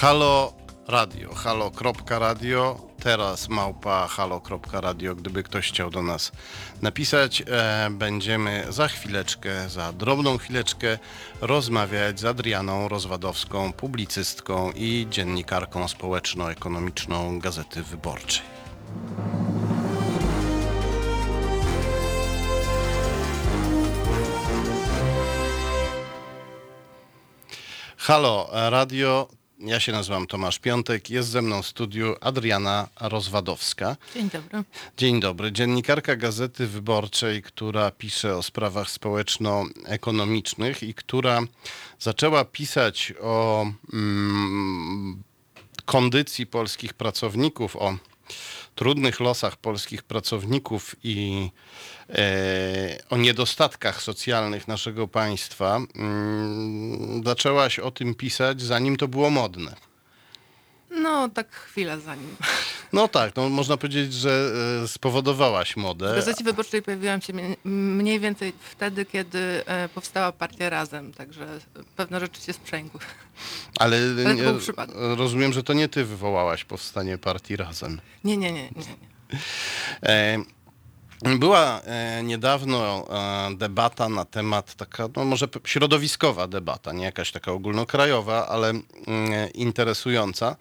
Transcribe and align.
Halo 0.00 0.52
Radio, 0.88 1.34
halo.radio, 1.34 2.80
teraz 3.02 3.48
małpa 3.48 4.06
halo.radio, 4.08 5.14
gdyby 5.14 5.42
ktoś 5.42 5.68
chciał 5.68 5.90
do 5.90 6.02
nas 6.02 6.32
napisać. 6.82 7.42
E, 7.46 7.88
będziemy 7.90 8.66
za 8.68 8.88
chwileczkę, 8.88 9.68
za 9.68 9.92
drobną 9.92 10.38
chwileczkę 10.38 10.98
rozmawiać 11.40 12.20
z 12.20 12.24
Adrianą 12.24 12.88
Rozwadowską, 12.88 13.72
publicystką 13.72 14.72
i 14.74 15.06
dziennikarką 15.10 15.88
społeczno-ekonomiczną 15.88 17.38
Gazety 17.38 17.82
Wyborczej. 17.82 18.42
Halo 27.96 28.48
Radio, 28.52 29.39
ja 29.60 29.80
się 29.80 29.92
nazywam 29.92 30.26
Tomasz 30.26 30.58
Piątek, 30.58 31.10
jest 31.10 31.28
ze 31.28 31.42
mną 31.42 31.62
w 31.62 31.66
studiu 31.66 32.16
Adriana 32.20 32.88
Rozwadowska. 33.00 33.96
Dzień 34.14 34.30
dobry. 34.30 34.64
Dzień 34.96 35.20
dobry. 35.20 35.52
Dziennikarka 35.52 36.16
Gazety 36.16 36.66
Wyborczej, 36.66 37.42
która 37.42 37.90
pisze 37.90 38.36
o 38.36 38.42
sprawach 38.42 38.90
społeczno-ekonomicznych 38.90 40.82
i 40.82 40.94
która 40.94 41.40
zaczęła 41.98 42.44
pisać 42.44 43.12
o 43.20 43.66
mm, 43.92 45.22
kondycji 45.84 46.46
polskich 46.46 46.94
pracowników, 46.94 47.76
o 47.76 47.96
trudnych 48.80 49.20
losach 49.20 49.56
polskich 49.56 50.02
pracowników 50.02 50.96
i 51.04 51.50
e, 52.08 52.98
o 53.10 53.16
niedostatkach 53.16 54.02
socjalnych 54.02 54.68
naszego 54.68 55.08
państwa, 55.08 55.76
mm, 55.76 57.22
zaczęłaś 57.24 57.78
o 57.78 57.90
tym 57.90 58.14
pisać, 58.14 58.62
zanim 58.62 58.96
to 58.96 59.08
było 59.08 59.30
modne. 59.30 59.89
No, 60.90 61.28
tak 61.28 61.50
chwilę 61.54 62.00
zanim. 62.00 62.36
No 62.92 63.08
tak, 63.08 63.36
no, 63.36 63.48
można 63.48 63.76
powiedzieć, 63.76 64.14
że 64.14 64.50
e, 64.84 64.88
spowodowałaś 64.88 65.72
W 65.72 65.76
modę. 65.76 66.12
Gazecie 66.14 66.44
Wyborczej 66.44 66.82
pojawiłam 66.82 67.20
się 67.20 67.32
mie- 67.32 67.56
mniej 67.64 68.20
więcej 68.20 68.52
wtedy, 68.60 69.04
kiedy 69.04 69.62
e, 69.66 69.88
powstała 69.88 70.32
partia 70.32 70.70
Razem, 70.70 71.12
także 71.12 71.46
pewne 71.96 72.20
rzeczy 72.20 72.40
się 72.42 72.52
sprzęgły. 72.52 73.00
Ale 73.80 73.98
to 74.24 74.32
nie, 74.32 74.42
był 74.42 74.58
przypadek. 74.58 74.96
rozumiem, 74.98 75.52
że 75.52 75.62
to 75.62 75.72
nie 75.72 75.88
ty 75.88 76.04
wywołałaś 76.04 76.64
powstanie 76.64 77.18
partii 77.18 77.56
Razem. 77.56 78.00
Nie, 78.24 78.36
nie, 78.36 78.52
nie, 78.52 78.62
nie. 78.62 78.70
nie. 78.76 79.38
E, 80.02 80.38
Była 81.22 81.80
e, 81.80 82.22
niedawno 82.22 83.06
e, 83.10 83.56
debata 83.56 84.08
na 84.08 84.24
temat, 84.24 84.74
taka, 84.74 85.08
no 85.16 85.24
może 85.24 85.48
środowiskowa 85.64 86.46
debata, 86.46 86.92
nie 86.92 87.04
jakaś 87.04 87.32
taka 87.32 87.52
ogólnokrajowa, 87.52 88.48
ale 88.48 88.70
mm, 88.70 88.84
interesująca, 89.54 90.56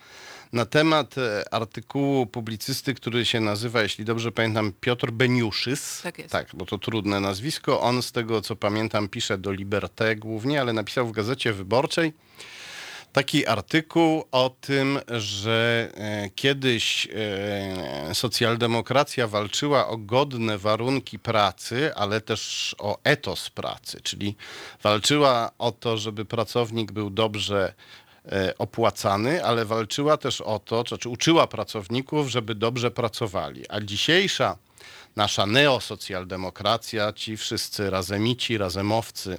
na 0.53 0.66
temat 0.66 1.17
e, 1.17 1.53
artykułu 1.53 2.25
publicysty, 2.25 2.93
który 2.93 3.25
się 3.25 3.39
nazywa, 3.39 3.81
jeśli 3.81 4.05
dobrze 4.05 4.31
pamiętam, 4.31 4.73
Piotr 4.81 5.11
Beniuszys. 5.11 6.01
Tak 6.01 6.17
jest. 6.17 6.31
Tak, 6.31 6.47
bo 6.53 6.66
to 6.66 6.77
trudne 6.77 7.19
nazwisko. 7.19 7.81
On 7.81 8.01
z 8.03 8.11
tego, 8.11 8.41
co 8.41 8.55
pamiętam, 8.55 9.07
pisze 9.07 9.38
do 9.38 9.51
Liberté 9.51 10.16
głównie, 10.16 10.61
ale 10.61 10.73
napisał 10.73 11.07
w 11.07 11.11
Gazecie 11.11 11.53
Wyborczej 11.53 12.13
taki 13.13 13.47
artykuł 13.47 14.23
o 14.31 14.49
tym, 14.61 14.99
że 15.07 15.89
e, 15.93 16.29
kiedyś 16.29 17.07
e, 18.09 18.16
socjaldemokracja 18.16 19.27
walczyła 19.27 19.88
o 19.88 19.97
godne 19.97 20.57
warunki 20.57 21.19
pracy, 21.19 21.95
ale 21.95 22.21
też 22.21 22.75
o 22.79 22.97
etos 23.03 23.49
pracy, 23.49 24.01
czyli 24.03 24.35
walczyła 24.83 25.51
o 25.57 25.71
to, 25.71 25.97
żeby 25.97 26.25
pracownik 26.25 26.91
był 26.91 27.09
dobrze 27.09 27.73
e, 28.25 28.57
opłacany, 28.57 29.45
ale 29.45 29.66
walczyła 29.66 30.17
też 30.17 30.41
o 30.41 30.59
to, 30.59 30.83
to 30.83 30.89
znaczy 30.89 31.09
uczyła 31.09 31.47
pracowników, 31.47 32.27
żeby 32.27 32.55
dobrze 32.55 32.91
pracowali. 32.91 33.69
A 33.69 33.81
dzisiejsza 33.81 34.57
nasza 35.16 35.45
neosocjaldemokracja, 35.45 37.13
ci 37.13 37.38
wszyscy 37.38 37.89
razemici, 37.89 38.57
razemowcy, 38.57 39.38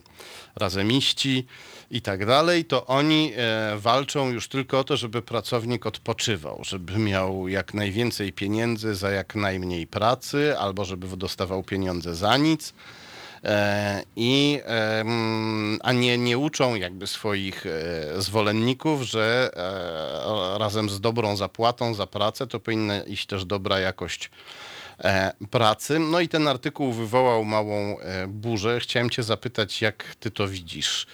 razemiści 0.56 1.46
i 1.90 2.02
tak 2.02 2.26
dalej, 2.26 2.64
to 2.64 2.86
oni 2.86 3.32
e, 3.36 3.76
walczą 3.78 4.30
już 4.30 4.48
tylko 4.48 4.78
o 4.78 4.84
to, 4.84 4.96
żeby 4.96 5.22
pracownik 5.22 5.86
odpoczywał, 5.86 6.60
żeby 6.64 6.98
miał 6.98 7.48
jak 7.48 7.74
najwięcej 7.74 8.32
pieniędzy 8.32 8.94
za 8.94 9.10
jak 9.10 9.34
najmniej 9.34 9.86
pracy, 9.86 10.58
albo 10.58 10.84
żeby 10.84 11.16
dostawał 11.16 11.62
pieniądze 11.62 12.14
za 12.14 12.36
nic. 12.36 12.74
E, 13.44 14.02
I, 14.16 14.60
a 15.82 15.92
nie, 15.92 16.18
nie 16.18 16.38
uczą 16.38 16.74
jakby 16.74 17.06
swoich 17.06 17.66
e, 17.66 18.22
zwolenników, 18.22 19.02
że 19.02 19.50
razem 20.58 20.90
z 20.90 21.00
dobrą 21.00 21.36
zapłatą 21.36 21.94
za 21.94 22.06
pracę 22.06 22.46
to 22.46 22.60
powinna 22.60 23.02
iść 23.02 23.26
też 23.26 23.44
dobra 23.44 23.78
jakość 23.78 24.30
pracy. 25.50 25.98
No 25.98 26.20
i 26.20 26.28
ten 26.28 26.48
artykuł 26.48 26.92
wywołał 26.92 27.44
małą 27.44 27.96
burzę. 28.28 28.80
Chciałem 28.80 29.10
cię 29.10 29.22
zapytać, 29.22 29.82
jak 29.82 30.16
ty 30.20 30.30
to 30.30 30.48
widzisz? 30.48 31.06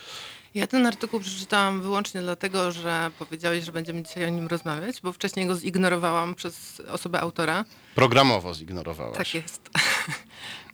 Ja 0.56 0.66
ten 0.66 0.86
artykuł 0.86 1.20
przeczytałam 1.20 1.82
wyłącznie 1.82 2.20
dlatego, 2.20 2.72
że 2.72 3.10
powiedziałeś, 3.18 3.64
że 3.64 3.72
będziemy 3.72 4.02
dzisiaj 4.02 4.24
o 4.24 4.28
nim 4.28 4.46
rozmawiać, 4.46 5.00
bo 5.00 5.12
wcześniej 5.12 5.46
go 5.46 5.56
zignorowałam 5.56 6.34
przez 6.34 6.82
osobę 6.88 7.20
autora. 7.20 7.64
Programowo 7.94 8.54
zignorowałaś. 8.54 9.16
Tak 9.16 9.34
jest. 9.34 9.70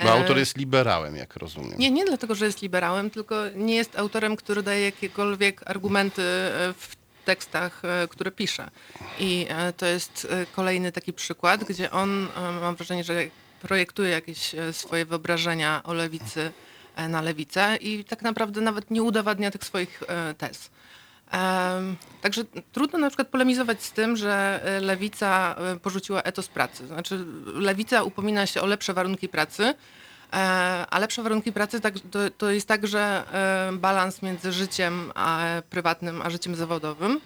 Bo 0.03 0.13
autor 0.19 0.39
jest 0.39 0.57
liberałem, 0.57 1.17
jak 1.17 1.37
rozumiem. 1.37 1.79
Nie, 1.79 1.91
nie 1.91 2.05
dlatego, 2.05 2.35
że 2.35 2.47
jest 2.47 2.63
liberałem, 2.63 3.11
tylko 3.11 3.37
nie 3.55 3.75
jest 3.75 3.99
autorem, 3.99 4.37
który 4.37 4.63
daje 4.63 4.85
jakiekolwiek 4.85 5.71
argumenty 5.71 6.23
e, 6.23 6.75
w 6.79 6.97
tekstach, 7.25 7.83
e, 7.85 8.09
które 8.09 8.31
pisze. 8.31 8.71
I 9.19 9.47
e, 9.49 9.73
to 9.73 9.87
jest 9.87 10.27
e, 10.31 10.47
kolejny 10.47 10.93
taki 10.93 11.13
przykład, 11.13 11.65
gdzie 11.65 11.91
on, 11.91 12.29
e, 12.37 12.53
mam 12.61 12.77
wrażenie, 12.77 13.05
że 13.05 13.15
projektuje 13.63 14.11
jakieś 14.11 14.55
e, 14.55 14.73
swoje 14.73 15.05
wyobrażenia 15.05 15.83
o 15.85 15.95
lewicy 15.95 16.41
e, 16.41 16.72
na 17.09 17.23
lewicę 17.23 17.77
i 17.77 18.05
tak 18.05 18.23
naprawdę 18.23 18.61
nawet 18.61 18.91
nie 18.91 19.03
udowadnia 19.03 19.51
tych 19.51 19.65
swoich 19.65 20.03
e, 20.09 20.35
tez. 20.35 20.71
Także 22.23 22.45
trudno 22.73 22.99
na 22.99 23.09
przykład 23.09 23.29
polemizować 23.29 23.83
z 23.83 23.93
tym, 23.93 24.17
że 24.17 24.61
e, 24.65 24.81
lewica 24.81 25.55
e, 25.55 25.77
porzuciła 25.77 26.23
etos 26.23 26.49
pracy. 26.49 26.87
Znaczy, 26.87 27.25
lewica 27.55 28.03
upomina 28.03 28.47
się 28.47 28.63
o 28.63 28.67
lepsze 28.67 28.95
warunki 28.95 29.29
pracy, 29.29 29.65
e, 29.65 29.75
a 30.91 30.99
lepsze 30.99 31.23
warunki 31.23 31.53
pracy 31.53 31.81
tak, 31.81 31.95
to, 32.39 32.51
jest 32.51 32.69
także 32.69 33.25
e, 33.33 33.73
balans 33.73 34.23
między 34.23 34.53
życiem 34.53 35.13
a, 35.15 35.45
prywatnym 35.71 36.23
a 36.23 36.31
życiem 36.31 36.55
zawodowym. 36.55 37.21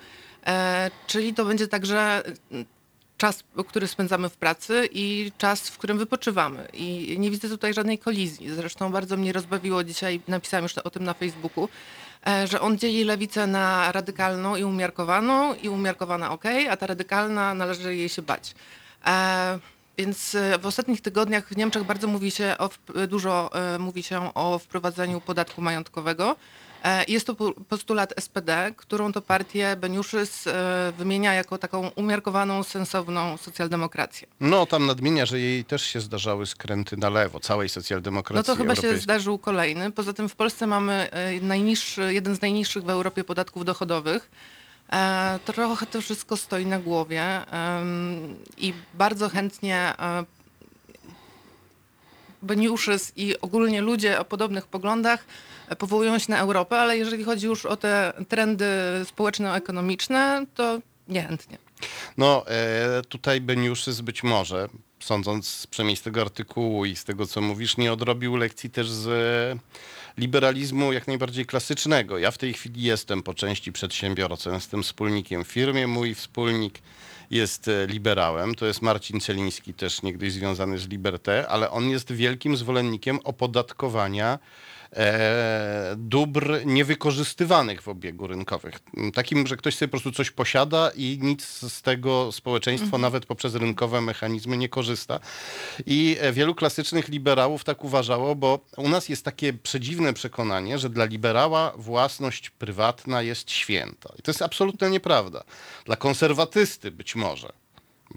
E, 0.47 0.91
Czyli 1.07 1.35
to 1.35 1.45
będzie 1.45 1.69
także 1.69 2.23
czas, 3.17 3.45
który 3.69 3.87
spędzamy 3.89 4.29
w 4.29 4.37
pracy 4.37 4.89
i 4.93 5.33
czas, 5.39 5.69
w 5.69 5.79
którym 5.79 5.99
wypoczywamy. 5.99 6.69
I 6.73 7.17
nie 7.19 7.31
widzę 7.31 7.49
tutaj 7.49 7.75
żadnej 7.75 7.99
kolizji. 7.99 8.51
Zresztą 8.51 8.93
bardzo 8.93 9.17
mnie 9.17 9.33
rozbawiło 9.33 9.85
dzisiaj, 9.85 10.21
napisałam 10.29 10.63
już 10.63 10.79
o 10.79 10.91
tym 10.91 11.05
na 11.05 11.15
Facebooku, 11.15 11.69
e, 12.27 12.47
że 12.47 12.61
on 12.61 12.79
dzieli 12.79 13.05
lewicę 13.05 13.47
na 13.47 13.93
radykalną 13.93 14.57
i 14.57 14.65
umiarkowaną 14.65 15.55
i 15.55 15.69
umiarkowana 15.69 16.33
ok, 16.33 16.45
a 16.71 16.77
ta 16.77 16.87
radykalna 16.87 17.55
należy 17.55 17.97
jej 17.97 18.09
się 18.09 18.23
bać. 18.23 18.55
E, 19.07 19.59
Więc 19.99 20.35
e, 20.35 20.59
w 20.59 20.67
ostatnich 20.67 21.01
tygodniach 21.01 21.49
w 21.49 21.57
Niemczech 21.57 21.85
bardzo 21.85 22.07
mówi 22.07 22.31
się 22.31 22.55
o, 22.59 22.71
dużo 23.09 23.51
mówi 23.79 24.03
się 24.03 24.35
o 24.35 24.59
wprowadzeniu 24.59 25.21
podatku 25.21 25.63
majątkowego. 25.63 26.37
E, 26.87 27.05
Jest 27.09 27.27
to 27.27 27.35
po- 27.35 27.53
postulat 27.53 28.15
SPD, 28.21 28.73
którą 28.77 29.13
to 29.13 29.23
partię 29.23 29.77
Beniuszys 29.77 30.47
e, 30.47 30.93
wymienia 30.99 31.35
jako 31.35 31.59
taką 31.59 31.89
umiarkowaną, 31.89 32.63
sensowną 32.63 33.37
socjaldemokrację. 33.37 34.29
No, 34.41 34.67
tam 34.67 34.87
nadmienia, 34.87 35.27
że 35.27 35.41
jej 35.41 35.65
też 35.65 35.83
się 35.83 36.01
zdarzały 36.01 36.47
skręty 36.47 36.97
na 36.97 37.11
lewo, 37.11 37.41
całej 37.41 37.67
No 37.67 37.69
socjaldemokracji 37.69 38.45
to 38.45 38.57
chyba 38.57 38.75
się 38.75 38.99
zdarzył 38.99 39.39
kolejny. 39.39 39.93
Poza 39.93 40.13
tym 40.13 40.29
w 40.29 40.37
Polsce 40.37 40.67
mamy 40.67 41.11
e, 41.11 41.41
najniższy, 41.41 42.15
jeden 42.15 42.37
z 42.37 42.41
najniższych 42.41 42.85
w 42.85 42.91
Europie 42.91 43.25
podatków 43.25 43.65
dochodowych. 43.65 44.31
Trochę 45.45 45.87
to 45.87 46.01
wszystko 46.01 46.37
stoi 46.37 46.67
na 46.67 46.79
głowie 46.79 47.25
i 48.59 48.75
bardzo 48.95 49.29
chętnie 49.29 49.95
Beniuszys 52.43 53.13
i 53.17 53.41
ogólnie 53.41 53.81
ludzie 53.81 54.21
o 54.21 54.25
podobnych 54.25 54.67
poglądach 54.67 55.25
powołują 55.79 56.19
się 56.19 56.33
na 56.33 56.39
Europę, 56.39 56.79
ale 56.79 56.99
jeżeli 56.99 57.25
chodzi 57.25 57.47
już 57.47 57.67
o 57.67 57.77
te 57.77 58.13
trendy 58.29 58.67
społeczno-ekonomiczne, 59.05 60.47
to 60.55 60.81
niechętnie. 61.09 61.59
No, 62.17 62.45
e, 62.49 63.03
tutaj 63.09 63.41
Beniuszys 63.41 64.01
być 64.01 64.23
może, 64.23 64.69
sądząc 65.01 65.67
przynajmniej 65.71 65.97
z 65.97 66.03
tego 66.03 66.21
artykułu 66.21 66.85
i 66.85 66.97
z 66.97 67.05
tego, 67.05 67.27
co 67.27 67.41
mówisz, 67.41 67.77
nie 67.77 67.93
odrobił 67.93 68.37
lekcji 68.37 68.71
też 68.71 68.91
z 68.91 69.09
liberalizmu 70.19 70.93
jak 70.93 71.07
najbardziej 71.07 71.47
klasycznego. 71.47 72.19
Ja 72.19 72.31
w 72.31 72.39
tej 72.39 72.53
chwili 72.53 72.83
jestem 72.83 73.23
po 73.23 73.35
części 73.35 73.73
przedsiębiorcą, 73.73 74.53
jestem 74.53 74.83
wspólnikiem 74.83 75.45
w 75.45 75.49
firmie, 75.49 75.87
mój 75.87 76.15
wspólnik 76.15 76.79
jest 77.31 77.69
e, 77.69 77.87
liberałem, 77.87 78.55
to 78.55 78.67
jest 78.67 78.83
Marcin 78.83 79.21
Celiński, 79.21 79.75
też 79.75 80.03
niegdyś 80.03 80.33
związany 80.33 80.79
z 80.79 80.89
Liberté, 80.89 81.49
ale 81.49 81.71
on 81.71 81.91
jest 81.91 82.13
wielkim 82.13 82.57
zwolennikiem 82.57 83.19
opodatkowania 83.25 84.39
e, 84.93 85.95
dóbr 85.97 86.61
niewykorzystywanych 86.67 87.83
w 87.83 87.89
obiegu 87.89 88.27
rynkowych. 88.27 88.79
Takim, 89.15 89.47
że 89.47 89.57
ktoś 89.57 89.75
sobie 89.75 89.89
po 89.89 89.91
prostu 89.91 90.13
coś 90.13 90.31
posiada 90.31 90.91
i 90.97 91.19
nic 91.23 91.45
z 91.47 91.83
tego 91.83 92.33
społeczeństwo 92.33 92.99
nawet 92.99 93.27
poprzez 93.27 93.55
rynkowe 93.55 94.01
mechanizmy 94.01 94.57
nie 94.57 94.69
korzysta. 94.69 95.21
I 95.87 96.17
e, 96.21 96.33
wielu 96.33 96.55
klasycznych 96.55 97.09
liberałów 97.09 97.65
tak 97.65 97.85
uważało, 97.85 98.35
bo 98.35 98.61
u 98.77 98.89
nas 98.89 99.09
jest 99.09 99.25
takie 99.25 99.53
przedziwne 99.53 100.13
przekonanie, 100.13 100.79
że 100.79 100.91
dla 100.91 101.05
liberała 101.05 101.73
własność 101.77 102.51
prywatna 102.51 103.23
jest 103.23 103.51
święta. 103.51 104.13
I 104.19 104.23
to 104.23 104.31
jest 104.31 104.43
absolutnie 104.43 104.91
nieprawda. 104.91 105.45
Dla 105.85 105.97
konserwatysty 105.97 106.91
być 106.91 107.16
może 107.17 107.53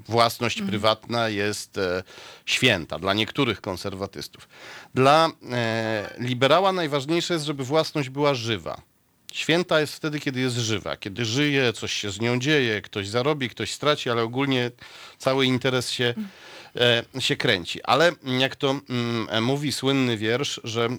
własność 0.08 0.62
prywatna 0.62 1.30
jest 1.30 1.78
e, 1.78 2.04
święta 2.46 3.00
dla 3.00 3.14
niektórych 3.14 3.62
konserwatystów. 3.62 4.48
Dla 4.94 5.30
e, 5.52 6.14
liberała 6.20 6.72
najważniejsze 6.72 7.34
jest, 7.34 7.46
żeby 7.46 7.64
własność 7.64 8.10
była 8.10 8.34
żywa. 8.34 8.82
Święta 9.34 9.80
jest 9.80 9.94
wtedy, 9.94 10.20
kiedy 10.20 10.40
jest 10.40 10.56
żywa, 10.56 10.98
kiedy 10.98 11.26
żyje, 11.26 11.74
coś 11.74 11.94
się 11.94 12.12
z 12.12 12.20
nią 12.20 12.40
dzieje, 12.40 12.82
ktoś 12.82 13.08
zarobi, 13.08 13.50
ktoś 13.50 13.72
straci, 13.72 14.10
ale 14.10 14.24
ogólnie 14.24 14.72
cały 15.18 15.46
interes 15.46 15.92
się, 15.92 16.14
e, 16.76 17.22
się 17.22 17.36
kręci. 17.36 17.84
Ale 17.84 18.12
jak 18.40 18.56
to 18.56 18.80
mm, 18.90 19.44
mówi 19.44 19.72
słynny 19.72 20.18
wiersz, 20.18 20.62
że 20.64 20.90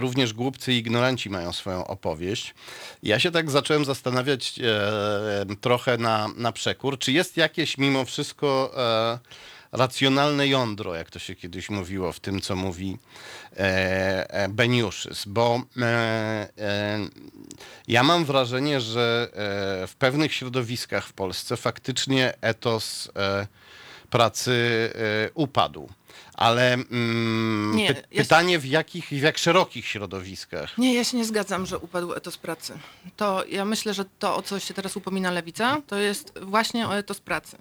Również 0.00 0.32
głupcy 0.32 0.72
i 0.72 0.76
ignoranci 0.76 1.30
mają 1.30 1.52
swoją 1.52 1.86
opowieść. 1.86 2.54
Ja 3.02 3.18
się 3.18 3.30
tak 3.30 3.50
zacząłem 3.50 3.84
zastanawiać 3.84 4.60
e, 4.60 5.56
trochę 5.60 5.98
na, 5.98 6.28
na 6.36 6.52
przekór, 6.52 6.98
czy 6.98 7.12
jest 7.12 7.36
jakieś 7.36 7.78
mimo 7.78 8.04
wszystko 8.04 8.72
e, 8.76 9.18
racjonalne 9.72 10.48
jądro, 10.48 10.94
jak 10.94 11.10
to 11.10 11.18
się 11.18 11.34
kiedyś 11.34 11.70
mówiło 11.70 12.12
w 12.12 12.20
tym, 12.20 12.40
co 12.40 12.56
mówi 12.56 12.98
e, 13.56 14.30
e, 14.30 14.48
Beniuszys, 14.48 15.24
bo 15.26 15.62
e, 15.76 15.84
e, 16.58 16.98
ja 17.88 18.02
mam 18.02 18.24
wrażenie, 18.24 18.80
że 18.80 19.28
e, 19.32 19.86
w 19.86 19.94
pewnych 19.98 20.34
środowiskach 20.34 21.06
w 21.06 21.12
Polsce 21.12 21.56
faktycznie 21.56 22.34
etos 22.40 23.10
e, 23.16 23.46
pracy 24.10 24.52
e, 24.94 25.30
upadł. 25.34 25.88
Ale 26.42 26.72
mm, 26.74 27.76
Nie, 27.76 27.94
py- 27.94 28.02
ja- 28.10 28.22
pytanie 28.22 28.58
w 28.58 28.66
jakich, 28.66 29.08
w 29.08 29.12
jak 29.12 29.38
szerokich 29.38 29.86
środowiskach? 29.86 30.78
Nie, 30.78 30.94
ja 30.94 31.04
się 31.04 31.16
nie 31.16 31.24
zgadzam, 31.24 31.66
że 31.66 31.78
upadł 31.78 32.12
etos 32.14 32.36
pracy. 32.38 32.78
To 33.16 33.44
ja 33.48 33.64
myślę, 33.64 33.94
że 33.94 34.04
to, 34.18 34.36
o 34.36 34.42
co 34.42 34.60
się 34.60 34.74
teraz 34.74 34.96
upomina 34.96 35.30
lewica, 35.30 35.76
to 35.86 35.96
jest 35.96 36.32
właśnie 36.42 36.88
o 36.88 36.96
etos 36.98 37.20
pracy. 37.20 37.56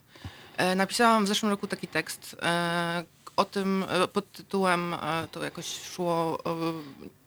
E, 0.57 0.75
napisałam 0.75 1.25
w 1.25 1.27
zeszłym 1.27 1.49
roku 1.51 1.67
taki 1.67 1.87
tekst 1.87 2.35
e, 2.41 3.03
o 3.35 3.45
tym 3.45 3.85
e, 3.89 4.07
pod 4.07 4.31
tytułem, 4.31 4.93
e, 4.93 5.27
to 5.31 5.43
jakoś 5.43 5.65
szło, 5.65 6.39
e, 6.45 6.73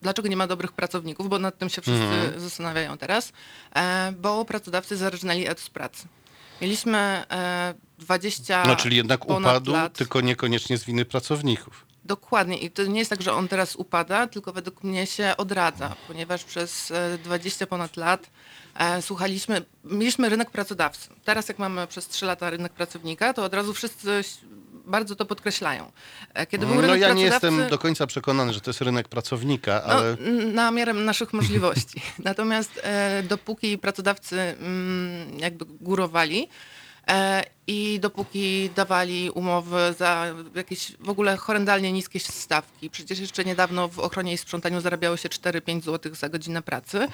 dlaczego 0.03 0.29
nie 0.29 0.37
ma 0.37 0.47
dobrych 0.47 0.73
pracowników, 0.73 1.29
bo 1.29 1.39
nad 1.39 1.59
tym 1.59 1.69
się 1.69 1.83
wszyscy 1.83 2.41
zastanawiają 2.41 2.99
teraz, 2.99 3.33
e, 3.77 4.13
bo 4.13 4.45
pracodawcy 4.45 4.97
zarżnęli 4.97 5.47
etos 5.47 5.71
pracy. 5.71 6.07
Mieliśmy 6.61 6.99
e, 7.31 7.75
20 7.99 8.65
No, 8.67 8.77
czyli 8.77 8.97
jednak 8.97 9.31
upadł, 9.31 9.73
lat. 9.73 9.93
tylko 9.93 10.21
niekoniecznie 10.21 10.79
z 10.79 10.85
winy 10.85 11.05
pracowników. 11.05 11.87
Dokładnie. 12.05 12.59
I 12.59 12.71
to 12.71 12.85
nie 12.87 12.99
jest 12.99 13.11
tak, 13.11 13.23
że 13.23 13.33
on 13.33 13.49
teraz 13.49 13.77
upada, 13.77 14.27
tylko 14.27 14.53
według 14.53 14.85
mnie 14.85 15.07
się 15.07 15.35
odradza, 15.37 15.97
ponieważ 16.09 16.45
przez 16.45 16.91
e, 16.91 17.19
20 17.25 17.67
ponad 17.67 17.97
lat 17.97 18.31
e, 18.75 19.03
słuchaliśmy, 19.03 19.63
mieliśmy 19.85 20.29
rynek 20.29 20.51
pracodawcy. 20.51 21.09
Teraz 21.25 21.49
jak 21.49 21.59
mamy 21.59 21.87
przez 21.87 22.09
3 22.09 22.27
lata 22.27 22.51
rynek 22.51 22.73
pracownika, 22.73 23.35
to 23.35 23.45
od 23.45 23.55
razu 23.55 23.75
wszyscy 23.75 24.25
bardzo 24.87 25.17
to 25.17 25.25
podkreślają. 25.25 25.93
E, 26.35 26.47
Kiedy 26.47 26.67
był 26.67 26.75
No 26.75 26.81
rynek 26.81 27.01
ja 27.01 27.13
nie 27.13 27.23
jestem 27.23 27.69
do 27.69 27.79
końca 27.79 28.07
przekonany, 28.07 28.53
że 28.53 28.61
to 28.61 28.71
jest 28.71 28.81
rynek 28.81 29.09
pracownika, 29.09 29.83
no, 29.87 29.93
ale 29.93 30.17
na 30.53 30.71
miarę 30.71 30.93
naszych 30.93 31.33
możliwości. 31.33 32.03
Natomiast 32.25 32.81
e, 32.83 33.23
dopóki 33.23 33.79
pracodawcy 33.79 34.41
mm, 34.41 35.39
jakby 35.39 35.65
górowali 35.65 36.49
e, 37.09 37.45
i 37.67 38.01
dopóki 38.01 38.71
dawali 38.77 39.31
umowy 39.31 39.95
za 39.99 40.27
jakieś 40.55 40.93
w 41.01 41.09
ogóle 41.09 41.37
horrendalnie 41.37 41.93
niskie 41.93 42.21
stawki, 42.21 42.91
przecież 42.91 43.19
jeszcze 43.19 43.45
niedawno 43.45 43.89
w 43.89 43.99
ochronie 43.99 44.33
i 44.33 44.39
sprzątaniu 44.39 44.81
zarabiało 44.81 45.17
się 45.17 45.29
4-5 45.29 45.83
zł 45.83 46.15
za 46.15 46.29
godzinę 46.29 46.63
pracy, 46.63 46.99
Mm, 46.99 47.09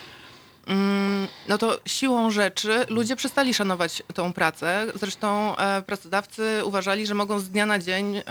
no 1.49 1.59
to 1.59 1.81
siłą 1.87 2.31
rzeczy 2.31 2.87
ludzie 2.89 3.17
przestali 3.17 3.55
szanować 3.55 4.03
tą 4.15 4.33
pracę. 4.33 4.87
Zresztą 4.95 5.57
e, 5.57 5.83
pracodawcy 5.83 6.61
uważali, 6.65 7.07
że 7.07 7.15
mogą 7.15 7.39
z 7.39 7.51
dnia 7.51 7.67
na 7.67 7.79
dzień 7.79 8.17
e, 8.17 8.23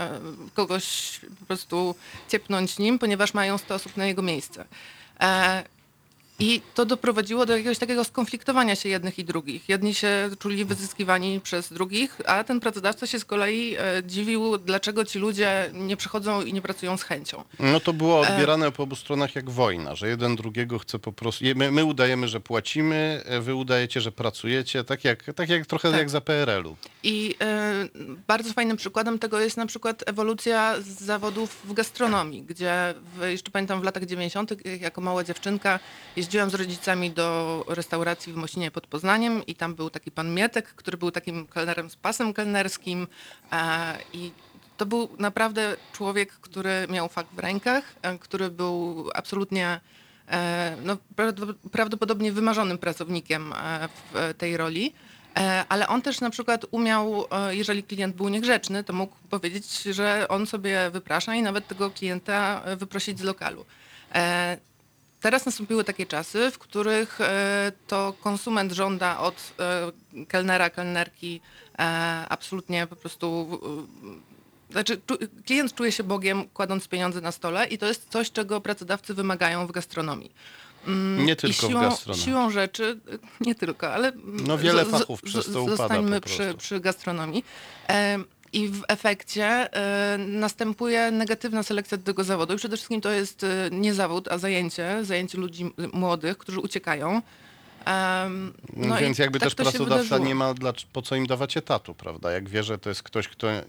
kogoś 0.54 1.20
po 1.40 1.46
prostu 1.46 1.96
ciepnąć 2.28 2.80
nim, 2.80 3.00
ponieważ 3.00 3.34
mają 3.34 3.58
100 3.58 3.76
osób 3.76 3.98
na 3.98 4.06
jego 4.06 4.22
miejsce. 4.22 4.66
E, 5.20 5.64
i 6.40 6.62
to 6.76 6.86
doprowadziło 6.86 7.46
do 7.46 7.54
jakiegoś 7.58 7.78
takiego 7.78 8.04
skonfliktowania 8.04 8.76
się 8.76 8.90
jednych 8.90 9.20
i 9.20 9.24
drugich. 9.24 9.70
Jedni 9.70 9.94
się 9.96 10.30
czuli 10.40 10.66
wyzyskiwani 10.66 11.40
przez 11.42 11.74
drugich, 11.74 12.18
a 12.26 12.44
ten 12.44 12.60
pracodawca 12.60 13.08
się 13.08 13.20
z 13.20 13.26
kolei 13.26 13.76
e, 13.76 14.04
dziwił, 14.06 14.58
dlaczego 14.58 15.06
ci 15.06 15.20
ludzie 15.20 15.70
nie 15.74 15.98
przychodzą 15.98 16.42
i 16.42 16.54
nie 16.54 16.62
pracują 16.62 16.98
z 16.98 17.04
chęcią. 17.04 17.44
no 17.60 17.80
to 17.80 17.94
było 17.94 18.28
E. 18.28 18.30
odbierane 18.32 18.72
po 18.72 18.84
obu 18.84 18.96
stronach 18.96 19.36
jak 19.36 19.50
wojna, 19.50 19.96
że 19.96 20.08
jeden 20.10 20.36
drugiego 20.36 20.80
chce 20.80 21.00
po 21.00 21.12
prostu... 21.12 21.46
My, 21.56 21.72
my 21.72 21.86
udajemy, 21.86 22.28
że 22.28 22.40
płacimy, 22.40 23.22
e, 23.26 23.42
wy 23.42 23.56
udajecie, 23.56 24.02
że 24.02 24.12
pracujecie, 24.12 24.84
tak 24.84 25.04
jak, 25.04 25.24
tak 25.36 25.50
jak 25.50 25.66
trochę 25.66 25.90
Tak. 25.92 26.00
jak 26.00 26.10
za 26.10 26.22
PRL-u. 26.22 26.76
I 27.04 27.36
bardzo 28.28 28.54
fajnym 28.54 28.78
przykładem 28.78 29.20
tego 29.20 29.40
jest 29.40 29.58
na 29.58 29.66
przykład 29.66 30.04
ewolucja 30.06 30.76
z 30.82 30.88
zawodów 31.04 31.58
w 31.66 31.74
gastronomii, 31.74 32.42
gdzie 32.44 32.94
w, 33.18 33.24
jeszcze 33.28 33.52
pamiętam 33.52 33.82
w 33.82 33.84
latach 33.84 34.06
90. 34.06 34.54
jako 34.82 35.02
mała 35.02 35.24
dziewczynka 35.24 35.80
jeździłam 36.16 36.29
z 36.30 36.54
rodzicami 36.54 37.12
do 37.12 37.66
restauracji 37.68 38.34
w 38.34 38.36
Mosinie 38.36 38.72
pod 38.72 38.88
Poznaniem 38.88 39.46
i 39.46 39.56
tam 39.56 39.76
był 39.76 39.90
taki 39.90 40.12
pan 40.12 40.34
Mietek, 40.34 40.68
który 40.68 40.98
był 40.98 41.12
takim 41.12 41.48
kelnerem 41.48 41.90
z 41.90 41.96
pasem 41.96 42.34
kelnerskim 42.34 43.08
e, 43.52 43.98
i 44.14 44.32
to 44.78 44.86
był 44.86 45.10
naprawdę 45.20 45.76
człowiek, 45.94 46.32
który 46.32 46.88
miał 46.90 47.10
fakt 47.10 47.30
w 47.34 47.40
rękach, 47.40 47.84
e, 48.02 48.18
który 48.18 48.50
był 48.50 49.10
absolutnie 49.16 49.80
e, 50.28 50.78
no, 50.84 50.98
prawd- 51.18 51.54
prawdopodobnie 51.72 52.32
wymarzonym 52.32 52.78
pracownikiem 52.78 53.54
w 54.14 54.34
tej 54.38 54.58
roli. 54.58 54.94
Ale 55.70 55.88
on 55.88 56.02
też 56.02 56.22
na 56.22 56.30
przykład 56.30 56.66
umiał, 56.72 57.26
jeżeli 57.50 57.84
klient 57.84 58.16
był 58.16 58.30
niegrzeczny, 58.30 58.84
to 58.84 58.94
mógł 58.94 59.16
powiedzieć, 59.30 59.82
że 59.82 60.28
on 60.30 60.48
sobie 60.48 60.90
wyprasza 60.90 61.36
i 61.36 61.42
nawet 61.42 61.68
tego 61.68 61.92
klienta 61.92 62.62
wyprosić 62.78 63.20
z 63.20 63.24
lokalu. 63.24 63.66
Teraz 65.22 65.46
nastąpiły 65.46 65.84
takie 65.84 66.06
czasy, 66.06 66.52
w 66.52 66.58
których 66.58 67.22
e, 67.22 67.72
to 67.88 68.14
konsument 68.22 68.72
żąda 68.72 69.20
od 69.20 69.54
e, 69.60 69.92
kelnera, 70.26 70.70
kelnerki 70.70 71.42
e, 71.80 71.82
absolutnie 72.30 72.88
po 72.88 72.96
prostu. 72.96 73.60
Znaczy, 74.72 75.02
klient 75.46 75.74
czuje 75.74 75.92
się 75.92 76.04
Bogiem, 76.04 76.48
kładąc 76.54 76.88
pieniądze 76.88 77.22
na 77.22 77.32
stole, 77.32 77.68
i 77.68 77.78
to 77.78 77.86
jest 77.86 78.10
coś, 78.10 78.32
czego 78.32 78.62
pracodawcy 78.62 79.14
wymagają 79.14 79.68
w 79.68 79.72
gastronomii. 79.72 80.32
Mm, 80.88 81.26
Nie 81.26 81.36
tylko 81.36 81.68
w 81.68 81.70
siłą, 81.70 81.82
gastronomii. 81.82 82.26
Siłą 82.26 82.52
rzeczy, 82.52 83.00
nie 83.42 83.56
tylko, 83.56 83.94
ale 83.94 84.12
No 84.26 84.58
wiele 84.58 84.86
fachów 84.86 85.22
przez 85.22 85.46
to 85.46 85.62
upada 85.64 85.78
Zostańmy 85.78 86.22
przy, 86.22 86.54
przy 86.58 86.80
gastronomii. 86.80 87.44
I 88.54 88.68
w 88.70 88.82
efekcie 88.88 89.46
e, 89.74 90.18
następuje 90.18 91.12
negatywna 91.12 91.64
selekcja 91.64 91.98
do 91.98 92.04
tego 92.04 92.24
zawodu. 92.24 92.54
I 92.54 92.58
przede 92.58 92.78
wszystkim 92.78 93.02
to 93.02 93.12
jest 93.12 93.44
e, 93.44 93.70
nie 93.72 93.94
zawód, 93.94 94.28
a 94.28 94.38
zajęcie, 94.38 95.06
zajęcie 95.06 95.38
ludzi 95.38 95.72
młodych, 95.94 96.38
którzy 96.38 96.60
uciekają. 96.60 97.22
Em, 97.86 98.54
no 98.76 98.98
Więc 98.98 99.18
jakby 99.18 99.40
tak 99.40 99.48
też 99.48 99.56
pracodawca 99.56 100.18
nie 100.18 100.36
ma 100.36 100.54
dla, 100.54 100.74
po 100.94 101.02
co 101.02 101.16
im 101.16 101.28
dawać 101.28 101.58
etatu, 101.58 101.94
prawda? 101.96 102.32
Jak 102.32 102.50
wie, 102.50 102.64
że 102.64 102.78
to 102.78 102.90
jest 102.90 103.04
ktoś, 103.04 103.28
kto 103.28 103.52
nie, 103.52 103.64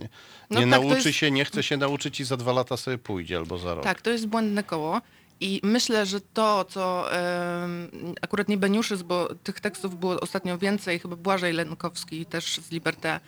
No 0.50 0.60
nie 0.60 0.70
tak, 0.72 0.80
nauczy 0.82 1.08
jest- 1.08 1.18
się, 1.18 1.30
nie 1.30 1.44
chce 1.44 1.62
się 1.62 1.76
nauczyć 1.76 2.20
i 2.20 2.24
za 2.24 2.36
dwa 2.36 2.52
lata 2.52 2.76
sobie 2.76 2.98
pójdzie 2.98 3.36
albo 3.36 3.58
za 3.58 3.74
rok. 3.74 3.84
Tak, 3.84 4.02
to 4.02 4.10
jest 4.10 4.26
błędne 4.26 4.62
koło. 4.62 5.00
I 5.40 5.60
myślę, 5.64 6.06
że 6.06 6.20
to, 6.20 6.64
co 6.64 7.12
em, 7.12 7.88
akurat 8.22 8.48
nie 8.48 8.56
Beniuszys, 8.56 9.02
bo 9.02 9.34
tych 9.34 9.60
tekstów 9.60 10.00
było 10.00 10.20
ostatnio 10.20 10.58
więcej, 10.58 10.98
chyba 10.98 11.16
Błażej 11.16 11.52
Lenkowski 11.52 12.26
też 12.26 12.56
z 12.56 12.70
Liberté 12.70 13.20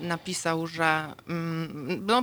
napisał, 0.00 0.66
że 0.66 1.12
mm, 1.28 2.06
no, 2.06 2.22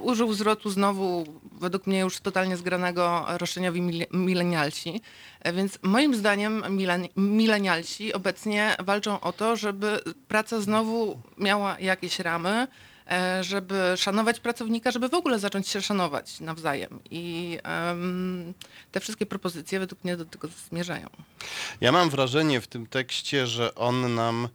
użył 0.00 0.32
zwrotu 0.32 0.70
znowu, 0.70 1.26
według 1.52 1.86
mnie 1.86 1.98
już 2.00 2.20
totalnie 2.20 2.56
zgranego, 2.56 3.24
roszczeniowi 3.28 3.82
mile- 3.82 4.06
milenialsi. 4.12 5.00
E, 5.40 5.52
Więc 5.52 5.78
moim 5.82 6.14
zdaniem 6.14 6.62
milen- 6.62 7.08
milenialsi 7.16 8.12
obecnie 8.12 8.76
walczą 8.84 9.20
o 9.20 9.32
to, 9.32 9.56
żeby 9.56 10.00
praca 10.28 10.60
znowu 10.60 11.20
miała 11.38 11.80
jakieś 11.80 12.18
ramy, 12.18 12.66
e, 13.10 13.44
żeby 13.44 13.92
szanować 13.96 14.40
pracownika, 14.40 14.90
żeby 14.90 15.08
w 15.08 15.14
ogóle 15.14 15.38
zacząć 15.38 15.68
się 15.68 15.82
szanować 15.82 16.40
nawzajem. 16.40 17.00
I 17.10 17.58
te 18.92 19.00
wszystkie 19.00 19.26
propozycje 19.26 19.78
według 19.80 20.04
mnie 20.04 20.16
do 20.16 20.24
tego 20.24 20.48
zmierzają. 20.68 21.08
Ja 21.80 21.92
mam 21.92 22.10
wrażenie 22.10 22.60
w 22.60 22.66
tym 22.66 22.86
tekście, 22.86 23.46
że 23.46 23.74
on 23.74 24.14
nam 24.14 24.44
e, 24.44 24.48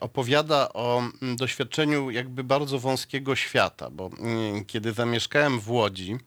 opowiada 0.00 0.72
o 0.72 0.98
mm, 1.22 1.36
doświadczeniu 1.36 2.10
jakby 2.10 2.44
bardzo 2.44 2.78
wąskiego 2.78 3.36
świata, 3.36 3.90
bo 3.90 4.10
mm, 4.18 4.64
kiedy 4.64 4.92
zamieszkałem 4.92 5.60
w 5.60 5.70
Łodzi, 5.70 6.18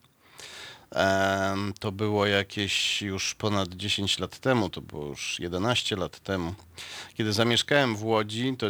To 1.80 1.92
było 1.92 2.26
jakieś 2.26 3.02
już 3.02 3.34
ponad 3.34 3.68
10 3.74 4.18
lat 4.18 4.38
temu, 4.38 4.70
to 4.70 4.80
było 4.80 5.06
już 5.06 5.40
11 5.40 5.96
lat 5.96 6.20
temu. 6.20 6.54
Kiedy 7.14 7.32
zamieszkałem 7.32 7.96
w 7.96 8.04
Łodzi, 8.04 8.56
to 8.58 8.66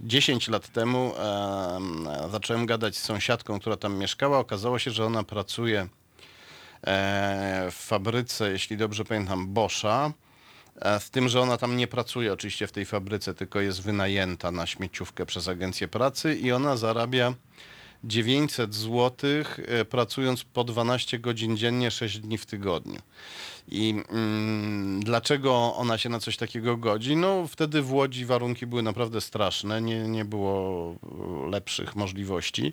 10 0.00 0.48
lat 0.48 0.68
temu 0.68 1.12
em, 1.16 2.08
zacząłem 2.30 2.66
gadać 2.66 2.96
z 2.96 3.02
sąsiadką, 3.02 3.60
która 3.60 3.76
tam 3.76 3.96
mieszkała. 3.98 4.38
Okazało 4.38 4.78
się, 4.78 4.90
że 4.90 5.06
ona 5.06 5.22
pracuje 5.22 5.88
e, 6.86 7.68
w 7.70 7.74
fabryce, 7.74 8.52
jeśli 8.52 8.76
dobrze 8.76 9.04
pamiętam, 9.04 9.46
Boscha. 9.46 10.12
E, 10.80 11.00
Z 11.00 11.10
tym, 11.10 11.28
że 11.28 11.40
ona 11.40 11.56
tam 11.56 11.76
nie 11.76 11.86
pracuje 11.86 12.32
oczywiście 12.32 12.66
w 12.66 12.72
tej 12.72 12.86
fabryce, 12.86 13.34
tylko 13.34 13.60
jest 13.60 13.82
wynajęta 13.82 14.50
na 14.50 14.66
śmieciówkę 14.66 15.26
przez 15.26 15.48
agencję 15.48 15.88
pracy 15.88 16.36
i 16.36 16.52
ona 16.52 16.76
zarabia 16.76 17.34
900 18.04 18.74
zł 18.74 19.30
pracując 19.90 20.44
po 20.44 20.64
12 20.64 21.18
godzin 21.18 21.56
dziennie, 21.56 21.90
6 21.90 22.18
dni 22.18 22.38
w 22.38 22.46
tygodniu. 22.46 23.00
I 23.70 23.94
mm, 24.08 25.00
dlaczego 25.04 25.74
ona 25.74 25.98
się 25.98 26.08
na 26.08 26.20
coś 26.20 26.36
takiego 26.36 26.76
godzi? 26.76 27.16
No 27.16 27.46
wtedy 27.46 27.82
w 27.82 27.92
Łodzi 27.92 28.24
warunki 28.24 28.66
były 28.66 28.82
naprawdę 28.82 29.20
straszne, 29.20 29.82
nie, 29.82 30.08
nie 30.08 30.24
było 30.24 30.94
e, 31.46 31.50
lepszych 31.50 31.96
możliwości, 31.96 32.72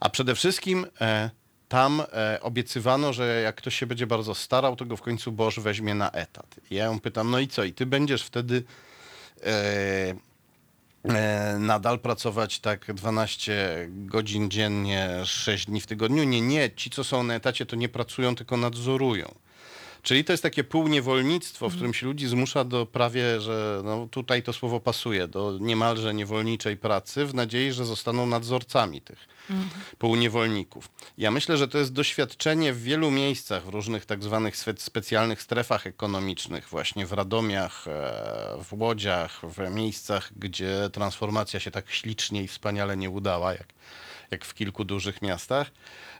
a 0.00 0.10
przede 0.10 0.34
wszystkim 0.34 0.86
e, 1.00 1.30
tam 1.68 2.02
e, 2.12 2.38
obiecywano, 2.42 3.12
że 3.12 3.40
jak 3.40 3.56
ktoś 3.56 3.74
się 3.74 3.86
będzie 3.86 4.06
bardzo 4.06 4.34
starał, 4.34 4.76
to 4.76 4.84
go 4.84 4.96
w 4.96 5.02
końcu 5.02 5.32
Boż 5.32 5.60
weźmie 5.60 5.94
na 5.94 6.10
etat. 6.10 6.60
I 6.70 6.74
ja 6.74 6.84
ją 6.84 7.00
pytam, 7.00 7.30
no 7.30 7.38
i 7.38 7.48
co? 7.48 7.64
I 7.64 7.72
ty 7.72 7.86
będziesz 7.86 8.22
wtedy 8.22 8.62
e, 9.42 10.14
e, 11.04 11.56
nadal 11.58 11.98
pracować 11.98 12.60
tak 12.60 12.94
12 12.94 13.88
godzin 13.88 14.50
dziennie, 14.50 15.10
6 15.24 15.66
dni 15.66 15.80
w 15.80 15.86
tygodniu? 15.86 16.24
Nie, 16.24 16.40
nie. 16.40 16.70
Ci, 16.70 16.90
co 16.90 17.04
są 17.04 17.22
na 17.22 17.34
etacie, 17.34 17.66
to 17.66 17.76
nie 17.76 17.88
pracują, 17.88 18.34
tylko 18.34 18.56
nadzorują. 18.56 19.34
Czyli 20.02 20.24
to 20.24 20.32
jest 20.32 20.42
takie 20.42 20.64
półniewolnictwo, 20.64 21.68
w 21.68 21.74
którym 21.74 21.94
się 21.94 22.06
ludzi 22.06 22.28
zmusza 22.28 22.64
do 22.64 22.86
prawie, 22.86 23.40
że 23.40 23.82
no, 23.84 24.08
tutaj 24.10 24.42
to 24.42 24.52
słowo 24.52 24.80
pasuje, 24.80 25.28
do 25.28 25.58
niemalże 25.60 26.14
niewolniczej 26.14 26.76
pracy, 26.76 27.26
w 27.26 27.34
nadziei, 27.34 27.72
że 27.72 27.84
zostaną 27.84 28.26
nadzorcami 28.26 29.00
tych 29.00 29.33
półniewolników. 29.98 30.88
Ja 31.18 31.30
myślę, 31.30 31.56
że 31.56 31.68
to 31.68 31.78
jest 31.78 31.92
doświadczenie 31.92 32.72
w 32.72 32.82
wielu 32.82 33.10
miejscach, 33.10 33.64
w 33.64 33.68
różnych 33.68 34.06
tak 34.06 34.22
zwanych 34.22 34.56
spe- 34.56 34.80
specjalnych 34.80 35.42
strefach 35.42 35.86
ekonomicznych, 35.86 36.68
właśnie 36.68 37.06
w 37.06 37.12
Radomiach, 37.12 37.88
e, 37.88 37.90
w 38.64 38.72
Łodziach, 38.72 39.40
w 39.42 39.74
miejscach, 39.74 40.32
gdzie 40.36 40.90
transformacja 40.92 41.60
się 41.60 41.70
tak 41.70 41.90
ślicznie 41.90 42.42
i 42.42 42.48
wspaniale 42.48 42.96
nie 42.96 43.10
udała, 43.10 43.52
jak, 43.52 43.66
jak 44.30 44.44
w 44.44 44.54
kilku 44.54 44.84
dużych 44.84 45.22
miastach, 45.22 45.70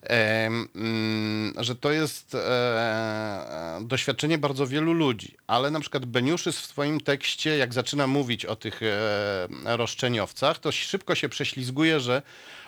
mm, 0.02 1.54
że 1.57 1.75
to 1.75 1.93
jest 1.93 2.35
e, 2.35 3.78
doświadczenie 3.83 4.38
bardzo 4.38 4.66
wielu 4.66 4.93
ludzi. 4.93 5.37
Ale 5.47 5.71
na 5.71 5.81
przykład 5.81 6.04
Beniuszys 6.04 6.61
w 6.61 6.66
swoim 6.66 7.00
tekście, 7.00 7.57
jak 7.57 7.75
zaczyna 7.75 8.07
mówić 8.07 8.45
o 8.45 8.57
tych 8.57 8.81
e, 8.83 9.76
roszczeniowcach, 9.76 10.59
to 10.59 10.73
szybko 10.73 11.14
się 11.14 11.28
prześlizguje, 11.28 12.00
że 12.00 12.23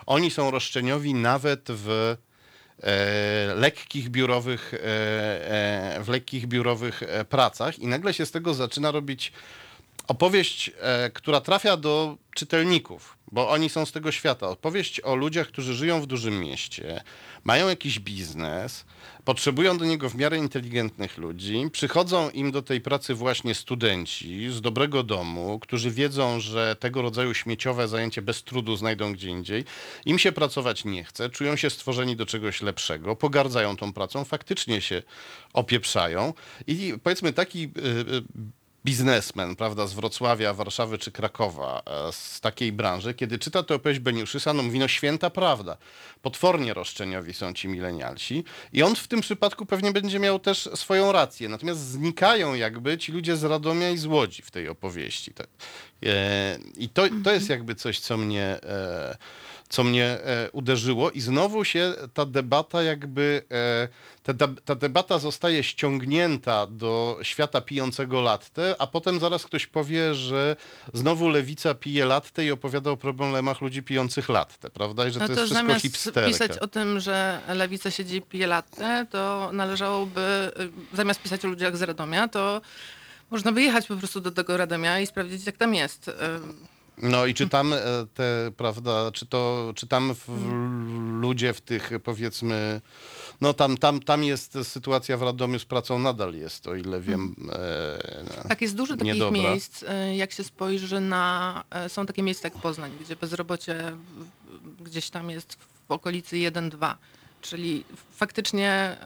oni 0.07 0.31
są 0.31 0.51
roszczeniowi 0.51 1.13
nawet 1.13 1.61
w 1.69 2.15
e, 2.83 3.53
lekkich 3.55 4.09
biurowych, 4.09 4.73
e, 4.73 4.77
e, 5.97 6.03
w 6.03 6.09
lekkich 6.09 6.47
biurowych 6.47 7.03
e, 7.03 7.25
pracach 7.25 7.79
i 7.79 7.87
nagle 7.87 8.13
się 8.13 8.25
z 8.25 8.31
tego 8.31 8.53
zaczyna 8.53 8.91
robić 8.91 9.31
opowieść, 10.07 10.71
e, 10.79 11.09
która 11.09 11.41
trafia 11.41 11.77
do 11.77 12.17
czytelników, 12.35 13.17
bo 13.31 13.49
oni 13.49 13.69
są 13.69 13.85
z 13.85 13.91
tego 13.91 14.11
świata. 14.11 14.47
Opowieść 14.47 15.01
o 15.01 15.15
ludziach, 15.15 15.47
którzy 15.47 15.73
żyją 15.73 16.01
w 16.01 16.05
dużym 16.05 16.39
mieście, 16.39 17.03
mają 17.43 17.69
jakiś 17.69 17.99
biznes, 17.99 18.85
potrzebują 19.25 19.77
do 19.77 19.85
niego 19.85 20.09
w 20.09 20.15
miarę 20.15 20.37
inteligentnych 20.37 21.17
ludzi, 21.17 21.69
przychodzą 21.71 22.29
im 22.29 22.51
do 22.51 22.61
tej 22.61 22.81
pracy 22.81 23.13
właśnie 23.13 23.55
studenci 23.55 24.49
z 24.49 24.61
dobrego 24.61 25.03
domu, 25.03 25.59
którzy 25.59 25.91
wiedzą, 25.91 26.39
że 26.39 26.75
tego 26.79 27.01
rodzaju 27.01 27.33
śmieciowe 27.33 27.87
zajęcie 27.87 28.21
bez 28.21 28.43
trudu 28.43 28.75
znajdą 28.75 29.13
gdzie 29.13 29.29
indziej. 29.29 29.65
Im 30.05 30.19
się 30.19 30.31
pracować 30.31 30.85
nie 30.85 31.03
chce, 31.03 31.29
czują 31.29 31.55
się 31.55 31.69
stworzeni 31.69 32.15
do 32.15 32.25
czegoś 32.25 32.61
lepszego, 32.61 33.15
pogardzają 33.15 33.77
tą 33.77 33.93
pracą, 33.93 34.25
faktycznie 34.25 34.81
się 34.81 35.03
opieprzają 35.53 36.33
i 36.67 36.93
powiedzmy 37.03 37.33
taki 37.33 37.63
y, 37.63 37.67
y, 37.67 38.23
biznesmen, 38.87 39.55
prawda, 39.55 39.87
z 39.87 39.93
Wrocławia, 39.93 40.53
Warszawy 40.53 40.97
czy 40.97 41.11
Krakowa, 41.11 41.81
e, 41.85 42.11
z 42.11 42.41
takiej 42.41 42.71
branży, 42.71 43.13
kiedy 43.13 43.39
czyta 43.39 43.63
tę 43.63 43.75
opowieść 43.75 43.99
Beniuszysa, 43.99 44.53
no 44.53 44.63
mówi, 44.63 44.79
no 44.79 44.87
święta 44.87 45.29
prawda. 45.29 45.77
Potwornie 46.21 46.73
roszczeniowi 46.73 47.33
są 47.33 47.53
ci 47.53 47.67
milenialsi 47.67 48.43
i 48.73 48.83
on 48.83 48.95
w 48.95 49.07
tym 49.07 49.21
przypadku 49.21 49.65
pewnie 49.65 49.91
będzie 49.91 50.19
miał 50.19 50.39
też 50.39 50.69
swoją 50.75 51.11
rację. 51.11 51.49
Natomiast 51.49 51.79
znikają 51.79 52.53
jakby 52.53 52.97
ci 52.97 53.11
ludzie 53.11 53.37
z 53.37 53.43
Radomia 53.43 53.89
i 53.89 53.97
z 53.97 54.05
Łodzi 54.05 54.41
w 54.41 54.51
tej 54.51 54.69
opowieści. 54.69 55.33
Tak. 55.33 55.47
E, 56.05 56.57
I 56.77 56.89
to, 56.89 57.03
to 57.23 57.31
jest 57.31 57.49
jakby 57.49 57.75
coś, 57.75 57.99
co 57.99 58.17
mnie, 58.17 58.43
e, 58.43 59.17
co 59.69 59.83
mnie 59.83 60.05
e, 60.05 60.49
uderzyło 60.51 61.11
i 61.11 61.21
znowu 61.21 61.63
się 61.65 61.93
ta 62.13 62.25
debata 62.25 62.83
jakby, 62.83 63.43
e, 64.25 64.33
ta, 64.33 64.47
ta 64.65 64.75
debata 64.75 65.19
zostaje 65.19 65.63
ściągnięta 65.63 66.67
do 66.67 67.19
świata 67.21 67.61
pijącego 67.61 68.21
latte, 68.21 68.75
a 68.79 68.87
potem 68.87 69.19
zaraz 69.19 69.45
ktoś 69.45 69.67
powie, 69.67 70.15
że 70.15 70.55
znowu 70.93 71.29
lewica 71.29 71.73
pije 71.73 72.05
latte 72.05 72.45
i 72.45 72.51
opowiada 72.51 72.91
o 72.91 72.97
problemach 72.97 73.61
ludzi 73.61 73.83
pijących 73.83 74.29
latte, 74.29 74.69
prawda? 74.69 75.07
I 75.07 75.11
że 75.11 75.19
No 75.19 75.27
to, 75.27 75.33
to 75.33 75.39
jest 75.39 75.51
wszystko 75.51 75.67
zamiast 75.67 75.81
hipsterka. 75.81 76.29
pisać 76.29 76.57
o 76.57 76.67
tym, 76.67 76.99
że 76.99 77.41
lewica 77.47 77.91
siedzi 77.91 78.15
i 78.15 78.21
pije 78.21 78.47
latte, 78.47 79.05
to 79.11 79.49
należałoby, 79.53 80.51
y, 80.93 80.95
zamiast 80.97 81.21
pisać 81.21 81.45
o 81.45 81.47
ludziach 81.47 81.77
z 81.77 81.81
Radomia, 81.81 82.27
to 82.27 82.61
można 83.31 83.51
by 83.51 83.61
jechać 83.61 83.87
po 83.87 83.95
prostu 83.95 84.21
do 84.21 84.31
tego 84.31 84.57
Radomia 84.57 84.99
i 84.99 85.07
sprawdzić, 85.07 85.45
jak 85.45 85.57
tam 85.57 85.75
jest. 85.75 86.11
No 87.01 87.25
i 87.25 87.33
czy 87.33 87.49
tam 87.49 87.73
e, 87.73 87.79
te, 88.13 88.51
prawda, 88.57 89.11
czy 89.11 89.25
to, 89.25 89.71
czy 89.75 89.87
tam 89.87 90.15
w, 90.15 90.27
ludzie 91.21 91.53
w 91.53 91.61
tych 91.61 91.91
powiedzmy, 92.03 92.81
no 93.41 93.53
tam, 93.53 93.77
tam, 93.77 93.99
tam 93.99 94.23
jest 94.23 94.57
sytuacja 94.63 95.17
w 95.17 95.21
Radomiu 95.21 95.59
z 95.59 95.65
pracą 95.65 95.99
nadal 95.99 96.33
jest, 96.33 96.67
o 96.67 96.75
ile 96.75 97.01
wiem. 97.01 97.35
E, 97.53 98.47
Tak, 98.49 98.61
jest 98.61 98.75
dużo 98.75 98.93
takich 98.97 99.13
niedobra. 99.13 99.41
miejsc, 99.41 99.83
y, 99.83 100.15
jak 100.15 100.31
się 100.31 100.43
spojrzy 100.43 100.99
na... 100.99 101.63
y, 101.85 101.89
Są 101.89 102.05
takie 102.05 102.23
miejsca 102.23 102.47
jak 102.47 102.57
Poznań, 102.57 102.91
gdzie 103.01 103.15
bezrobocie 103.15 103.97
gdzieś 104.81 105.09
tam 105.09 105.29
jest 105.29 105.57
w 105.87 105.91
okolicy 105.91 106.35
1-2, 106.35 106.95
czyli 107.41 107.83
faktycznie 108.11 108.97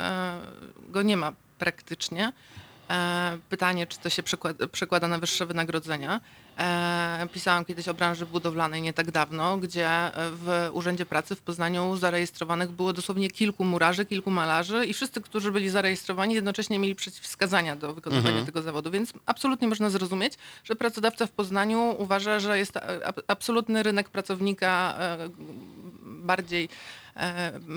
go 0.89 1.01
nie 1.01 1.17
ma 1.17 1.33
praktycznie. 1.59 2.33
E, 2.89 3.37
Pytanie, 3.49 3.87
czy 3.87 3.99
to 3.99 4.09
się 4.09 4.23
przekłada, 4.23 4.67
przekłada 4.67 5.07
na 5.07 5.17
wyższe 5.17 5.45
wynagrodzenia. 5.45 6.21
E, 6.59 7.27
Pisałam 7.33 7.65
kiedyś 7.65 7.87
o 7.87 7.93
branży 7.93 8.25
budowlanej 8.25 8.81
nie 8.81 8.93
tak 8.93 9.11
dawno, 9.11 9.57
gdzie 9.57 9.89
w 10.15 10.69
Urzędzie 10.73 11.05
Pracy 11.05 11.35
w 11.35 11.41
Poznaniu 11.41 11.97
zarejestrowanych 11.97 12.71
było 12.71 12.93
dosłownie 12.93 13.29
kilku 13.29 13.63
murarzy, 13.65 14.05
kilku 14.05 14.31
malarzy 14.31 14.85
i 14.85 14.93
wszyscy, 14.93 15.21
którzy 15.21 15.51
byli 15.51 15.69
zarejestrowani, 15.69 16.35
jednocześnie 16.35 16.79
mieli 16.79 16.95
przeciwwskazania 16.95 17.75
do 17.75 17.93
wykonywania 17.93 18.45
tego 18.45 18.61
zawodu, 18.61 18.91
więc 18.91 19.13
absolutnie 19.25 19.67
można 19.67 19.89
zrozumieć, 19.89 20.33
że 20.63 20.75
pracodawca 20.75 21.27
w 21.27 21.31
Poznaniu 21.31 21.95
uważa, 21.99 22.39
że 22.39 22.57
jest 22.57 22.77
e, 22.77 23.07
ab- 23.07 23.21
absolutny 23.27 23.83
rynek 23.83 24.09
pracownika 24.09 24.95
e, 24.99 25.17
bardziej 26.03 26.63
e, 26.65 27.00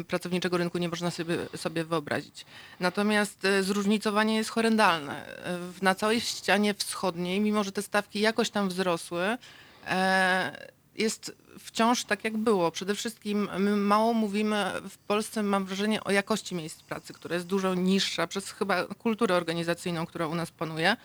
pracowniczego 0.08 0.56
rynku 0.56 0.78
nie 0.78 0.88
można 0.88 1.10
sobie, 1.10 1.36
sobie 1.56 1.84
wyobrazić. 1.84 2.46
Natomiast 2.80 3.44
e, 3.44 3.62
zróżnicowanie 3.62 4.36
jest 4.36 4.50
horrendalne. 4.50 5.26
E, 5.38 5.58
Na 5.82 5.94
całej 5.94 6.20
ścianie 6.20 6.74
wschodniej, 6.74 7.40
mimo 7.40 7.64
że 7.64 7.72
te 7.72 7.82
stawki 7.82 8.20
jakoś 8.20 8.50
tam 8.50 8.68
wzrosły, 8.68 9.38
e, 9.86 10.68
jest 10.96 11.36
wciąż 11.58 12.04
tak, 12.04 12.24
jak 12.24 12.36
było. 12.36 12.70
Przede 12.70 12.94
wszystkim 12.94 13.48
my 13.58 13.76
mało 13.76 14.14
mówimy 14.14 14.72
w 14.90 14.98
Polsce, 14.98 15.42
mam 15.42 15.64
wrażenie, 15.64 16.04
o 16.04 16.10
jakości 16.10 16.54
miejsc 16.54 16.82
pracy, 16.82 17.12
która 17.12 17.34
jest 17.34 17.46
dużo 17.46 17.74
niższa 17.74 18.26
przez 18.26 18.50
chyba 18.50 18.84
kulturę 18.84 19.36
organizacyjną, 19.36 20.06
która 20.06 20.26
u 20.26 20.34
nas 20.34 20.50
panuje. 20.50 20.96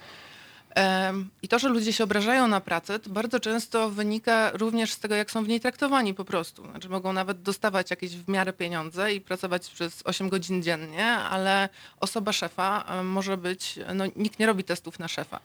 I 1.42 1.48
to, 1.48 1.60
że 1.60 1.70
ludzie 1.70 1.94
się 1.94 2.04
obrażają 2.04 2.48
na 2.48 2.62
pracę, 2.62 3.00
to 3.00 3.10
bardzo 3.10 3.40
często 3.40 3.90
wynika 3.90 4.52
również 4.52 4.92
z 4.92 5.00
tego, 5.00 5.16
jak 5.16 5.32
są 5.32 5.44
w 5.44 5.48
niej 5.48 5.60
traktowani 5.60 6.14
po 6.14 6.26
prostu. 6.26 6.64
Znaczy 6.72 6.90
mogą 6.90 7.14
nawet 7.14 7.42
dostawać 7.42 7.90
jakieś 7.90 8.16
w 8.16 8.30
miarę 8.30 8.54
pieniądze 8.54 9.14
i 9.14 9.22
pracować 9.22 9.70
przez 9.70 10.02
8 10.06 10.30
godzin 10.30 10.64
dziennie, 10.64 11.06
ale 11.06 11.70
osoba 12.00 12.34
szefa 12.34 12.84
e, 12.88 13.04
może 13.04 13.38
być, 13.38 13.80
no 13.96 14.06
nikt 14.16 14.40
nie 14.40 14.46
robi 14.46 14.64
testów 14.64 15.00
na 15.00 15.08
szefa. 15.08 15.40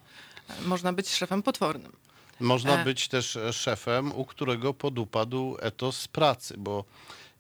E, 0.49 0.63
Można 0.63 0.93
być 0.93 1.09
szefem 1.09 1.43
potwornym. 1.43 1.93
Można 2.41 2.81
E. 2.81 2.85
być 2.85 3.09
też 3.09 3.37
e, 3.37 3.53
szefem, 3.53 4.13
u 4.13 4.25
którego 4.25 4.75
podupadł 4.75 5.57
etos 5.61 6.09
pracy, 6.09 6.55
bo 6.59 6.85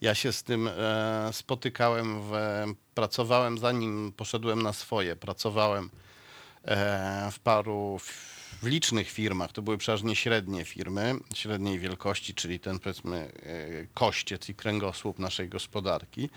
ja 0.00 0.14
się 0.14 0.32
z 0.32 0.42
tym 0.42 0.68
e, 0.68 1.30
spotykałem, 1.32 2.22
w, 2.22 2.32
pracowałem 2.94 3.58
zanim 3.58 4.12
poszedłem 4.16 4.62
na 4.62 4.72
swoje, 4.72 5.16
pracowałem 5.16 5.84
e, 5.84 6.03
w 7.30 7.38
paru 7.38 7.98
w 8.62 8.66
licznych 8.66 9.10
firmach, 9.10 9.52
to 9.52 9.62
były 9.62 9.78
przeważnie 9.78 10.16
średnie 10.16 10.64
firmy, 10.64 11.14
średniej 11.34 11.78
wielkości, 11.78 12.34
czyli 12.34 12.60
ten 12.60 12.78
powiedzmy 12.78 13.16
e, 13.16 13.86
kościec 13.94 14.48
i 14.48 14.54
kręgosłup 14.54 15.18
naszej 15.18 15.48
gospodarki. 15.48 16.30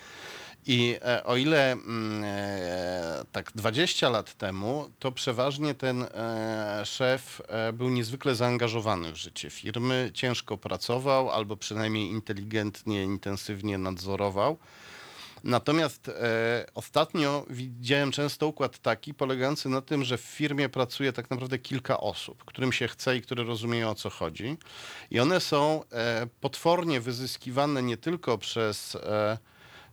I 0.65 0.96
e, 1.01 1.24
o 1.24 1.36
ile 1.36 1.72
mm, 1.72 2.24
e, 2.24 3.25
tak 3.31 3.51
20 3.55 4.10
lat 4.10 4.34
temu, 4.34 4.89
to 5.00 5.12
przeważnie 5.12 5.75
ten 5.75 6.03
e, 6.03 6.81
szef 6.86 7.41
e, 7.48 7.74
był 7.74 7.89
niezwykle 7.89 8.36
zaangażowany 8.36 9.12
w 9.12 9.15
życie 9.15 9.50
firmy, 9.50 10.12
ciężko 10.13 10.57
pracował 10.57 11.29
albo 11.29 11.57
przynajmniej 11.57 12.10
inteligentnie, 12.10 13.03
intensywnie 13.03 13.77
nadzorował. 13.77 14.57
Natomiast 15.44 16.10
e, 16.10 16.65
ostatnio 16.74 17.46
widziałem 17.50 18.12
często 18.12 18.48
układ 18.48 18.79
taki, 18.79 19.13
polegający 19.13 19.70
na 19.70 19.82
tym, 19.82 20.03
że 20.03 20.17
w 20.17 20.22
firmie 20.22 20.70
pracuje 20.70 21.13
tak 21.13 21.29
naprawdę 21.29 21.60
kilka 21.60 22.00
osób, 22.00 22.44
którym 22.46 22.72
się 22.72 22.88
chce 22.88 23.17
i 23.17 23.22
które 23.22 23.44
rozumieją 23.44 23.89
o 23.89 23.96
co 23.96 24.10
chodzi. 24.10 24.58
I 25.12 25.20
one 25.20 25.39
są 25.39 25.84
e, 25.91 26.27
potwornie 26.41 27.01
wyzyskiwane 27.01 27.84
nie 27.84 27.98
tylko 27.98 28.38
przez 28.38 28.96
e, 28.96 29.38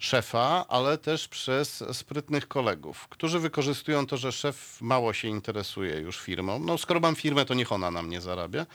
szefa, 0.05 0.65
ale 0.69 0.99
też 0.99 1.29
przez 1.29 1.85
sprytnych 1.93 2.49
kolegów, 2.49 3.09
którzy 3.09 3.39
wykorzystują 3.39 4.07
to, 4.07 4.17
że 4.17 4.33
szef 4.33 4.79
mało 4.81 5.13
się 5.13 5.29
interesuje 5.29 6.01
już 6.01 6.21
firmą. 6.21 6.59
No 6.59 6.79
skoro 6.79 7.01
mam 7.01 7.17
firmę, 7.17 7.45
to 7.45 7.55
niech 7.55 7.73
ona 7.73 7.91
na 7.91 8.03
mnie 8.03 8.21
zarabia. 8.21 8.67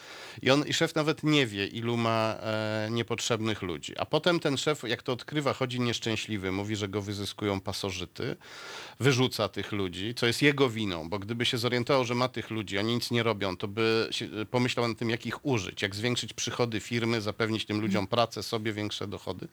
I, 0.41 0.51
on, 0.51 0.67
i 0.67 0.73
szef 0.73 0.95
nawet 0.95 1.23
nie 1.23 1.47
wie, 1.47 1.67
ilu 1.67 1.97
ma 1.97 2.35
e, 2.41 2.87
niepotrzebnych 2.91 3.61
ludzi. 3.61 3.97
A 3.97 4.05
potem 4.05 4.39
ten 4.39 4.57
szef, 4.57 4.83
jak 4.83 5.03
to 5.03 5.13
odkrywa, 5.13 5.53
chodzi 5.53 5.79
nieszczęśliwy, 5.79 6.51
mówi, 6.51 6.75
że 6.75 6.87
go 6.87 7.01
wyzyskują 7.01 7.61
pasożyty, 7.61 8.35
wyrzuca 8.99 9.49
tych 9.49 9.71
ludzi, 9.71 10.15
co 10.15 10.27
jest 10.27 10.41
jego 10.41 10.69
winą, 10.69 11.09
bo 11.09 11.19
gdyby 11.19 11.45
się 11.45 11.57
zorientował, 11.57 12.05
że 12.05 12.15
ma 12.15 12.27
tych 12.27 12.49
ludzi, 12.49 12.77
oni 12.77 12.95
nic 12.95 13.11
nie 13.11 13.23
robią, 13.23 13.57
to 13.57 13.67
by 13.67 14.07
się, 14.11 14.27
pomyślał 14.51 14.87
nad 14.87 14.97
tym, 14.97 15.09
jak 15.09 15.25
ich 15.25 15.45
użyć, 15.45 15.81
jak 15.81 15.95
zwiększyć 15.95 16.33
przychody 16.33 16.79
firmy, 16.79 17.21
zapewnić 17.21 17.65
tym 17.65 17.81
ludziom 17.81 18.07
pracę, 18.07 18.43
sobie 18.43 18.73
większe 18.73 19.07
dochody. 19.07 19.47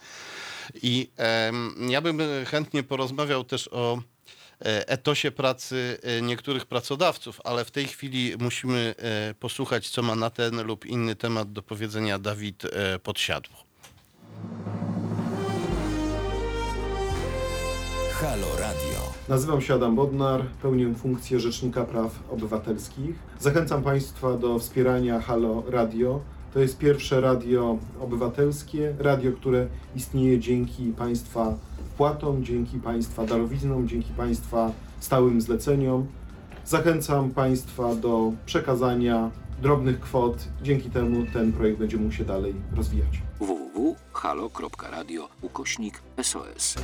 I 0.82 1.08
em, 1.16 1.65
ja 1.88 2.00
bym 2.00 2.18
chętnie 2.46 2.82
porozmawiał 2.82 3.44
też 3.44 3.68
o 3.72 3.98
e, 4.60 4.88
etosie 4.88 5.30
pracy 5.30 5.98
e, 6.02 6.22
niektórych 6.22 6.66
pracodawców, 6.66 7.40
ale 7.44 7.64
w 7.64 7.70
tej 7.70 7.86
chwili 7.86 8.32
musimy 8.38 8.94
e, 8.98 9.34
posłuchać, 9.34 9.88
co 9.88 10.02
ma 10.02 10.14
na 10.14 10.30
ten 10.30 10.62
lub 10.62 10.86
inny 10.86 11.14
temat 11.16 11.52
do 11.52 11.62
powiedzenia 11.62 12.18
Dawid 12.18 12.64
e, 12.64 12.98
Podsiadło. 12.98 13.56
Halo 18.20 18.56
Radio. 18.60 19.12
Nazywam 19.28 19.60
się 19.60 19.74
Adam 19.74 19.96
Bodnar, 19.96 20.46
pełnię 20.62 20.94
funkcję 20.94 21.40
Rzecznika 21.40 21.84
Praw 21.84 22.10
Obywatelskich. 22.30 23.16
Zachęcam 23.40 23.82
Państwa 23.82 24.32
do 24.32 24.58
wspierania 24.58 25.20
Halo 25.20 25.62
Radio. 25.68 26.20
To 26.54 26.60
jest 26.60 26.78
pierwsze 26.78 27.20
radio 27.20 27.78
obywatelskie, 28.00 28.94
radio, 28.98 29.32
które 29.32 29.66
istnieje 29.96 30.38
dzięki 30.38 30.92
Państwa 30.92 31.54
wpłatom, 31.94 32.44
dzięki 32.44 32.78
Państwa 32.78 33.26
darowiznom, 33.26 33.88
dzięki 33.88 34.12
Państwa 34.12 34.72
stałym 35.00 35.40
zleceniom. 35.40 36.06
Zachęcam 36.64 37.30
Państwa 37.30 37.94
do 37.94 38.32
przekazania 38.46 39.30
drobnych 39.62 40.00
kwot. 40.00 40.48
Dzięki 40.62 40.90
temu 40.90 41.26
ten 41.32 41.52
projekt 41.52 41.78
będzie 41.78 41.96
mógł 41.96 42.12
się 42.12 42.24
dalej 42.24 42.54
rozwijać. 42.76 43.22
www.halo.radio 43.40 45.28
ukośnik 45.42 46.02
SOS. 46.22 46.74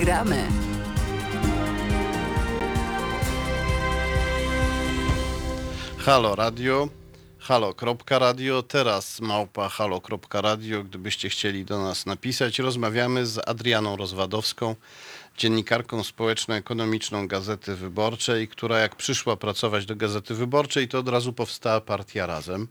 Gramy. 0.00 0.48
Halo 5.98 6.34
Radio, 6.34 6.88
halo.radio, 7.38 8.62
teraz 8.62 9.20
małpa 9.20 9.68
halo.radio, 9.68 10.84
gdybyście 10.84 11.28
chcieli 11.28 11.64
do 11.64 11.78
nas 11.78 12.06
napisać. 12.06 12.58
Rozmawiamy 12.58 13.26
z 13.26 13.48
Adrianą 13.48 13.96
Rozwadowską, 13.96 14.76
dziennikarką 15.38 16.04
społeczno-ekonomiczną 16.04 17.28
Gazety 17.28 17.76
Wyborczej, 17.76 18.48
która 18.48 18.78
jak 18.78 18.96
przyszła 18.96 19.36
pracować 19.36 19.86
do 19.86 19.96
Gazety 19.96 20.34
Wyborczej, 20.34 20.88
to 20.88 20.98
od 20.98 21.08
razu 21.08 21.32
powstała 21.32 21.80
partia 21.80 22.26
Razem. 22.26 22.68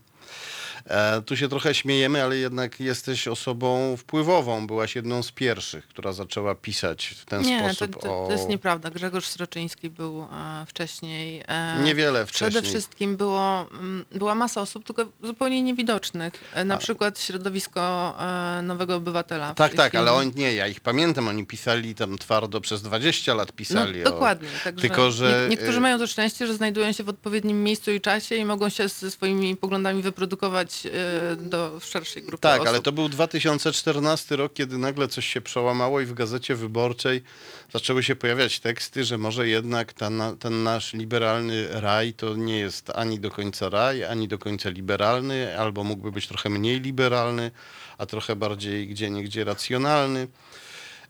E, 0.86 1.22
tu 1.22 1.38
się 1.38 1.50
trochę 1.50 1.74
śmiejemy, 1.74 2.24
ale 2.24 2.38
jednak 2.38 2.80
jesteś 2.80 3.28
osobą 3.28 3.98
wpływową. 3.98 4.68
Byłaś 4.68 4.96
jedną 4.96 5.24
z 5.24 5.32
pierwszych, 5.32 5.88
która 5.88 6.13
zaczęła 6.13 6.56
pisać 6.56 7.06
w 7.06 7.26
ten 7.26 7.42
Nie, 7.42 7.62
to, 7.62 7.74
sposób 7.74 8.02
to, 8.02 8.24
o... 8.24 8.28
to 8.28 8.34
jest 8.34 8.50
nieprawda. 8.50 8.89
Grzegorz 8.89 9.26
Sroczyński 9.26 9.89
był 9.89 10.22
e, 10.22 10.65
wcześniej. 10.65 11.44
E, 11.48 11.80
Niewiele 11.84 12.26
Przede 12.26 12.52
wcześniej. 12.52 12.72
wszystkim 12.72 13.18
było, 13.18 13.68
mm, 13.72 14.06
była 14.12 14.36
masa 14.36 14.62
osób, 14.62 14.86
tylko 14.86 15.06
zupełnie 15.24 15.62
niewidocznych. 15.62 16.34
Na 16.65 16.78
przykład 16.78 17.20
środowisko 17.20 18.15
Nowego 18.63 18.96
Obywatela. 18.96 19.54
Tak, 19.54 19.74
tak, 19.74 19.96
ale 19.96 20.13
oni 20.13 20.32
nie, 20.36 20.54
ja 20.54 20.68
ich 20.68 20.80
pamiętam, 20.80 21.28
oni 21.28 21.46
pisali 21.46 21.96
tam 21.96 22.18
twardo 22.18 22.62
przez 22.62 22.82
20 22.82 23.34
lat 23.34 23.52
pisali. 23.52 24.00
No, 24.04 24.12
dokładnie. 24.12 24.50
Także 24.63 24.82
tylko, 24.88 25.12
że, 25.12 25.42
nie, 25.44 25.50
niektórzy 25.50 25.78
y- 25.78 25.82
mają 25.82 25.98
to 25.98 26.08
szczęście, 26.08 26.48
że 26.48 26.54
znajdują 26.54 26.92
się 26.92 27.04
w 27.04 27.10
odpowiednim 27.10 27.63
miejscu 27.63 27.92
i 27.92 28.02
czasie 28.02 28.36
i 28.36 28.46
mogą 28.46 28.70
się 28.70 28.88
ze 28.88 29.12
swoimi 29.12 29.56
poglądami 29.56 30.02
wyprodukować 30.02 30.68
e, 30.86 31.36
do 31.36 31.79
szerszej 31.79 32.23
grupy 32.23 32.41
Tak, 32.41 32.55
osób. 32.62 32.67
ale 32.69 32.82
to 32.82 32.91
był 32.91 33.10
2014 33.10 34.36
rok, 34.36 34.53
kiedy 34.53 34.77
nagle 34.77 35.08
coś 35.08 35.27
się 35.27 35.41
przełamało 35.41 36.01
i 36.01 36.05
w 36.05 36.13
Gazecie 36.13 36.55
Wyborczej 36.55 37.23
zaczęły 37.73 38.03
się 38.03 38.15
pojawiać 38.15 38.60
teksty, 38.60 39.03
że 39.03 39.17
może 39.17 39.47
jednak 39.47 39.93
ta, 39.93 40.10
na- 40.10 40.36
ten 40.36 40.63
nasz 40.63 40.93
liberalny 40.93 41.67
raj 41.82 42.13
to 42.13 42.36
nie 42.36 42.60
jest 42.60 42.89
ani 42.95 43.19
do 43.19 43.32
końca 43.32 43.69
raj, 43.69 44.03
ani 44.03 44.27
do 44.27 44.38
końca 44.39 44.69
liberalny, 44.69 45.60
albo 45.60 45.84
mógłby 45.84 46.12
być 46.12 46.27
trochę 46.27 46.49
mniej 46.49 46.79
liberalny, 46.82 47.51
a 47.97 48.05
trochę 48.05 48.36
bardziej 48.36 48.88
gdzie 48.88 49.10
niegdzie 49.10 49.43
racjonalny. 49.43 50.27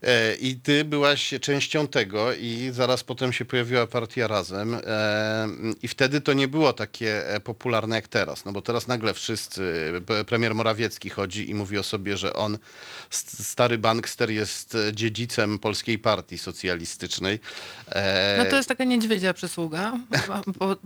E, 0.02 0.34
I 0.34 0.56
ty 0.56 0.84
byłaś 0.84 1.34
częścią 1.40 1.88
tego 1.88 2.32
i 2.32 2.70
zaraz 2.72 3.04
potem 3.04 3.32
się 3.32 3.44
pojawiła 3.44 3.86
partia 3.86 4.26
Razem 4.26 4.74
e, 4.74 5.48
i 5.82 5.88
wtedy 5.88 6.20
to 6.20 6.32
nie 6.32 6.48
było 6.48 6.72
takie 6.72 7.28
e, 7.28 7.40
popularne 7.40 7.96
jak 7.96 8.08
teraz, 8.08 8.44
no 8.44 8.52
bo 8.52 8.62
teraz 8.62 8.88
nagle 8.88 9.14
wszyscy, 9.14 9.92
premier 10.26 10.54
Morawiecki 10.54 11.10
chodzi 11.10 11.50
i 11.50 11.54
mówi 11.54 11.78
o 11.78 11.82
sobie, 11.82 12.16
że 12.16 12.32
on, 12.32 12.58
st- 13.10 13.46
stary 13.46 13.78
bankster 13.78 14.30
jest 14.30 14.76
dziedzicem 14.92 15.58
polskiej 15.58 15.98
partii 15.98 16.38
socjalistycznej. 16.38 17.40
No 18.38 18.44
to 18.44 18.56
jest 18.56 18.68
taka 18.68 18.84
niedźwiedzia 18.84 19.34
przysługa. 19.34 19.92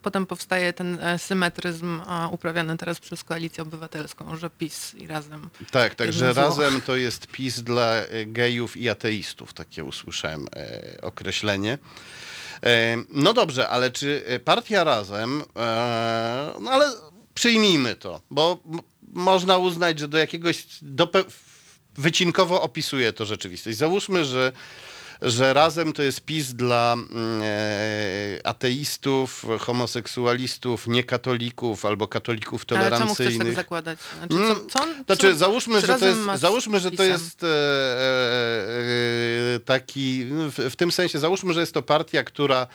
Potem 0.02 0.26
powstaje 0.26 0.72
ten 0.72 0.98
symetryzm 1.18 2.00
uprawiany 2.30 2.76
teraz 2.76 3.00
przez 3.00 3.24
Koalicję 3.24 3.62
Obywatelską, 3.62 4.36
że 4.36 4.50
PiS 4.50 4.94
i 4.94 5.06
razem. 5.06 5.48
Tak, 5.70 5.94
także 5.94 6.32
razem 6.32 6.80
to 6.80 6.96
jest 6.96 7.26
PiS 7.26 7.62
dla 7.62 7.94
gejów 8.26 8.76
i 8.76 8.88
ateistów, 8.88 9.03
takie 9.52 9.84
usłyszałem 9.84 10.46
e, 10.56 10.98
określenie. 11.02 11.78
E, 12.62 12.96
no 13.10 13.32
dobrze, 13.32 13.68
ale 13.68 13.90
czy 13.90 14.40
partia 14.44 14.84
razem, 14.84 15.42
e, 15.56 16.54
no 16.60 16.70
ale 16.70 16.92
przyjmijmy 17.34 17.94
to, 17.94 18.20
bo 18.30 18.58
można 19.12 19.58
uznać, 19.58 19.98
że 19.98 20.08
do 20.08 20.18
jakiegoś, 20.18 20.66
do 20.82 21.08
wycinkowo 21.94 22.62
opisuje 22.62 23.12
to 23.12 23.26
rzeczywistość. 23.26 23.78
Załóżmy, 23.78 24.24
że 24.24 24.52
że 25.24 25.54
razem 25.54 25.92
to 25.92 26.02
jest 26.02 26.20
PiS 26.20 26.52
dla 26.54 26.92
mm, 26.92 27.42
e, 27.42 28.46
ateistów, 28.46 29.46
homoseksualistów, 29.60 30.86
niekatolików 30.86 31.84
albo 31.84 32.08
katolików 32.08 32.64
Ale 32.70 32.90
czemu 32.90 33.14
chcesz 33.14 33.16
tolerancyjnych. 33.16 33.46
tak 33.48 33.56
zakładać? 33.56 33.98
Znaczy, 34.18 34.34
Mm, 34.34 34.48
co, 34.56 34.64
co 34.66 34.82
on, 34.82 35.04
Znaczy, 35.06 35.32
co, 35.32 35.38
załóżmy, 35.38 35.80
że 35.80 35.98
to 35.98 36.06
jest, 36.06 36.20
załóżmy, 36.34 36.80
że 36.80 36.90
to 36.90 37.02
jest 37.02 37.44
e, 37.44 37.46
e, 39.54 39.60
taki, 39.60 40.24
w, 40.30 40.70
w 40.70 40.76
tym 40.76 40.92
sensie, 40.92 41.18
załóżmy, 41.18 41.54
że 41.54 41.60
jest 41.60 41.74
to 41.74 41.82
partia, 41.82 42.24
która 42.24 42.66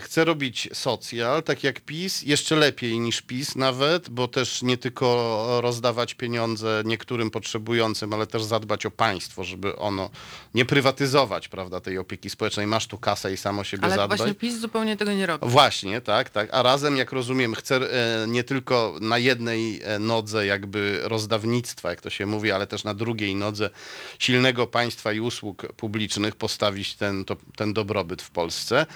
chce 0.00 0.24
robić 0.24 0.68
socjal, 0.72 1.42
tak 1.42 1.64
jak 1.64 1.80
PiS, 1.80 2.22
jeszcze 2.22 2.56
lepiej 2.56 3.00
niż 3.00 3.22
PiS 3.22 3.56
nawet, 3.56 4.10
bo 4.10 4.28
też 4.28 4.62
nie 4.62 4.78
tylko 4.78 5.58
rozdawać 5.62 6.14
pieniądze 6.14 6.82
niektórym 6.84 7.30
potrzebującym, 7.30 8.12
ale 8.12 8.26
też 8.26 8.44
zadbać 8.44 8.86
o 8.86 8.90
państwo, 8.90 9.44
żeby 9.44 9.76
ono 9.76 10.10
nie 10.54 10.64
prywatyzować, 10.64 11.48
prawda, 11.48 11.80
tej 11.80 11.98
opieki 11.98 12.30
społecznej. 12.30 12.66
Masz 12.66 12.86
tu 12.86 12.98
kasę 12.98 13.32
i 13.32 13.36
samo 13.36 13.64
siebie 13.64 13.84
Ale 13.84 13.96
zadbaj. 13.96 14.18
właśnie 14.18 14.34
PiS 14.34 14.58
zupełnie 14.58 14.96
tego 14.96 15.12
nie 15.12 15.26
robi. 15.26 15.48
Właśnie, 15.48 16.00
tak, 16.00 16.30
tak. 16.30 16.48
A 16.52 16.62
razem, 16.62 16.96
jak 16.96 17.12
rozumiem, 17.12 17.54
chce 17.54 17.76
e, 17.76 18.26
nie 18.28 18.44
tylko 18.44 18.94
na 19.00 19.18
jednej 19.18 19.80
e, 19.84 19.98
nodze 19.98 20.46
jakby 20.46 21.00
rozdawnictwa, 21.02 21.90
jak 21.90 22.00
to 22.00 22.10
się 22.10 22.26
mówi, 22.26 22.52
ale 22.52 22.66
też 22.66 22.84
na 22.84 22.94
drugiej 22.94 23.34
nodze 23.34 23.70
silnego 24.18 24.66
państwa 24.66 25.12
i 25.12 25.20
usług 25.20 25.66
publicznych 25.76 26.36
postawić 26.36 26.94
ten, 26.94 27.24
to, 27.24 27.36
ten 27.56 27.72
dobrobyt 27.72 28.22
w 28.22 28.30
Polsce. 28.30 28.86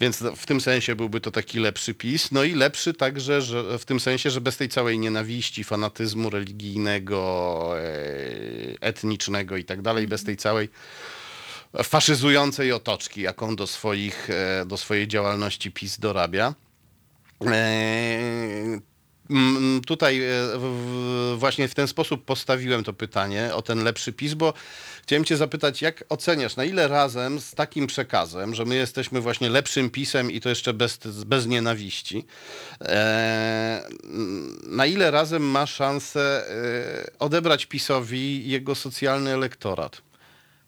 Więc 0.00 0.18
w 0.36 0.46
tym 0.46 0.60
sensie 0.60 0.94
byłby 0.94 1.20
to 1.20 1.30
taki 1.30 1.58
lepszy 1.58 1.94
PiS. 1.94 2.32
No 2.32 2.44
i 2.44 2.54
lepszy 2.54 2.94
także 2.94 3.42
że 3.42 3.78
w 3.78 3.84
tym 3.84 4.00
sensie, 4.00 4.30
że 4.30 4.40
bez 4.40 4.56
tej 4.56 4.68
całej 4.68 4.98
nienawiści, 4.98 5.64
fanatyzmu 5.64 6.30
religijnego, 6.30 7.74
e, 7.78 7.84
etnicznego 8.80 9.56
i 9.56 9.64
tak 9.64 9.82
dalej, 9.82 10.08
bez 10.08 10.24
tej 10.24 10.36
całej 10.36 10.68
faszyzującej 11.82 12.72
otoczki, 12.72 13.20
jaką 13.20 13.56
do, 13.56 13.66
swoich, 13.66 14.30
e, 14.30 14.66
do 14.66 14.76
swojej 14.76 15.08
działalności 15.08 15.72
PiS 15.72 15.98
dorabia. 15.98 16.54
E, 19.30 19.34
mm, 19.34 19.80
Tutaj 19.80 20.22
e, 20.22 21.36
właśnie 21.36 21.68
w 21.68 21.74
ten 21.74 21.88
sposób 21.88 22.24
postawiłem 22.24 22.84
to 22.84 22.92
pytanie 22.92 23.54
o 23.54 23.62
ten 23.62 23.84
lepszy 23.84 24.12
PiS, 24.12 24.34
bo 24.34 24.54
chciałem 25.02 25.24
Cię 25.24 25.36
zapytać, 25.36 25.82
jak 25.82 26.04
oceniasz, 26.08 26.56
na 26.56 26.64
ile 26.64 26.88
razem 26.88 27.40
z 27.40 27.54
takim 27.54 27.86
przekazem, 27.86 28.54
że 28.54 28.64
my 28.64 28.74
jesteśmy 28.74 29.20
właśnie 29.20 29.50
lepszym 29.50 29.90
PiSem 29.90 30.30
i 30.30 30.40
to 30.40 30.48
jeszcze 30.48 30.74
bez, 30.74 30.98
bez 31.26 31.46
nienawiści, 31.46 32.24
e, 32.80 33.82
na 34.66 34.86
ile 34.86 35.10
razem 35.10 35.42
ma 35.42 35.66
szansę 35.66 36.50
e, 36.50 37.18
odebrać 37.18 37.66
PiSowi 37.66 38.48
jego 38.48 38.74
socjalny 38.74 39.30
elektorat? 39.30 40.03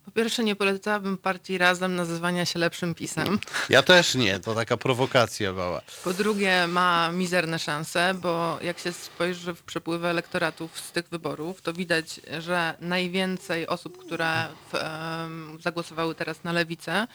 Po 0.06 0.10
pierwsze, 0.12 0.44
nie 0.44 0.56
polecałabym 0.56 1.18
partii 1.18 1.58
Razem 1.58 1.96
nazywania 1.96 2.44
się 2.44 2.58
lepszym 2.58 2.94
PiSem. 2.94 3.38
Ja 3.68 3.82
też 3.82 4.14
nie, 4.14 4.40
to 4.40 4.54
taka 4.54 4.76
prowokacja 4.76 5.52
była. 5.52 5.80
Po 6.04 6.12
drugie, 6.12 6.66
ma 6.66 7.10
mizerne 7.12 7.58
szanse, 7.58 8.14
bo 8.14 8.58
jak 8.62 8.78
się 8.78 8.92
spojrzy 8.92 9.54
w 9.54 9.62
przepływy 9.62 10.08
elektoratów 10.08 10.80
z 10.80 10.92
tych 10.92 11.08
wyborów, 11.08 11.62
to 11.62 11.72
widać, 11.72 12.20
że 12.38 12.74
najwięcej 12.80 13.66
osób, 13.66 13.98
które 13.98 14.48
w, 14.72 14.74
em, 14.74 15.58
zagłosowały 15.60 16.14
teraz 16.14 16.44
na 16.44 16.52
lewicę, 16.52 17.06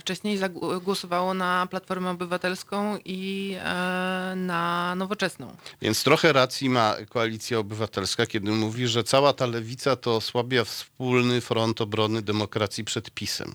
wcześniej 0.00 0.38
zagł- 0.38 0.80
głosowało 0.80 1.34
na 1.34 1.66
Platformę 1.70 2.10
Obywatelską 2.10 2.98
i 3.04 3.54
e, 3.58 4.32
na 4.36 4.94
Nowoczesną. 4.96 5.56
Więc 5.82 6.04
trochę 6.04 6.32
racji 6.32 6.70
ma 6.70 6.94
Koalicja 7.10 7.58
Obywatelska, 7.58 8.26
kiedy 8.26 8.50
mówi, 8.50 8.86
że 8.88 9.04
cała 9.04 9.32
ta 9.32 9.46
lewica 9.46 9.96
to 9.96 10.16
osłabia 10.16 10.64
wspólny 10.64 11.40
front 11.40 11.80
obrony 11.80 12.22
demokracji 12.22 12.84
przed 12.84 13.10
PiSem. 13.10 13.54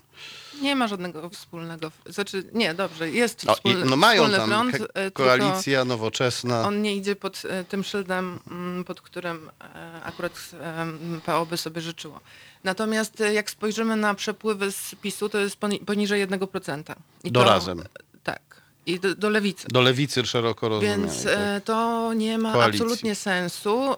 Nie 0.64 0.76
ma 0.76 0.88
żadnego 0.88 1.30
wspólnego, 1.30 1.90
znaczy 2.06 2.44
nie, 2.52 2.74
dobrze, 2.74 3.10
jest 3.10 3.44
No, 3.44 3.52
i, 3.52 3.56
wspólny, 3.56 3.84
no 3.84 3.96
mają 3.96 4.22
wspólny 4.22 4.38
tam 4.38 4.70
front, 4.72 4.90
e, 4.94 5.10
koalicja 5.10 5.84
nowoczesna. 5.84 6.62
On 6.66 6.82
nie 6.82 6.96
idzie 6.96 7.16
pod 7.16 7.42
e, 7.48 7.64
tym 7.64 7.84
szyldem, 7.84 8.38
mm, 8.50 8.84
pod 8.84 9.00
którym 9.00 9.50
e, 9.74 10.02
akurat 10.02 10.32
e, 10.60 10.86
PO 11.26 11.46
by 11.46 11.56
sobie 11.56 11.80
życzyło. 11.80 12.20
Natomiast 12.64 13.20
e, 13.20 13.34
jak 13.34 13.50
spojrzymy 13.50 13.96
na 13.96 14.14
przepływy 14.14 14.72
z 14.72 14.94
PiSu, 15.02 15.28
to 15.28 15.38
jest 15.38 15.56
poni- 15.60 15.84
poniżej 15.84 16.28
1%. 16.28 16.82
I 17.24 17.32
Do 17.32 17.40
to, 17.40 17.46
razem. 17.46 17.82
Tak. 18.22 18.42
I 18.86 19.00
do, 19.00 19.14
do 19.14 19.30
lewicy. 19.30 19.68
Do 19.68 19.80
lewicy 19.80 20.26
szeroko 20.26 20.68
rozumianej. 20.68 21.06
Więc 21.06 21.24
tak. 21.24 21.32
e, 21.36 21.60
to 21.64 22.12
nie 22.14 22.38
ma 22.38 22.52
Koalicji. 22.52 22.82
absolutnie 22.82 23.14
sensu. 23.14 23.94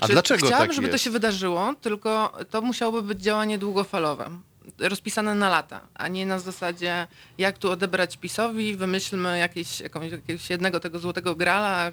A 0.00 0.06
dlaczego 0.08 0.46
Chciałabym, 0.46 0.68
tak 0.68 0.76
żeby 0.76 0.88
to 0.88 0.94
jest? 0.94 1.04
się 1.04 1.10
wydarzyło, 1.10 1.74
tylko 1.80 2.32
to 2.50 2.62
musiałoby 2.62 3.02
być 3.02 3.20
działanie 3.22 3.58
długofalowe. 3.58 4.30
Rozpisane 4.78 5.34
na 5.34 5.48
lata, 5.48 5.80
a 5.94 6.08
nie 6.08 6.26
na 6.26 6.38
zasadzie 6.38 7.06
jak 7.38 7.58
tu 7.58 7.70
odebrać 7.70 8.16
PiSowi, 8.16 8.76
wymyślmy 8.76 9.38
jakieś, 9.38 9.80
jakąś, 9.80 10.10
jakiegoś 10.12 10.50
jednego 10.50 10.80
tego 10.80 10.98
złotego 10.98 11.34
grala, 11.34 11.86
e, 11.88 11.92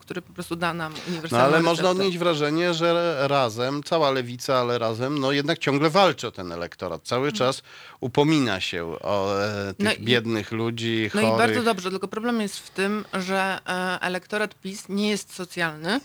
który 0.00 0.22
po 0.22 0.32
prostu 0.32 0.56
da 0.56 0.74
nam 0.74 0.92
No 0.92 0.98
uniwersalną 1.08 1.44
ale 1.46 1.62
można 1.62 1.82
receptę. 1.82 1.90
odnieść 2.02 2.18
wrażenie, 2.18 2.74
że 2.74 3.16
razem, 3.28 3.82
cała 3.82 4.10
lewica, 4.10 4.56
ale 4.58 4.78
razem, 4.78 5.18
no 5.18 5.32
jednak 5.32 5.58
ciągle 5.58 5.90
walczy 5.90 6.26
o 6.28 6.30
ten 6.30 6.52
elektorat. 6.52 7.02
Cały 7.04 7.32
czas 7.32 7.62
upomina 8.00 8.60
się 8.60 8.84
o 8.84 9.42
e, 9.44 9.74
tych 9.74 9.84
No 9.86 9.92
i- 9.92 9.98
biednych 10.04 10.52
ludzi, 10.52 11.10
No 11.14 11.20
chorych. 11.20 11.34
i 11.34 11.38
bardzo 11.38 11.62
dobrze, 11.62 11.90
tylko 11.90 12.08
problem 12.08 12.40
jest 12.40 12.58
w 12.58 12.70
tym, 12.70 13.04
że 13.12 13.58
e, 13.68 13.98
elektorat 14.00 14.54
PiS 14.54 14.88
nie 14.88 15.10
jest 15.10 15.34
socjalny. 15.34 16.00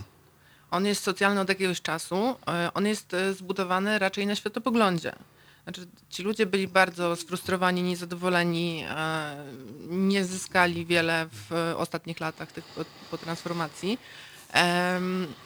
on 0.71 0.85
jest 0.85 1.03
socjalny 1.03 1.41
od 1.41 1.49
jakiegoś 1.49 1.81
czasu, 1.81 2.35
e, 2.47 2.69
on 2.73 2.85
jest 2.87 3.13
e, 3.13 3.33
zbudowany 3.33 3.99
raczej 3.99 4.27
na 4.27 4.35
światopoglądzie. 4.35 5.13
Znaczy, 5.63 5.87
ci 6.09 6.23
ludzie 6.23 6.45
byli 6.45 6.67
bardzo 6.67 7.15
sfrustrowani, 7.15 7.83
niezadowoleni, 7.83 8.83
e, 8.89 9.35
nie 9.89 10.25
zyskali 10.25 10.85
wiele 10.85 11.27
w 11.31 11.73
ostatnich 11.77 12.19
latach 12.19 12.51
tych 12.51 12.65
po, 12.65 12.85
po 13.11 13.17
transformacji. 13.17 13.97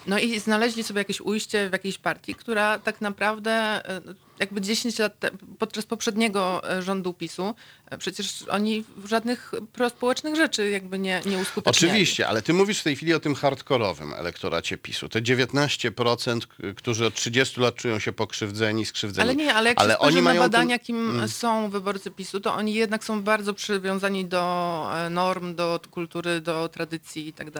No 0.08 0.20
i 0.20 0.39
znaleźli 0.39 0.84
sobie 0.84 1.00
jakieś 1.00 1.22
ujście 1.22 1.70
w 1.70 1.72
jakiejś 1.72 1.98
partii, 1.98 2.36
która 2.36 2.80
tak 2.80 3.02
naprawdę 3.02 3.52
e, 3.89 4.02
jakby 4.39 4.62
10 4.62 5.00
lat 5.00 5.13
podczas 5.60 5.86
poprzedniego 5.86 6.72
e, 6.78 6.82
rządu 6.82 7.13
PiSu 7.13 7.56
e, 7.89 7.98
przecież 7.98 8.44
oni 8.50 8.84
żadnych 9.06 9.52
prospołecznych 9.74 10.36
rzeczy 10.36 10.70
jakby 10.70 11.00
nie, 11.00 11.22
nie 11.26 11.38
uskuteczniali. 11.38 11.91
Oczywiście, 11.94 12.28
ale 12.28 12.41
ty 12.41 12.54
mówisz 12.54 12.80
w 12.80 12.84
tej 12.84 12.96
chwili 12.96 13.13
o 13.13 13.20
tym 13.20 13.36
hardkorowym 13.36 14.13
elektoracie 14.13 14.78
PiSu. 14.78 15.10
Te 15.10 15.22
19%, 15.22 16.39
k- 16.48 16.56
którzy 16.76 17.06
od 17.06 17.13
30 17.15 17.62
lat 17.62 17.76
czują 17.76 18.00
się 18.00 18.13
pokrzywdzeni, 18.13 18.86
skrzywdzeni. 18.86 19.30
Ale 19.30 19.36
nie, 19.36 19.54
ale 19.54 19.70
jak 19.70 19.82
ale 19.82 19.94
się 19.94 20.00
oni 20.00 20.15
na 20.15 20.22
mają 20.22 20.41
ten- 20.41 20.52
badania, 20.52 20.80
kim 20.80 21.22
są 21.28 21.70
wyborcy 21.70 22.12
PiSu, 22.12 22.39
to 22.39 22.54
oni 22.54 22.74
jednak 22.74 23.04
są 23.04 23.22
bardzo 23.24 23.54
przywiązani 23.54 24.26
do 24.26 24.88
norm, 25.10 25.56
do 25.56 25.80
kultury, 25.91 26.41
do 26.41 26.70
tradycji 26.70 27.28
i 27.28 27.34
tak 27.34 27.52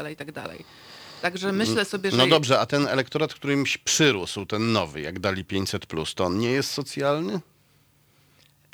tak. 1.21 1.32
Także 1.32 1.51
myślę 1.51 1.86
sobie, 1.86 2.12
że... 2.12 2.17
No 2.17 2.28
dobrze, 2.28 2.60
a 2.60 2.65
ten 2.65 2.88
elektorat, 2.88 3.34
który 3.34 3.54
im 3.54 3.65
się 3.65 3.80
przyrósł, 3.84 4.45
ten 4.45 4.71
nowy, 4.71 5.01
jak 5.01 5.19
dali 5.19 5.45
500+, 5.45 6.13
to 6.15 6.25
on 6.25 6.38
nie 6.38 6.51
jest 6.51 6.71
socjalny? 6.71 7.39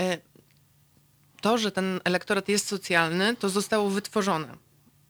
E, 0.02 0.18
To, 1.42 1.58
że 1.58 1.72
ten 1.72 2.00
elektorat 2.04 2.50
jest 2.50 2.68
socjalny, 2.68 3.36
to 3.36 3.50
zostało 3.50 3.90
wytworzone. 3.90 4.58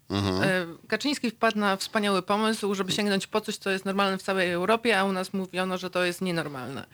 Mhm. 0.10 0.44
E, 0.44 0.88
Kaczyński 0.88 1.32
wpadł 1.32 1.60
na 1.60 1.78
wspaniały 1.78 2.22
pomysł, 2.22 2.76
żeby 2.76 2.92
sięgnąć 2.92 3.28
po 3.28 3.42
coś, 3.42 3.58
co 3.58 3.70
jest 3.70 3.86
normalne 3.86 4.18
w 4.18 4.24
całej 4.24 4.52
Europie, 4.52 5.00
a 5.00 5.04
u 5.04 5.12
nas 5.12 5.34
mówiono, 5.34 5.78
że 5.78 5.90
to 5.90 6.06
jest 6.06 6.22
nienormalne. 6.22 6.86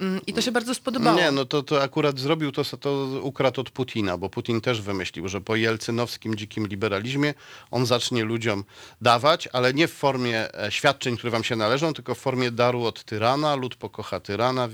Mm, 0.00 0.20
I 0.26 0.32
to 0.32 0.40
się 0.40 0.52
bardzo 0.52 0.74
spodobało. 0.74 1.16
Nie, 1.18 1.30
no 1.30 1.44
to, 1.44 1.62
to 1.62 1.82
akurat 1.82 2.18
zrobił 2.18 2.52
to, 2.52 2.64
to 2.64 3.20
ukradł 3.22 3.60
od 3.60 3.70
Putina, 3.70 4.18
bo 4.18 4.28
Putin 4.30 4.60
też 4.60 4.82
wymyślił, 4.82 5.28
że 5.28 5.40
po 5.40 5.56
jelcynowskim 5.56 6.34
dzikim 6.36 6.66
liberalizmie 6.66 7.34
on 7.70 7.86
zacznie 7.86 8.24
ludziom 8.24 8.64
dawać, 9.00 9.48
ale 9.52 9.74
nie 9.74 9.88
w 9.88 9.92
formie 9.92 10.54
e, 10.64 10.72
świadczeń, 10.72 11.16
które 11.16 11.30
wam 11.30 11.44
się 11.44 11.56
należą, 11.56 11.94
tylko 11.94 12.14
w 12.14 12.18
formie 12.18 12.50
daru 12.50 12.84
od 12.84 13.04
tyrana, 13.04 13.54
lud 13.54 13.76
pokocha 13.76 14.20
tyrana. 14.20 14.68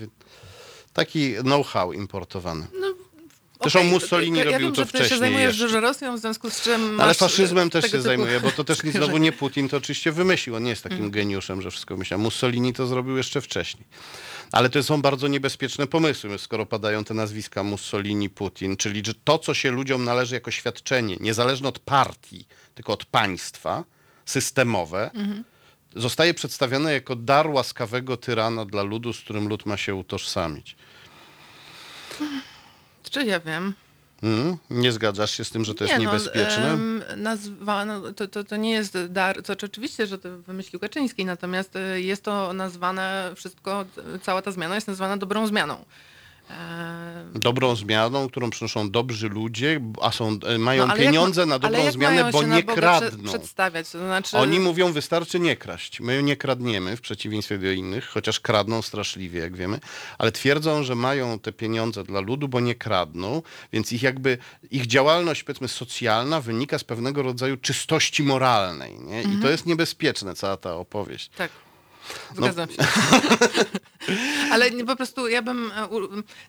Taki 0.93 1.35
know-how 1.35 1.93
importowany. 1.93 2.67
Zresztą 3.63 3.79
Okej, 3.79 3.91
Mussolini 3.93 4.39
ja, 4.39 4.45
ja 4.45 4.51
robił 4.51 4.67
wiem, 4.67 4.75
to 4.75 4.81
że 4.85 4.87
ty 4.87 4.93
się 4.93 4.99
wcześniej 4.99 5.21
zajmujesz 5.21 5.49
jeszcze. 5.49 5.65
dużo 5.65 5.81
Rosją, 5.81 6.17
w 6.17 6.21
związku 6.21 6.51
z 6.51 6.63
czym 6.63 7.01
Ale 7.01 7.15
faszyzmem 7.15 7.71
też 7.71 7.91
się 7.91 8.03
zajmuje, 8.03 8.41
bo 8.41 8.51
to 8.51 8.65
też 8.65 8.83
nie, 8.83 8.93
znowu 8.93 9.19
nie 9.19 9.33
Putin, 9.33 9.69
to 9.69 9.77
oczywiście 9.77 10.13
wymyślił. 10.13 10.57
On 10.57 10.63
nie 10.63 10.71
jest 10.71 10.83
takim 10.83 10.97
Mhm. 10.97 11.11
geniuszem, 11.13 11.63
że 11.63 11.71
wszystko 11.71 11.97
myślał. 11.97 12.21
Mussolini 12.21 12.73
to 12.73 12.87
zrobił 12.87 13.17
jeszcze 13.17 13.41
wcześniej. 13.41 13.85
Ale 14.53 14.71
to 14.71 14.83
są 14.83 15.03
bardzo 15.03 15.29
niebezpieczne 15.29 15.87
pomysły, 15.87 16.39
skoro 16.39 16.67
padają 16.67 17.05
te 17.05 17.15
nazwiska 17.15 17.63
Mussolini, 17.63 18.31
Putin, 18.31 18.77
czyli 18.77 19.03
że 19.07 19.15
to, 19.15 19.39
co 19.39 19.55
się 19.55 19.71
ludziom 19.71 20.05
należy 20.05 20.35
jako 20.35 20.51
świadczenie, 20.51 21.17
niezależne 21.21 21.69
od 21.69 21.79
partii, 21.79 22.47
tylko 22.75 22.93
od 22.93 23.05
państwa, 23.05 23.85
systemowe, 24.27 25.11
Mhm. 25.15 25.45
zostaje 25.97 26.35
przedstawione 26.35 26.93
jako 26.93 27.17
dar 27.17 27.47
łaskawego 27.47 28.17
tyrana 28.17 28.65
dla 28.65 28.83
ludu, 28.83 29.13
z 29.13 29.21
którym 29.21 29.49
lud 29.49 29.67
ma 29.67 29.77
się 29.77 29.95
utożsamić. 29.95 30.77
Czy 33.11 33.25
ja 33.25 33.41
wiem? 33.41 33.75
Mm? 34.23 34.57
Nie 34.71 34.93
zgadzasz 34.93 35.31
się 35.31 35.45
z 35.45 35.51
tym, 35.51 35.65
że 35.65 35.75
to 35.75 35.85
jest 35.85 35.99
nie, 35.99 36.07
niebezpieczne? 36.07 36.67
No, 36.67 36.73
em, 36.73 37.03
nazwano, 37.17 38.13
to, 38.13 38.29
to, 38.29 38.45
to 38.45 38.57
nie 38.57 38.71
jest 38.71 38.99
dar, 39.07 39.43
to 39.43 39.53
oczywiście, 39.65 40.07
że 40.07 40.19
to 40.19 40.39
wymyślił 40.39 40.81
Kaczyński, 40.81 41.25
natomiast 41.25 41.77
e, 41.77 42.01
jest 42.01 42.23
to 42.23 42.53
nazwane 42.53 43.33
wszystko, 43.37 43.85
cała 44.23 44.43
ta 44.43 44.51
zmiana 44.51 44.75
jest 44.75 44.89
nazwana 44.89 45.17
dobrą 45.17 45.47
zmianą. 45.47 45.85
Em, 46.51 47.33
dobrą 47.35 47.77
zmianą, 47.77 48.29
którą 48.29 48.51
przynoszą 48.51 48.91
dobrzy 48.91 49.29
ludzie, 49.29 49.81
a 50.03 50.13
są, 50.13 50.39
e, 50.47 50.59
mają 50.59 50.87
no, 50.87 50.97
jak 50.97 51.03
pieniądze 51.07 51.41
ma- 51.47 51.51
na 51.51 51.59
dobrą 51.59 51.85
jak 51.85 51.93
zmianę, 51.93 52.31
bo 52.33 52.43
nie 52.43 52.63
kradną. 52.63 53.33
To 53.33 53.99
znaczy... 53.99 54.37
Oni 54.39 54.61
mówią, 54.61 54.93
wystarczy 54.93 55.41
nie 55.41 55.57
kraść. 55.57 56.01
My 56.01 56.23
nie 56.23 56.37
kradniemy, 56.37 56.97
w 56.97 57.01
przeciwieństwie 57.01 57.59
do 57.59 57.71
innych, 57.73 58.07
chociaż 58.07 58.41
kradną 58.41 58.83
straszliwie, 58.83 59.41
jak 59.41 59.57
wiemy, 59.57 59.81
ale 60.19 60.33
twierdzą, 60.33 60.83
że 60.83 60.95
mają 60.95 61.39
te 61.39 61.53
pieniądze 61.53 62.05
dla 62.05 62.21
ludu, 62.21 62.49
bo 62.49 62.61
nie 62.61 62.75
kradną, 62.75 63.43
więc 63.73 63.93
ich 63.93 64.03
jakby, 64.03 64.39
ich 64.71 64.87
działalność, 64.87 65.43
powiedzmy, 65.43 65.69
socjalna 65.69 66.41
wynika 66.41 66.79
z 66.79 66.85
pewnego 66.85 67.23
rodzaju 67.23 67.57
czystości 67.57 68.23
moralnej, 68.23 68.99
nie? 69.01 69.23
I 69.23 69.25
Mhm. 69.25 69.43
to 69.43 69.51
jest 69.51 69.67
niebezpieczne, 69.67 70.35
cała 70.35 70.57
ta 70.57 70.75
opowieść. 70.77 71.31
Tak. 71.37 71.51
No. 72.37 72.43
Zgadzam 72.43 72.69
się. 72.69 72.77
Ale 74.53 74.71
po 74.71 74.97
prostu 74.97 75.29
ja 75.29 75.43
bym, 75.43 75.73
e, 75.77 75.89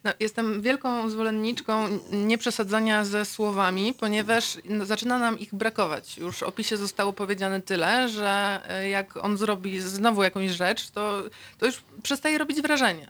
no, 0.03 0.11
jestem 0.19 0.61
wielką 0.61 1.09
zwolenniczką 1.09 1.99
nieprzesadzania 2.11 3.05
ze 3.05 3.25
słowami, 3.25 3.93
ponieważ 3.99 4.57
no, 4.65 4.85
zaczyna 4.85 5.19
nam 5.19 5.39
ich 5.39 5.55
brakować. 5.55 6.17
Już 6.17 6.37
w 6.37 6.43
opisie 6.43 6.77
zostało 6.77 7.13
powiedziane 7.13 7.61
tyle, 7.61 8.09
że 8.09 8.61
e, 8.69 8.89
jak 8.89 9.17
on 9.17 9.37
zrobi 9.37 9.81
znowu 9.81 10.23
jakąś 10.23 10.51
rzecz, 10.51 10.89
to, 10.89 11.23
to 11.57 11.65
już 11.65 11.83
przestaje 12.03 12.37
robić 12.37 12.61
wrażenie. 12.61 13.07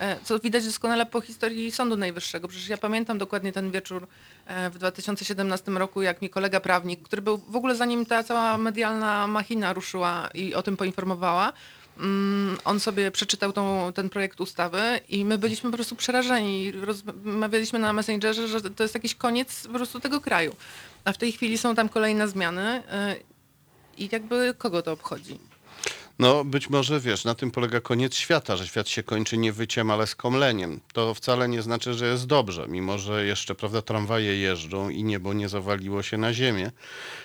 E, 0.00 0.16
Co 0.24 0.38
widać 0.38 0.64
doskonale 0.64 1.06
po 1.06 1.20
historii 1.20 1.72
Sądu 1.72 1.96
Najwyższego. 1.96 2.48
Przecież 2.48 2.68
ja 2.68 2.78
pamiętam 2.78 3.18
dokładnie 3.18 3.52
ten 3.52 3.70
wieczór 3.70 4.06
w 4.70 4.78
2017 4.78 5.72
roku, 5.72 6.02
jak 6.02 6.22
mi 6.22 6.30
kolega 6.30 6.60
prawnik, 6.60 7.02
który 7.02 7.22
był 7.22 7.38
w 7.38 7.56
ogóle 7.56 7.74
zanim 7.76 8.06
ta 8.06 8.22
cała 8.22 8.58
medialna 8.58 9.26
machina 9.26 9.72
ruszyła 9.72 10.28
i 10.34 10.54
o 10.54 10.62
tym 10.62 10.76
poinformowała, 10.76 11.52
on 12.64 12.80
sobie 12.80 13.10
przeczytał 13.10 13.52
tą, 13.52 13.92
ten 13.94 14.10
projekt 14.10 14.40
ustawy 14.40 15.00
i 15.08 15.24
my 15.24 15.38
byliśmy 15.38 15.70
po 15.70 15.76
prostu 15.76 15.96
przerażeni. 15.96 16.72
Rozmawialiśmy 16.72 17.78
na 17.78 17.92
Messengerze, 17.92 18.48
że 18.48 18.60
to 18.60 18.82
jest 18.82 18.94
jakiś 18.94 19.14
koniec 19.14 19.66
po 19.66 19.72
prostu 19.72 20.00
tego 20.00 20.20
kraju. 20.20 20.56
A 21.04 21.12
w 21.12 21.18
tej 21.18 21.32
chwili 21.32 21.58
są 21.58 21.74
tam 21.74 21.88
kolejne 21.88 22.28
zmiany 22.28 22.82
e, 22.90 23.16
i 23.98 24.08
jakby 24.12 24.54
kogo 24.58 24.82
to 24.82 24.92
obchodzi? 24.92 25.38
No 26.18 26.44
być 26.44 26.70
może, 26.70 27.00
wiesz, 27.00 27.24
na 27.24 27.34
tym 27.34 27.50
polega 27.50 27.80
koniec 27.80 28.14
świata, 28.14 28.56
że 28.56 28.66
świat 28.66 28.88
się 28.88 29.02
kończy 29.02 29.38
nie 29.38 29.52
wyciem, 29.52 29.90
ale 29.90 30.06
skomleniem. 30.06 30.80
To 30.92 31.14
wcale 31.14 31.48
nie 31.48 31.62
znaczy, 31.62 31.94
że 31.94 32.06
jest 32.06 32.26
dobrze, 32.26 32.66
mimo 32.68 32.98
że 32.98 33.26
jeszcze, 33.26 33.54
prawda, 33.54 33.82
tramwaje 33.82 34.36
jeżdżą 34.36 34.88
i 34.88 35.04
niebo 35.04 35.34
nie 35.34 35.48
zawaliło 35.48 36.02
się 36.02 36.16
na 36.16 36.34
ziemię. 36.34 36.70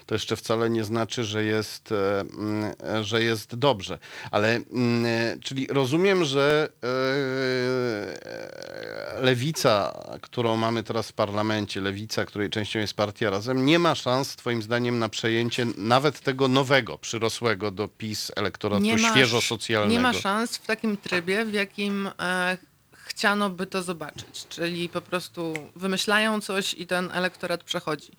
To 0.05 0.15
jeszcze 0.15 0.35
wcale 0.35 0.69
nie 0.69 0.83
znaczy, 0.83 1.23
że 1.23 1.43
jest, 1.43 1.91
e, 1.91 2.19
mm, 2.19 2.73
że 3.03 3.23
jest 3.23 3.55
dobrze. 3.55 3.99
Ale, 4.31 4.55
mm, 4.55 5.05
e, 5.05 5.37
czyli 5.43 5.67
rozumiem, 5.67 6.25
że 6.25 6.69
e, 6.83 6.87
lewica, 9.21 10.03
którą 10.21 10.57
mamy 10.57 10.83
teraz 10.83 11.09
w 11.09 11.13
parlamencie, 11.13 11.81
lewica, 11.81 12.25
której 12.25 12.49
częścią 12.49 12.79
jest 12.79 12.93
partia 12.93 13.29
Razem, 13.29 13.65
nie 13.65 13.79
ma 13.79 13.95
szans, 13.95 14.35
twoim 14.35 14.61
zdaniem, 14.61 14.99
na 14.99 15.09
przejęcie 15.09 15.65
nawet 15.77 16.19
tego 16.19 16.47
nowego, 16.47 16.97
przyrosłego 16.97 17.71
do 17.71 17.87
PiS 17.87 18.31
elektoratu 18.35 18.80
świeżo 19.11 19.37
sz- 19.37 19.47
socjalnego. 19.49 19.93
nie 19.93 19.99
ma 19.99 20.13
szans 20.13 20.57
w 20.57 20.65
takim 20.65 20.97
trybie, 20.97 21.45
w 21.45 21.53
jakim 21.53 22.09
e, 22.19 22.57
chciano 23.05 23.49
by 23.49 23.67
to 23.67 23.83
zobaczyć. 23.83 24.47
Czyli 24.49 24.89
po 24.89 25.01
prostu 25.01 25.53
wymyślają 25.75 26.41
coś 26.41 26.73
i 26.73 26.87
ten 26.87 27.09
elektorat 27.13 27.63
przechodzi. 27.63 28.11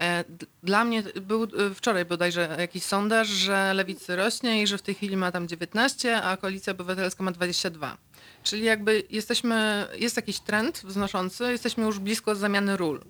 E, 0.00 0.24
Dla 0.62 0.84
mnie 0.84 1.02
był 1.02 1.42
e, 1.44 1.74
wczoraj 1.74 2.04
bodajże 2.04 2.56
jakiś 2.58 2.82
sondaż, 2.82 3.28
że 3.28 3.74
lewicy 3.74 4.16
rośnie 4.16 4.62
i 4.62 4.66
że 4.66 4.78
w 4.78 4.82
tej 4.82 4.94
chwili 4.94 5.16
ma 5.16 5.32
tam 5.32 5.48
19, 5.48 6.22
a 6.22 6.36
koalicja 6.36 6.70
obywatelska 6.72 7.22
ma 7.24 7.30
22. 7.32 7.96
Czyli 8.42 8.64
jakby 8.64 9.02
jesteśmy, 9.10 9.86
jest 9.98 10.16
jakiś 10.16 10.40
trend 10.40 10.80
wznoszący, 10.84 11.44
jesteśmy 11.52 11.84
już 11.84 11.98
blisko 11.98 12.34
zamiany 12.34 12.76
ról. 12.76 13.00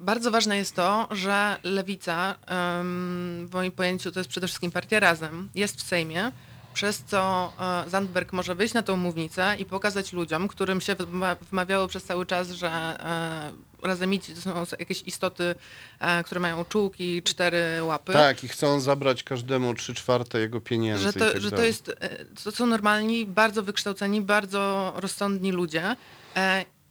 Bardzo 0.00 0.30
ważne 0.30 0.56
jest 0.56 0.76
to, 0.76 1.08
że 1.10 1.56
lewica, 1.62 2.34
w 3.46 3.48
moim 3.52 3.72
pojęciu 3.72 4.12
to 4.12 4.20
jest 4.20 4.30
przede 4.30 4.46
wszystkim 4.46 4.70
partia 4.70 5.00
Razem, 5.00 5.48
jest 5.54 5.76
w 5.76 5.82
Sejmie, 5.82 6.32
przez 6.74 7.02
co 7.06 7.52
e, 7.86 7.90
Zandberg 7.90 8.32
może 8.32 8.54
wyjść 8.54 8.74
na 8.74 8.82
tą 8.82 8.96
mównicę 8.96 9.56
i 9.58 9.64
pokazać 9.64 10.12
ludziom, 10.12 10.48
którym 10.48 10.80
się 10.80 10.94
wma- 10.94 11.36
wmawiało 11.50 11.88
przez 11.88 12.04
cały 12.04 12.26
czas, 12.26 12.50
że 12.50 12.68
e, 12.70 13.86
razemici 13.88 14.34
to 14.34 14.40
są 14.40 14.76
jakieś 14.78 15.02
istoty, 15.02 15.54
e, 16.00 16.24
które 16.24 16.40
mają 16.40 16.64
czułki, 16.64 17.22
cztery 17.22 17.82
łapy. 17.82 18.12
Tak, 18.12 18.44
i 18.44 18.48
chcą 18.48 18.80
zabrać 18.80 19.22
każdemu 19.22 19.74
trzy 19.74 19.94
czwarte 19.94 20.38
jego 20.40 20.60
pieniędzy. 20.60 21.02
Że 21.04 21.12
to, 21.12 21.32
tak 21.32 21.40
że 21.40 21.50
to 21.50 21.62
jest, 21.62 21.92
to 22.44 22.52
są 22.52 22.66
normalni, 22.66 23.26
bardzo 23.26 23.62
wykształceni, 23.62 24.20
bardzo 24.20 24.92
rozsądni 24.96 25.52
ludzie. 25.52 25.96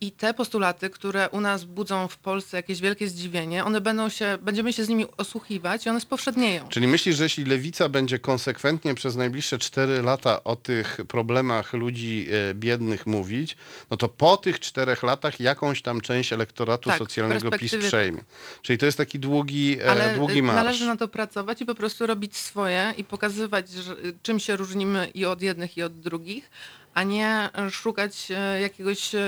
E, 0.05 0.07
I 0.07 0.11
te 0.11 0.33
postulaty, 0.33 0.89
które 0.89 1.29
u 1.29 1.41
nas 1.41 1.63
budzą 1.63 2.07
w 2.07 2.17
Polsce 2.17 2.57
jakieś 2.57 2.81
wielkie 2.81 3.07
zdziwienie, 3.07 3.65
one 3.65 3.81
będą 3.81 4.09
się, 4.09 4.37
będziemy 4.41 4.73
się 4.73 4.85
z 4.85 4.89
nimi 4.89 5.05
osłuchiwać 5.17 5.85
i 5.85 5.89
one 5.89 6.01
spowszednieją. 6.01 6.69
Czyli 6.69 6.87
myślisz, 6.87 7.15
że 7.15 7.23
jeśli 7.23 7.45
lewica 7.45 7.89
będzie 7.89 8.19
konsekwentnie 8.19 8.95
przez 8.95 9.15
najbliższe 9.15 9.57
4 9.57 10.01
lata 10.01 10.43
o 10.43 10.55
tych 10.55 10.97
problemach 11.07 11.73
ludzi 11.73 12.27
e, 12.49 12.53
biednych 12.53 13.05
mówić, 13.05 13.57
no 13.91 13.97
to 13.97 14.09
po 14.09 14.37
tych 14.37 14.59
czterech 14.59 15.03
latach 15.03 15.39
jakąś 15.39 15.81
tam 15.81 16.01
część 16.01 16.33
elektoratu 16.33 16.89
Tak, 16.89 16.99
socjalnego 16.99 17.51
PiS 17.51 17.75
przejmie. 17.75 18.23
Czyli 18.61 18.77
to 18.77 18.85
jest 18.85 18.97
taki 18.97 19.19
długi, 19.19 19.77
e, 19.81 19.91
Ale 19.91 20.15
długi 20.15 20.39
y, 20.39 20.43
marsz. 20.43 20.55
należy 20.55 20.85
na 20.85 20.97
to 20.97 21.07
pracować 21.07 21.61
i 21.61 21.65
po 21.65 21.75
prostu 21.75 22.07
robić 22.07 22.37
swoje 22.37 22.93
i 22.97 23.03
pokazywać, 23.03 23.69
że, 23.69 23.95
czym 24.23 24.39
się 24.39 24.55
różnimy 24.55 25.09
i 25.13 25.25
od 25.25 25.41
jednych, 25.41 25.77
i 25.77 25.83
od 25.83 25.99
drugich, 25.99 26.49
a 26.95 27.03
nie 27.03 27.49
y, 27.67 27.71
szukać 27.71 28.31
y, 28.31 28.61
jakiegoś 28.61 29.15
y, 29.15 29.19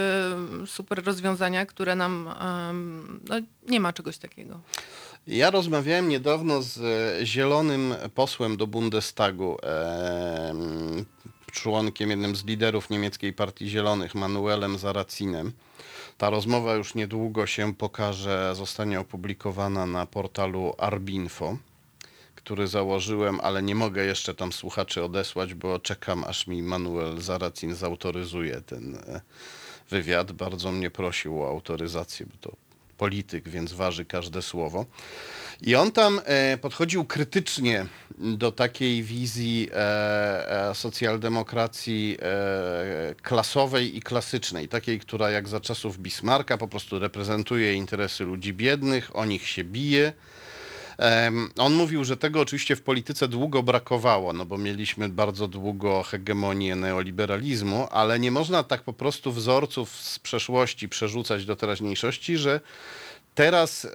super 0.65 1.03
rozwiązania, 1.03 1.65
które 1.65 1.95
nam. 1.95 2.29
No, 3.29 3.35
nie 3.67 3.79
ma 3.79 3.93
czegoś 3.93 4.17
takiego. 4.17 4.59
Ja 5.27 5.51
rozmawiałem 5.51 6.09
niedawno 6.09 6.61
z 6.61 6.77
e, 6.77 7.25
zielonym 7.25 7.95
posłem 8.15 8.57
do 8.57 8.67
Bundestagu, 8.67 9.57
em, 9.61 11.05
członkiem, 11.51 12.09
jednym 12.09 12.35
z 12.35 12.45
liderów 12.45 12.89
niemieckiej 12.89 13.33
partii 13.33 13.69
zielonych, 13.69 14.15
Manuelem 14.15 14.77
Zaracinem. 14.77 15.51
Ta 16.17 16.29
rozmowa 16.29 16.75
już 16.75 16.95
niedługo 16.95 17.47
się 17.47 17.75
pokaże, 17.75 18.53
zostanie 18.55 18.99
opublikowana 18.99 19.85
na 19.85 20.05
portalu 20.05 20.73
Arbinfo, 20.77 21.57
który 22.47 22.67
założyłem, 22.67 23.39
ale 23.41 23.63
nie 23.63 23.75
mogę 23.75 24.05
jeszcze 24.05 24.33
tam 24.33 24.51
słuchaczy 24.53 25.03
odesłać, 25.03 25.53
bo 25.53 25.79
czekam, 25.79 26.23
aż 26.23 26.47
mi 26.47 26.63
Manuel 26.63 27.21
Zaracin 27.21 27.75
zautoryzuje 27.75 28.61
ten 28.61 28.95
e, 28.95 29.21
wywiad. 29.89 30.31
Bardzo 30.31 30.71
mnie 30.71 30.91
prosił 30.91 31.43
o 31.43 31.49
autoryzację, 31.49 32.25
bo 32.25 32.37
to 32.41 32.55
polityk, 32.97 33.49
więc 33.49 33.73
waży 33.73 34.05
każde 34.05 34.41
słowo. 34.41 34.85
I 35.61 35.75
on 35.75 35.91
tam 35.91 36.21
e, 36.25 36.57
podchodził 36.57 37.05
krytycznie 37.05 37.85
do 38.17 38.51
takiej 38.51 39.03
wizji 39.03 39.69
e, 39.73 40.71
socjaldemokracji 40.73 42.17
klasowej 43.21 43.97
i 43.97 44.01
klasycznej, 44.01 44.67
takiej, 44.67 44.99
która 44.99 45.31
jak 45.31 45.47
za 45.47 45.59
czasów 45.59 45.99
Bismarcka 45.99 46.57
po 46.57 46.67
prostu 46.67 46.99
reprezentuje 46.99 47.73
interesy 47.73 48.23
ludzi 48.23 48.53
biednych, 48.53 49.15
o 49.15 49.25
nich 49.25 49.47
się 49.47 49.63
bije. 49.63 50.13
On 51.57 51.73
mówił, 51.73 52.03
że 52.03 52.17
tego 52.17 52.41
oczywiście 52.41 52.75
w 52.75 52.81
polityce 52.81 53.27
długo 53.27 53.63
brakowało, 53.63 54.33
no 54.33 54.45
bo 54.45 54.57
mieliśmy 54.57 55.09
bardzo 55.09 55.47
długo 55.47 56.03
hegemonię 56.03 56.75
neoliberalizmu, 56.75 57.87
ale 57.91 58.19
nie 58.19 58.31
można 58.31 58.63
tak 58.63 58.83
po 58.83 58.93
prostu 58.93 59.31
wzorców 59.31 59.95
z 59.95 60.19
przeszłości 60.19 60.89
przerzucać 60.89 61.45
do 61.45 61.55
teraźniejszości, 61.55 62.37
że 62.37 62.59
teraz 63.35 63.85
e, 63.85 63.89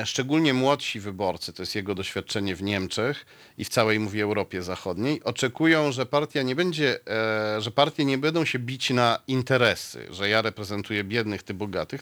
e, 0.00 0.06
szczególnie 0.06 0.54
młodsi 0.54 1.00
wyborcy, 1.00 1.52
to 1.52 1.62
jest 1.62 1.74
jego 1.74 1.94
doświadczenie 1.94 2.56
w 2.56 2.62
Niemczech 2.62 3.26
i 3.58 3.64
w 3.64 3.68
całej, 3.68 4.00
mówię, 4.00 4.22
Europie 4.22 4.62
Zachodniej, 4.62 5.24
oczekują, 5.24 5.92
że 5.92 6.06
partia 6.06 6.42
nie 6.42 6.56
będzie, 6.56 7.00
e, 7.08 7.60
że 7.60 7.70
partie 7.70 8.04
nie 8.04 8.18
będą 8.18 8.44
się 8.44 8.58
bić 8.58 8.90
na 8.90 9.18
interesy, 9.26 10.06
że 10.10 10.28
ja 10.28 10.42
reprezentuję 10.42 11.04
biednych, 11.04 11.42
ty 11.42 11.54
bogatych, 11.54 12.00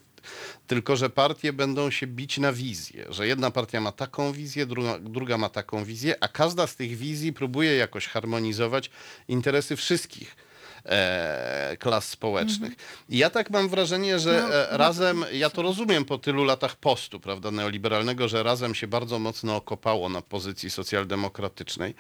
tylko 0.67 0.97
że 0.97 1.11
partie 1.11 1.53
będą 1.53 1.91
się 1.91 2.07
bić 2.07 2.39
na 2.39 2.53
wizję, 2.53 3.07
że 3.09 3.27
jedna 3.27 3.51
partia 3.51 3.81
ma 3.81 3.93
taką 3.93 4.33
wizję, 4.33 4.67
druga, 4.67 4.99
druga 4.99 5.39
ma 5.39 5.49
taką 5.49 5.85
wizję, 5.85 6.17
a 6.21 6.29
każda 6.29 6.67
z 6.67 6.77
tych 6.77 6.97
wizji 6.97 7.33
próbuje 7.33 7.77
jakoś 7.77 8.07
harmonizować 8.07 8.91
interesy 9.29 9.77
wszystkich 9.77 10.37
e, 10.85 11.77
klas 11.79 12.09
społecznych. 12.09 12.73
I 13.09 13.19
ja 13.19 13.31
tak 13.31 13.51
mam 13.51 13.69
wrażenie, 13.69 14.19
że 14.19 14.43
No, 14.43 14.55
e, 14.55 14.69
no, 14.73 14.79
razem, 14.79 15.25
ja 15.33 15.51
to 15.51 15.63
rozumiem 15.63 16.05
po 16.05 16.19
tylu 16.19 16.45
latach 16.45 16.77
postu, 16.77 17.21
prawda, 17.21 17.51
neoliberalnego, 17.51 18.29
że 18.29 18.43
razem 18.43 18.75
się 18.75 18.87
bardzo 18.87 19.19
mocno 19.19 19.57
okopało 19.57 20.09
na 20.09 20.23
pozycji 20.23 20.71
socjaldemokratycznej, 20.71 21.95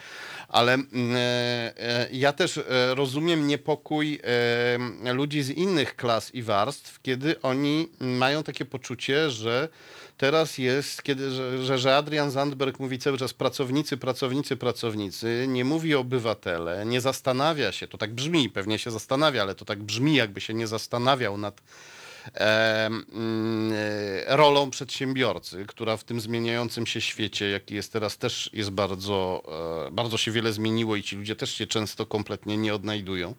ale 0.49 0.75
mm, 0.75 0.89
e, 1.17 1.19
e, 1.79 2.09
ja 2.13 2.33
też 2.33 2.59
e, 2.59 2.63
rozumiem 2.95 3.47
niepokój 3.47 4.21
e, 5.05 5.13
ludzi 5.13 5.43
z 5.43 5.51
innych 5.51 5.97
klas 5.97 6.35
i 6.35 6.43
warstw, 6.43 7.03
kiedy 7.03 7.41
oni 7.41 7.89
mają 8.01 8.43
takie 8.43 8.65
poczucie, 8.65 9.31
że 9.31 9.69
teraz 10.17 10.59
jest, 10.59 11.03
kiedy, 11.03 11.31
że, 11.31 11.65
że, 11.65 11.79
że 11.79 11.97
Adrian 11.97 12.31
Zandberg 12.31 12.81
mówi 12.81 12.99
cały 12.99 13.19
czas 13.19 13.33
pracownicy, 13.35 13.97
pracownicy, 13.97 14.57
pracownicy, 14.57 15.47
nie 15.49 15.65
mówi 15.65 15.95
obywatele, 15.95 16.87
nie 16.87 17.01
zastanawia 17.01 17.73
się, 17.73 17.89
to 17.89 17.99
tak 17.99 18.15
brzmi, 18.15 18.51
pewnie 18.51 18.72
się 18.79 18.91
zastanawia, 18.91 19.43
ale 19.43 19.55
to 19.55 19.65
tak 19.65 19.83
brzmi, 19.83 20.15
jakby 20.15 20.41
się 20.41 20.55
nie 20.55 20.67
zastanawiał 20.67 21.39
nad 21.39 21.63
e, 22.35 22.41
e, 22.41 22.91
rolą 24.37 24.71
przedsiębiorcy, 24.71 25.65
która 25.69 25.97
w 25.97 26.05
tym 26.05 26.21
zmieniającym 26.21 26.87
się 26.87 27.01
świecie, 27.01 27.51
jaki 27.51 27.75
jest 27.75 27.93
teraz, 27.93 28.19
też 28.19 28.51
jest 28.53 28.71
bardzo, 28.71 29.43
e, 29.87 29.91
bardzo 29.91 30.19
się 30.19 30.31
wiele 30.31 30.53
zmieniło 30.53 30.97
i 30.97 31.03
ci 31.03 31.17
ludzie 31.17 31.37
też 31.37 31.55
się 31.55 31.67
często 31.67 32.07
kompletnie 32.07 32.57
nie 32.57 32.75
odnajdują. 32.75 33.35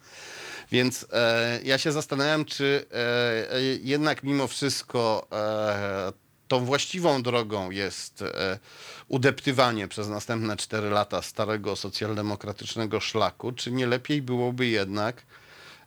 Więc 0.72 1.06
e, 1.14 1.60
ja 1.64 1.78
się 1.78 1.92
zastanawiam, 1.92 2.46
czy 2.46 2.86
e, 2.92 3.54
e, 3.54 3.62
jednak 3.82 4.24
mimo 4.24 4.48
wszystko 4.48 5.28
e, 5.32 6.22
tą 6.48 6.66
właściwą 6.66 7.24
drogą 7.24 7.72
jest 7.72 8.22
e, 8.22 8.60
udeptywanie 9.08 9.88
przez 9.88 10.10
następne 10.10 10.58
cztery 10.58 10.89
lata 10.89 11.22
starego 11.22 11.76
socjaldemokratycznego 11.76 13.00
szlaku, 13.00 13.52
czy 13.52 13.72
nie 13.72 13.88
lepiej 13.88 14.22
byłoby 14.22 14.68
jednak 14.68 15.24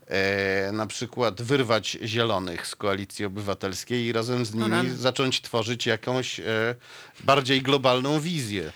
e, 0.06 0.72
na 0.72 0.86
przykład 0.86 1.42
wyrwać 1.42 1.98
zielonych 2.02 2.66
z 2.66 2.76
koalicji 2.76 3.24
obywatelskiej 3.24 4.04
i 4.04 4.12
razem 4.12 4.46
z 4.46 4.54
nimi 4.54 4.90
zacząć 4.96 5.42
tworzyć 5.42 5.86
jakąś 5.86 6.40
e, 6.40 6.44
bardziej 7.24 7.62
globalną 7.62 8.20
wizję. 8.20 8.72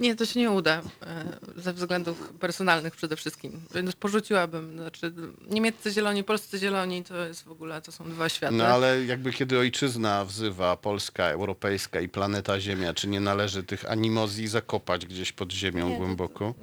Nie, 0.00 0.16
to 0.16 0.26
się 0.26 0.40
nie 0.40 0.50
uda 0.50 0.82
e, 1.02 1.24
ze 1.56 1.72
względów 1.72 2.32
personalnych 2.40 2.96
przede 2.96 3.16
wszystkim. 3.16 3.60
Więc 3.74 3.96
porzuciłabym. 3.96 4.78
Znaczy, 4.78 5.12
niemieccy 5.50 5.90
zieloni, 5.90 6.24
polscy 6.24 6.58
zieloni 6.58 7.04
to 7.04 7.26
jest 7.26 7.44
w 7.44 7.50
ogóle, 7.50 7.82
to 7.82 7.92
są 7.92 8.10
dwa 8.10 8.28
światy. 8.28 8.54
No 8.54 8.66
ale 8.66 9.04
jakby 9.04 9.32
kiedy 9.32 9.58
ojczyzna 9.58 10.24
wzywa, 10.24 10.76
Polska, 10.76 11.24
Europejska 11.24 12.00
i 12.00 12.08
planeta 12.08 12.60
Ziemia, 12.60 12.94
czy 12.94 13.08
nie 13.08 13.20
należy 13.20 13.62
tych 13.62 13.90
animozji 13.90 14.48
zakopać 14.48 15.06
gdzieś 15.06 15.32
pod 15.32 15.52
ziemią 15.52 15.88
Nie, 15.88 15.94
to- 15.94 15.98
głęboko? 15.98 16.54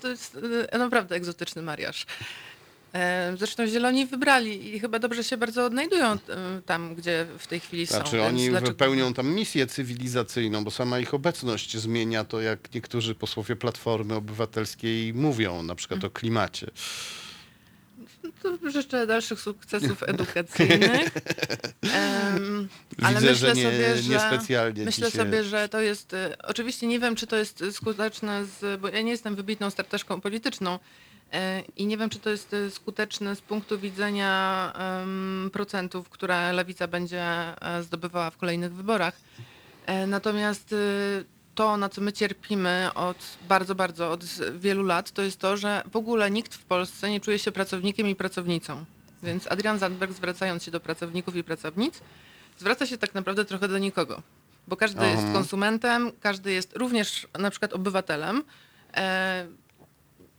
To 0.00 0.08
jest 0.08 0.38
e, 0.72 0.78
naprawdę 0.78 1.16
egzotyczny 1.16 1.62
mariaż. 1.62 2.06
E, 2.94 3.32
Zresztą 3.38 3.66
zieloni 3.66 4.06
wybrali 4.06 4.74
i 4.76 4.80
chyba 4.80 4.98
dobrze 4.98 5.24
się 5.24 5.36
bardzo 5.36 5.64
odnajdują 5.64 6.12
e, 6.12 6.18
tam, 6.66 6.94
gdzie 6.94 7.26
w 7.38 7.46
tej 7.46 7.60
chwili 7.60 7.86
są. 7.86 7.94
Znaczy 7.94 8.22
oni 8.22 8.48
dlaczego- 8.50 8.66
wypełnią 8.66 9.14
tam 9.14 9.34
misję 9.34 9.66
cywilizacyjną, 9.66 10.64
bo 10.64 10.70
sama 10.70 10.98
ich 10.98 11.14
obecność 11.14 11.76
zmienia 11.76 12.24
to, 12.24 12.40
jak 12.40 12.74
niektórzy 12.74 13.14
posłowie 13.14 13.56
Platformy 13.56 14.14
Obywatelskiej 14.14 15.14
mówią, 15.14 15.62
na 15.62 15.74
przykład 15.74 16.04
o 16.04 16.10
klimacie. 16.10 16.66
To 18.42 18.70
życzę 18.70 19.06
dalszych 19.06 19.40
sukcesów 19.40 20.02
edukacyjnych. 20.12 21.10
Ale 23.02 23.14
Widzę, 23.20 23.30
myślę 23.30 23.34
że 23.34 23.52
nie, 23.54 23.62
sobie, 23.62 23.96
że 23.96 24.10
niespecjalnie 24.10 24.84
myślę 24.84 25.10
się... 25.10 25.16
sobie, 25.18 25.44
że 25.44 25.68
to 25.68 25.80
jest. 25.80 26.14
e, 26.14 26.36
Oczywiście 26.42 26.86
nie 26.86 27.00
wiem, 27.00 27.16
czy 27.16 27.26
to 27.26 27.36
jest 27.36 27.64
skuteczne, 27.72 28.44
z, 28.44 28.80
bo 28.80 28.88
ja 28.88 29.02
nie 29.02 29.10
jestem 29.10 29.36
wybitną 29.36 29.70
strateżką 29.70 30.20
polityczną. 30.20 30.78
E, 31.32 31.62
I 31.76 31.86
nie 31.86 31.96
wiem, 31.96 32.10
czy 32.10 32.18
to 32.18 32.30
jest 32.30 32.54
e, 32.54 32.70
skuteczne 32.70 33.36
z 33.36 33.40
punktu 33.40 33.78
widzenia 33.78 34.72
procentów, 35.52 36.08
które 36.08 36.52
lewica 36.52 36.86
będzie 36.88 37.22
e, 37.22 37.82
zdobywała 37.82 38.30
w 38.30 38.36
kolejnych 38.36 38.74
wyborach. 38.74 39.20
Natomiast 40.06 40.74
to, 41.54 41.76
na 41.76 41.88
co 41.88 42.00
my 42.00 42.12
cierpimy 42.12 42.90
od 42.94 43.16
bardzo, 43.48 43.74
bardzo, 43.74 44.10
od 44.10 44.24
wielu 44.58 44.82
lat, 44.82 45.10
to 45.10 45.22
jest 45.22 45.38
to, 45.38 45.56
że 45.56 45.82
w 45.92 45.96
ogóle 45.96 46.30
nikt 46.30 46.54
w 46.54 46.64
Polsce 46.64 47.10
nie 47.10 47.20
czuje 47.20 47.38
się 47.38 47.52
pracownikiem 47.52 48.08
i 48.08 48.14
pracownicą. 48.14 48.84
Więc 49.22 49.52
Adrian 49.52 49.78
Zandberg, 49.78 50.12
zwracając 50.12 50.64
się 50.64 50.70
do 50.70 50.80
pracowników 50.80 51.36
i 51.36 51.44
pracownic, 51.44 52.00
zwraca 52.58 52.86
się 52.86 52.98
tak 52.98 53.14
naprawdę 53.14 53.44
trochę 53.44 53.68
do 53.68 53.78
nikogo. 53.78 54.22
Bo 54.68 54.76
każdy 54.76 55.06
jest 55.06 55.22
Aha. 55.22 55.32
konsumentem, 55.32 56.12
każdy 56.20 56.52
jest 56.52 56.76
również 56.76 57.28
na 57.38 57.50
przykład 57.50 57.72
obywatelem. 57.72 58.44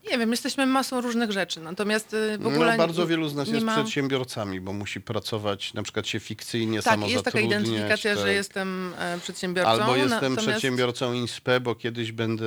E, 0.05 0.11
nie 0.11 0.17
wiem, 0.17 0.31
jesteśmy 0.31 0.65
masą 0.65 1.01
różnych 1.01 1.31
rzeczy, 1.31 1.59
natomiast 1.59 2.13
y, 2.13 2.37
w 2.37 2.47
ogóle 2.47 2.71
no, 2.71 2.77
bardzo 2.77 3.07
wielu 3.07 3.29
z 3.29 3.35
nas 3.35 3.47
jest 3.47 3.65
ma... 3.65 3.75
przedsiębiorcami, 3.75 4.61
bo 4.61 4.73
musi 4.73 5.01
pracować, 5.01 5.73
na 5.73 5.83
przykład 5.83 6.07
się 6.07 6.19
fikcyjnie 6.19 6.81
Tak, 6.81 6.99
jest 6.99 7.23
taka 7.23 7.37
samozatrudniać. 7.37 7.61
identyfikacja, 7.61 8.15
tak. 8.15 8.23
że 8.23 8.33
jestem 8.33 8.93
e, 8.99 9.19
przedsiębiorcą. 9.19 9.69
Albo 9.71 9.95
jestem 9.95 10.19
natomiast- 10.33 10.47
przedsiębiorcą 10.47 11.13
INSPE, 11.13 11.59
bo 11.59 11.75
kiedyś 11.75 12.11
będę 12.11 12.45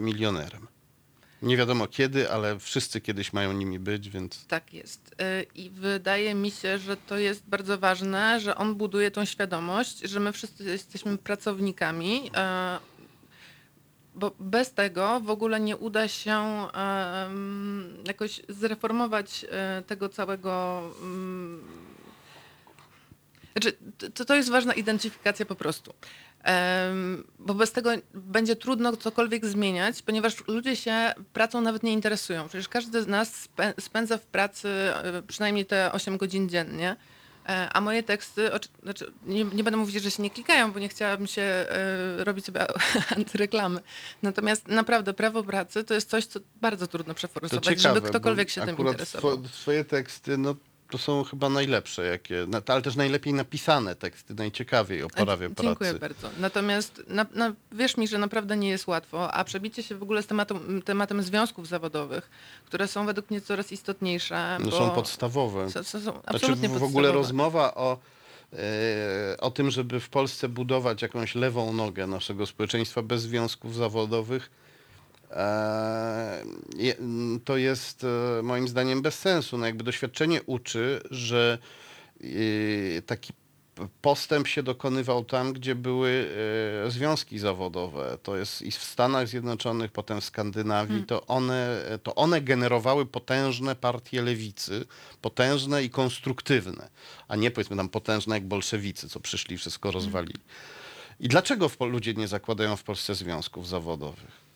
milionerem. 0.00 0.66
Nie 1.42 1.56
wiadomo 1.56 1.86
kiedy, 1.86 2.30
ale 2.30 2.58
wszyscy 2.58 3.00
kiedyś 3.00 3.32
mają 3.32 3.52
nimi 3.52 3.78
być, 3.78 4.08
więc 4.10 4.46
Tak 4.46 4.74
jest. 4.74 5.14
Y, 5.42 5.46
I 5.54 5.70
wydaje 5.70 6.34
mi 6.34 6.50
się, 6.50 6.78
że 6.78 6.96
to 6.96 7.18
jest 7.18 7.42
bardzo 7.48 7.78
ważne, 7.78 8.40
że 8.40 8.56
on 8.56 8.74
buduje 8.74 9.10
tą 9.10 9.24
świadomość, 9.24 9.98
że 10.00 10.20
my 10.20 10.32
wszyscy 10.32 10.64
jesteśmy 10.64 11.18
pracownikami, 11.18 12.30
e, 12.36 12.78
bo 14.18 14.32
bez 14.40 14.72
tego 14.72 15.20
w 15.20 15.30
ogóle 15.30 15.60
nie 15.60 15.76
uda 15.76 16.08
się 16.08 16.66
jakoś 18.06 18.40
zreformować 18.48 19.46
e, 19.50 19.82
tego 19.86 20.08
całego 20.08 20.82
mm, 21.02 21.88
Znaczy, 23.52 23.76
to, 24.14 24.24
to 24.24 24.34
jest 24.34 24.50
ważna 24.50 24.74
identyfikacja 24.74 25.46
po 25.46 25.54
prostu. 25.54 25.94
Bo 27.38 27.54
bez 27.54 27.72
tego 27.72 27.90
będzie 28.14 28.56
trudno 28.56 28.96
cokolwiek 28.96 29.46
zmieniać, 29.46 30.02
ponieważ 30.02 30.48
ludzie 30.48 30.76
się 30.76 31.14
pracą 31.32 31.60
nawet 31.60 31.82
nie 31.82 31.92
interesują. 31.92 32.48
Przecież 32.48 32.68
każdy 32.68 33.02
z 33.02 33.06
nas 33.06 33.48
spę- 33.48 33.80
spędza 33.80 34.18
w 34.18 34.26
pracy 34.26 34.68
e, 34.68 35.22
przynajmniej 35.22 35.66
te 35.66 35.92
8 35.92 36.16
godzin 36.16 36.48
dziennie. 36.48 36.96
E, 37.48 37.68
A 37.72 37.80
moje 37.80 38.02
teksty, 38.02 38.50
znaczy 38.82 39.12
nie, 39.26 39.44
nie 39.44 39.64
będę 39.64 39.76
mówić, 39.76 40.02
że 40.02 40.10
się 40.10 40.22
nie 40.22 40.30
klikają, 40.30 40.72
bo 40.72 40.78
nie 40.78 40.88
chciałabym 40.88 41.26
się 41.26 41.42
e, 41.42 42.24
robić 42.24 42.44
sobie 42.44 42.66
antyreklamy. 43.16 43.80
Natomiast 44.22 44.68
naprawdę 44.68 45.14
prawo 45.14 45.42
pracy 45.42 45.84
to 45.84 45.94
jest 45.94 46.10
coś, 46.10 46.26
co 46.26 46.40
bardzo 46.60 46.86
trudno 46.86 47.14
przeforsować, 47.14 47.64
żeby 47.80 48.00
ktokolwiek 48.10 48.50
się 48.50 48.60
tym 48.60 48.76
interesował. 48.92 49.36
two- 49.36 49.48
Twoje 49.48 49.84
teksty, 49.84 50.38
no 50.38 50.54
to 50.90 50.98
są 50.98 51.24
chyba 51.24 51.48
najlepsze, 51.48 52.06
jakie, 52.06 52.46
ale 52.66 52.82
też 52.82 52.96
najlepiej 52.96 53.34
napisane 53.34 53.94
teksty, 53.96 54.34
najciekawiej 54.34 55.02
o 55.02 55.08
prawie 55.08 55.50
pracy. 55.50 55.62
Dziękuję 55.68 55.94
bardzo. 55.94 56.30
Natomiast 56.38 57.02
na, 57.08 57.26
na, 57.34 57.52
wierz 57.72 57.96
mi, 57.96 58.08
że 58.08 58.18
naprawdę 58.18 58.56
nie 58.56 58.68
jest 58.68 58.86
łatwo, 58.86 59.32
a 59.32 59.44
przebicie 59.44 59.82
się 59.82 59.94
w 59.94 60.02
ogóle 60.02 60.22
z 60.22 60.26
tematem, 60.26 60.82
tematem 60.82 61.22
związków 61.22 61.68
zawodowych, 61.68 62.30
które 62.64 62.88
są 62.88 63.06
według 63.06 63.30
mnie 63.30 63.40
coraz 63.40 63.72
istotniejsze. 63.72 64.58
No 64.60 64.70
są 64.70 64.90
podstawowe. 64.90 65.70
są, 65.70 65.82
są, 65.82 66.00
są 66.00 66.00
Znaczy 66.00 66.20
absolutnie 66.24 66.68
w, 66.68 66.78
w 66.78 66.82
ogóle 66.82 67.12
rozmowa 67.12 67.74
o, 67.74 67.98
e, 68.52 69.36
o 69.40 69.50
tym, 69.50 69.70
żeby 69.70 70.00
w 70.00 70.08
Polsce 70.08 70.48
budować 70.48 71.02
jakąś 71.02 71.34
lewą 71.34 71.72
nogę 71.72 72.06
naszego 72.06 72.46
społeczeństwa 72.46 73.02
bez 73.02 73.22
związków 73.22 73.74
zawodowych, 73.74 74.50
to 77.44 77.56
jest 77.56 78.04
e, 78.04 78.42
moim 78.42 78.68
zdaniem 78.68 79.02
bez 79.02 79.18
sensu. 79.18 79.58
No 79.58 79.66
jakby 79.66 79.84
doświadczenie 79.84 80.42
uczy, 80.42 81.00
że 81.10 81.58
e, 82.20 83.02
taki 83.02 83.32
postęp 84.02 84.48
się 84.48 84.62
dokonywał 84.62 85.24
tam, 85.24 85.52
gdzie 85.52 85.74
były 85.74 86.28
e, 86.86 86.90
związki 86.90 87.38
zawodowe. 87.38 88.18
To 88.22 88.36
jest 88.36 88.62
i 88.62 88.70
w 88.70 88.84
Stanach 88.84 89.28
Zjednoczonych, 89.28 89.92
potem 89.92 90.20
w 90.20 90.24
Skandynawii. 90.24 91.04
To, 91.04 91.26
one, 91.26 91.84
to 92.02 92.14
one 92.14 92.40
generowały 92.40 93.06
potężne 93.06 93.76
partie 93.76 94.22
lewicy, 94.22 94.84
potężne 95.20 95.84
i 95.84 95.90
konstruktywne, 95.90 96.88
a 97.28 97.36
nie 97.36 97.50
powiedzmy 97.50 97.76
tam 97.76 97.88
potężne 97.88 98.34
jak 98.34 98.46
bolszewicy, 98.46 99.08
co 99.08 99.20
przyszli 99.20 99.54
i 99.54 99.58
wszystko 99.58 99.90
rozwalili. 99.90 100.40
I 101.20 101.28
dlaczego 101.28 101.70
ludzie 101.80 102.14
nie 102.14 102.28
zakładają 102.28 102.76
w 102.76 102.82
Polsce 102.82 103.14
związków 103.14 103.68
zawodowych? 103.68 104.47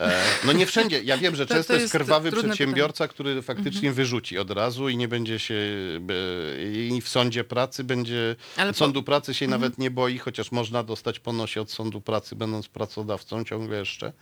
E, 0.00 0.22
no 0.44 0.52
nie 0.52 0.66
wszędzie. 0.66 1.02
Ja 1.02 1.18
wiem, 1.18 1.36
że 1.36 1.46
To- 1.46 1.54
często 1.54 1.66
to 1.68 1.72
jest 1.72 1.82
jest 1.82 1.92
krwawy 1.92 2.32
przedsiębiorca, 2.32 3.08
który 3.08 3.42
faktycznie 3.42 3.92
wyrzuci 3.92 4.38
od 4.38 4.50
razu 4.50 4.88
i 4.88 4.96
nie 4.96 5.08
będzie 5.08 5.38
się 5.38 5.54
i 6.72 7.00
w 7.02 7.08
sądzie 7.08 7.44
pracy 7.44 7.84
będzie 7.84 8.36
Ale 8.56 8.72
po- 8.72 8.78
sądu 8.78 9.02
pracy 9.02 9.34
się 9.34 9.46
nawet 9.48 9.78
nie 9.78 9.90
boi, 9.90 10.18
chociaż 10.18 10.52
można 10.52 10.82
dostać 10.82 11.18
po 11.20 11.32
nosie 11.32 11.60
od 11.60 11.70
sądu 11.72 12.00
pracy, 12.00 12.36
będąc 12.36 12.68
pracodawcą 12.68 13.44
ciągle 13.44 13.78
jeszcze. 13.78 14.12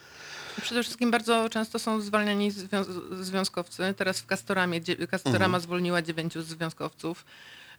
Przede 0.62 0.82
wszystkim 0.82 1.10
bardzo 1.10 1.48
często 1.48 1.78
są 1.78 2.00
zwalniani 2.00 2.50
zwią- 2.50 2.84
związkowcy. 3.20 3.94
Teraz 3.96 4.20
w 4.20 4.26
Castoramie, 4.26 4.80
dzie- 4.80 5.06
Castorama 5.06 5.44
Mhm. 5.44 5.62
zwolniła 5.62 6.02
dziewięciu 6.02 6.42
związkowców. 6.42 7.24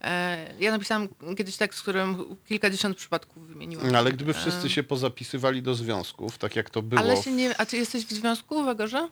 E, 0.01 0.53
Ja 0.59 0.71
napisałam 0.71 1.07
kiedyś 1.37 1.57
tekst, 1.57 1.79
w 1.79 1.81
którym 1.81 2.17
kilkadziesiąt 2.47 2.97
przypadków 2.97 3.47
wymieniłam. 3.47 3.91
No, 3.91 3.97
ale 3.97 4.11
gdyby 4.11 4.31
E, 4.31 4.33
wszyscy 4.33 4.69
się 4.69 4.83
pozapisywali 4.83 5.61
do 5.61 5.75
związków, 5.75 6.37
tak 6.37 6.55
jak 6.55 6.69
to 6.69 6.81
było. 6.81 7.01
Ale 7.01 7.17
się 7.23 7.31
nie... 7.31 7.57
A 7.57 7.65
ty 7.65 7.77
jesteś 7.77 8.05
w 8.05 8.13
związku 8.13 8.63
w 8.63 8.67
Egorze? 8.67 9.09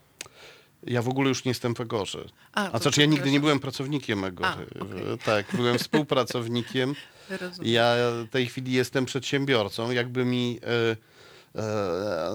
Ja 0.84 1.02
w 1.02 1.10
ogóle 1.10 1.30
już 1.30 1.46
nie 1.46 1.50
jestem 1.50 1.76
w 1.76 1.82
Egorze. 1.82 2.26
A, 2.54 2.66
A 2.66 2.72
to 2.72 2.80
znaczy 2.80 3.02
ja 3.02 3.08
nigdy 3.08 3.32
nie 3.32 3.40
byłem 3.40 3.60
pracownikiem 3.60 4.24
Egory. 4.24 4.50
A, 4.50 4.84
okej. 4.84 5.04
Tak, 5.26 5.46
byłem 5.54 5.78
współpracownikiem. 5.78 6.96
Rozumiem. 7.42 7.74
Ja 7.74 7.96
w 8.26 8.30
tej 8.30 8.48
chwili 8.48 8.72
jestem 8.72 9.06
przedsiębiorcą. 9.06 9.92
Jakby 9.92 10.26
mi. 10.26 10.60
E, 10.64 10.92
e, 10.92 10.96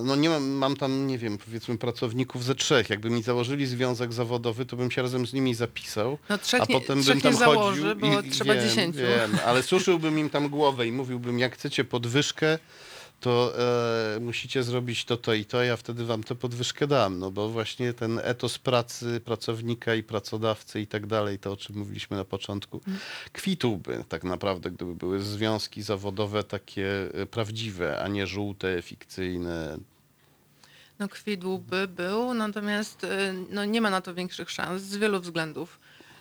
no 0.05 0.17
nie 0.17 0.29
mam, 0.29 0.45
mam 0.51 0.77
tam, 0.77 1.07
nie 1.07 1.19
wiem, 1.19 1.39
powiedzmy 1.39 1.79
pracowników 1.79 2.45
ze 2.45 2.55
trzech. 2.55 2.91
Jakby 2.91 3.11
mi 3.11 3.23
założyli 3.23 3.67
związek 3.67 4.13
zawodowy, 4.13 4.67
to 4.67 4.77
bym 4.77 4.91
się 4.91 5.03
razem 5.03 5.27
z 5.27 5.33
nimi 5.33 5.55
zapisał. 5.55 6.19
No 6.29 6.39
trzech 6.39 6.61
a 6.63 6.65
nie- 6.69 6.81
potem 6.81 7.03
trzech 7.03 7.15
bym 7.15 7.23
tam 7.23 7.33
nie 7.33 7.39
założy, 7.39 7.83
chodził 7.83 7.97
bo 8.01 8.23
trzeba 8.23 8.55
wiem, 8.55 8.69
dziesięciu. 8.69 8.99
Wiem, 8.99 9.39
ale 9.47 9.63
suszyłbym 9.73 10.19
im 10.19 10.31
tam 10.31 10.49
głowę 10.49 10.87
i 10.87 10.93
mówiłbym, 10.93 11.39
jak 11.39 11.55
chcecie 11.55 11.85
podwyżkę, 11.85 12.59
to 13.21 13.53
e, 14.17 14.21
musicie 14.21 14.63
zrobić 14.63 15.05
to, 15.05 15.17
to 15.17 15.35
i 15.35 15.45
to, 15.45 15.63
ja 15.63 15.77
wtedy 15.77 16.05
wam 16.05 16.25
tę 16.25 16.35
podwyżkę 16.35 16.87
dam, 16.87 17.19
no 17.19 17.31
bo 17.31 17.49
właśnie 17.49 17.93
ten 17.93 18.21
etos 18.23 18.59
pracy 18.59 19.21
pracownika 19.25 19.95
i 19.95 20.03
pracodawcy 20.03 20.81
i 20.81 20.87
tak 20.87 21.07
dalej, 21.07 21.39
to 21.39 21.53
o 21.53 21.57
czym 21.57 21.77
mówiliśmy 21.77 22.17
na 22.17 22.25
początku, 22.25 22.81
Mm. 22.87 22.99
kwitłby 23.33 24.05
tak 24.09 24.25
naprawdę, 24.25 24.71
gdyby 24.71 24.95
były 24.95 25.21
związki 25.21 25.83
zawodowe 25.83 26.45
takie 26.45 27.09
e, 27.15 27.27
prawdziwe, 27.27 28.03
a 28.03 28.09
nie 28.09 28.27
żółte, 28.27 28.83
fikcyjne. 28.83 29.79
No 30.99 31.09
kwidłby 31.09 31.89
był, 31.89 32.35
natomiast 32.35 33.05
y, 33.05 33.09
no, 33.51 33.65
nie 33.65 33.81
ma 33.81 33.91
na 33.91 34.01
to 34.01 34.15
większych 34.15 34.51
szans 34.51 34.83
z 34.83 34.97
wielu 34.97 35.21
względów. 35.21 35.79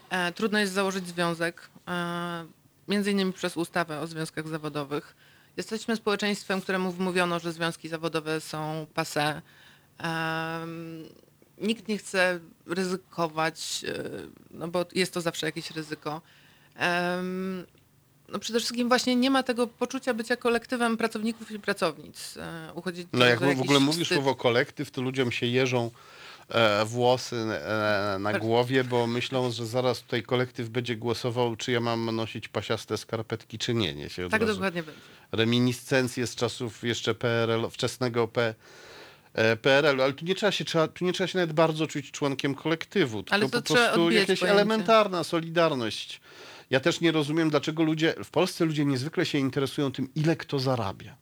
E, 0.10 0.32
trudno 0.32 0.60
jest 0.60 0.74
założyć 0.74 1.08
związek, 1.08 1.70
e, 1.88 2.46
między 2.88 3.12
innymi 3.12 3.34
przez 3.34 3.58
ustawę 3.58 4.00
o 4.00 4.08
związkach 4.08 4.48
zawodowych. 4.48 5.16
Jesteśmy 5.58 5.96
społeczeństwem, 5.96 6.62
któremu 6.62 6.92
wmówiono, 6.92 7.40
że 7.40 7.52
związki 7.54 7.90
zawodowe 7.90 8.42
są 8.42 8.88
passé. 8.96 9.42
Em, 9.98 11.04
nikt 11.58 11.88
nie 11.88 11.98
chce 11.98 12.40
ryzykować, 12.66 13.86
y, 13.88 14.30
no 14.52 14.68
bo 14.68 14.86
jest 14.96 15.14
to 15.14 15.22
zawsze 15.22 15.46
jakieś 15.46 15.72
ryzyko. 15.72 16.22
Em, 16.76 17.66
no 18.30 18.40
przede 18.40 18.60
wszystkim 18.60 18.88
właśnie 18.88 19.16
nie 19.16 19.30
ma 19.30 19.44
tego 19.44 19.68
poczucia 19.68 20.14
bycia 20.14 20.36
kolektywem 20.36 20.98
pracowników 20.98 21.52
i 21.52 21.60
pracownic. 21.60 22.38
E, 22.38 22.72
Uchodzi 22.76 23.08
No 23.14 23.26
jak 23.26 23.40
w 23.40 23.62
ogóle 23.62 23.80
mówisz 23.80 24.04
wstyd. 24.04 24.16
słowo 24.18 24.36
kolektyw, 24.36 24.92
to 24.92 25.02
ludziom 25.02 25.32
się 25.32 25.46
jeżą 25.46 25.92
e, 26.50 26.86
włosy 26.86 27.36
e, 27.36 28.18
na 28.20 28.40
głowie, 28.40 28.84
bo 28.84 29.08
myślą, 29.08 29.52
że 29.52 29.66
zaraz 29.66 30.02
tutaj 30.02 30.24
kolektyw 30.24 30.70
będzie 30.70 30.96
głosował, 30.96 31.56
czy 31.56 31.72
ja 31.72 31.80
mam 31.80 32.16
nosić 32.16 32.48
pasiaste 32.48 32.98
skarpetki, 32.98 33.58
czy 33.58 33.74
nie. 33.74 33.94
nie 33.96 34.10
się 34.10 34.30
Tak 34.30 34.46
dokładnie 34.46 34.84
będzie. 34.84 35.02
reminiscencje 35.32 36.28
z 36.28 36.36
czasów 36.36 36.84
jeszcze 36.84 37.16
PRL, 37.16 37.70
wczesnego 37.70 38.28
P, 38.28 38.56
e, 39.34 39.56
PRL, 39.58 40.02
ale 40.02 40.14
tu 40.14 40.26
nie, 40.26 40.36
trzeba 40.36 40.52
się, 40.52 40.66
trzeba, 40.66 40.88
tu 40.88 41.06
nie 41.06 41.14
trzeba 41.14 41.28
się 41.28 41.38
nawet 41.38 41.54
bardzo 41.54 41.88
czuć 41.88 42.12
członkiem 42.12 42.56
kolektywu, 42.56 43.24
tylko 43.24 43.36
Ale 43.36 43.50
to 43.50 43.62
po 43.62 43.74
prostu 43.74 44.12
jakaś 44.12 44.40
pojęcie. 44.40 44.52
elementarna 44.52 45.24
solidarność. 45.24 46.22
Ja 46.70 46.80
też 46.80 47.02
nie 47.02 47.12
rozumiem, 47.12 47.50
dlaczego 47.50 47.84
ludzie, 47.84 48.16
w 48.24 48.30
Polsce 48.30 48.66
ludzie 48.66 48.86
niezwykle 48.86 49.26
się 49.26 49.38
interesują 49.38 49.92
tym, 49.92 50.10
ile 50.16 50.36
kto 50.36 50.60
zarabia. 50.60 51.16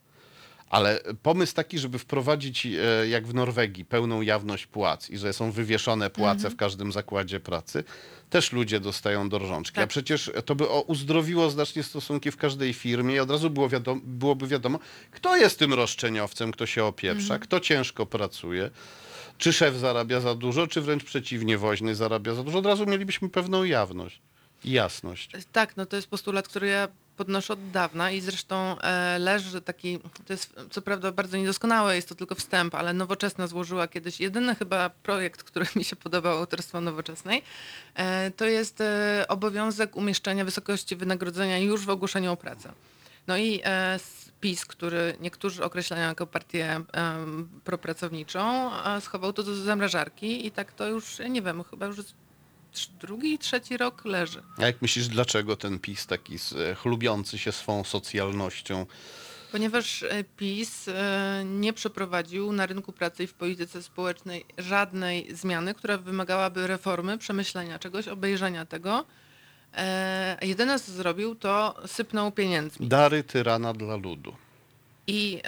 Ale 0.71 0.99
pomysł 1.23 1.53
taki, 1.53 1.79
żeby 1.79 1.99
wprowadzić, 1.99 2.65
e, 2.65 3.07
jak 3.07 3.27
w 3.27 3.33
Norwegii, 3.33 3.85
pełną 3.85 4.21
jawność 4.21 4.65
płac 4.67 5.09
i 5.09 5.17
że 5.17 5.33
są 5.33 5.51
wywieszone 5.51 6.09
płace 6.09 6.35
Mhm. 6.35 6.53
w 6.53 6.57
każdym 6.57 6.91
zakładzie 6.91 7.39
pracy, 7.39 7.83
też 8.29 8.51
ludzie 8.51 8.79
dostają 8.79 9.29
do 9.29 9.39
rączki. 9.39 9.77
A 9.77 9.81
Tak. 9.81 9.89
przecież 9.89 10.31
to 10.45 10.55
by 10.55 10.65
uzdrowiło 10.65 11.49
znacznie 11.49 11.83
stosunki 11.83 12.31
w 12.31 12.37
każdej 12.37 12.73
firmie 12.73 13.15
i 13.15 13.19
od 13.19 13.31
razu 13.31 13.49
było 13.49 13.69
wiadomo, 13.69 14.01
byłoby 14.03 14.47
wiadomo, 14.47 14.79
kto 15.11 15.37
jest 15.37 15.59
tym 15.59 15.73
roszczeniowcem, 15.73 16.51
kto 16.51 16.65
się 16.65 16.83
opieprza, 16.85 17.39
kto 17.39 17.59
ciężko 17.59 18.05
pracuje. 18.05 18.69
Czy 19.37 19.53
szef 19.53 19.75
zarabia 19.75 20.19
za 20.19 20.35
dużo, 20.35 20.67
czy 20.67 20.81
wręcz 20.81 21.03
przeciwnie, 21.03 21.57
woźny 21.57 21.95
zarabia 21.95 22.33
za 22.33 22.43
dużo. 22.43 22.59
Od 22.59 22.65
razu 22.65 22.85
mielibyśmy 22.85 23.29
pewną 23.29 23.63
jawność 23.63 24.21
i 24.63 24.71
jasność. 24.71 25.29
Tak, 25.51 25.77
no 25.77 25.85
to 25.85 25.95
jest 25.95 26.07
postulat, 26.09 26.47
który 26.47 26.67
ja 26.67 26.87
podnoszę 27.21 27.53
od 27.53 27.71
dawna 27.71 28.11
i 28.11 28.21
zresztą 28.21 28.79
e, 28.79 29.19
leży 29.19 29.61
taki, 29.61 29.99
to 30.27 30.33
jest 30.33 30.55
co 30.71 30.81
prawda 30.81 31.11
bardzo 31.11 31.37
niedoskonałe, 31.37 31.95
jest 31.95 32.09
to 32.09 32.15
tylko 32.15 32.35
wstęp, 32.35 32.75
ale 32.75 32.93
Nowoczesna 32.93 33.47
złożyła 33.47 33.87
kiedyś 33.87 34.19
jedyny 34.19 34.55
chyba 34.55 34.89
projekt, 34.89 35.43
który 35.43 35.65
mi 35.75 35.83
się 35.83 35.95
podobał 35.95 36.37
autorstwa 36.37 36.81
Nowoczesnej, 36.81 37.43
e, 37.95 38.31
to 38.31 38.45
jest 38.45 38.81
e, 38.81 39.25
obowiązek 39.27 39.95
umieszczenia 39.95 40.45
wysokości 40.45 40.95
wynagrodzenia 40.95 41.57
już 41.57 41.85
w 41.85 41.89
ogłoszeniu 41.89 42.31
o 42.31 42.37
pracę. 42.37 42.71
No 43.27 43.37
i 43.37 43.61
PiS, 44.39 44.65
który 44.65 45.17
niektórzy 45.19 45.63
określają 45.63 46.07
jako 46.07 46.27
partię 46.27 46.81
propracowniczą, 47.63 48.71
schował 48.99 49.33
to 49.33 49.43
do 49.43 49.55
zamrażarki 49.55 50.47
i 50.47 50.51
tak 50.51 50.71
to 50.71 50.87
już, 50.87 51.19
nie 51.29 51.41
wiem, 51.41 51.63
chyba 51.63 51.85
już 51.85 51.97
drugi, 53.01 53.39
trzeci 53.39 53.77
rok 53.77 54.05
leży. 54.05 54.43
A 54.57 54.65
jak 54.65 54.81
myślisz, 54.81 55.07
dlaczego 55.07 55.55
ten 55.55 55.79
PiS 55.79 56.07
taki 56.07 56.37
chlubiący 56.75 57.37
się 57.37 57.51
swą 57.51 57.83
socjalnością 57.83 58.85
Ponieważ 59.51 60.03
e, 60.03 60.23
PiS 60.37 60.87
e, 60.87 61.43
nie 61.45 61.73
przeprowadził 61.73 62.51
na 62.51 62.65
rynku 62.65 62.91
pracy 62.91 63.23
i 63.23 63.27
w 63.27 63.33
polityce 63.33 63.83
społecznej 63.83 64.45
żadnej 64.57 65.35
zmiany, 65.35 65.73
która 65.73 65.97
wymagałaby 65.97 66.67
reformy, 66.67 67.17
przemyślenia 67.17 67.79
czegoś, 67.79 68.07
obejrzenia 68.07 68.65
tego. 68.65 69.05
E, 69.73 70.37
Jedyne 70.41 70.79
co 70.79 70.91
zrobił, 70.91 71.35
to 71.35 71.75
sypnął 71.85 72.31
pieniędzmi. 72.31 72.87
dary 72.87 73.23
tyrana 73.23 73.73
dla 73.73 73.95
ludu? 73.95 74.35
I 75.07 75.41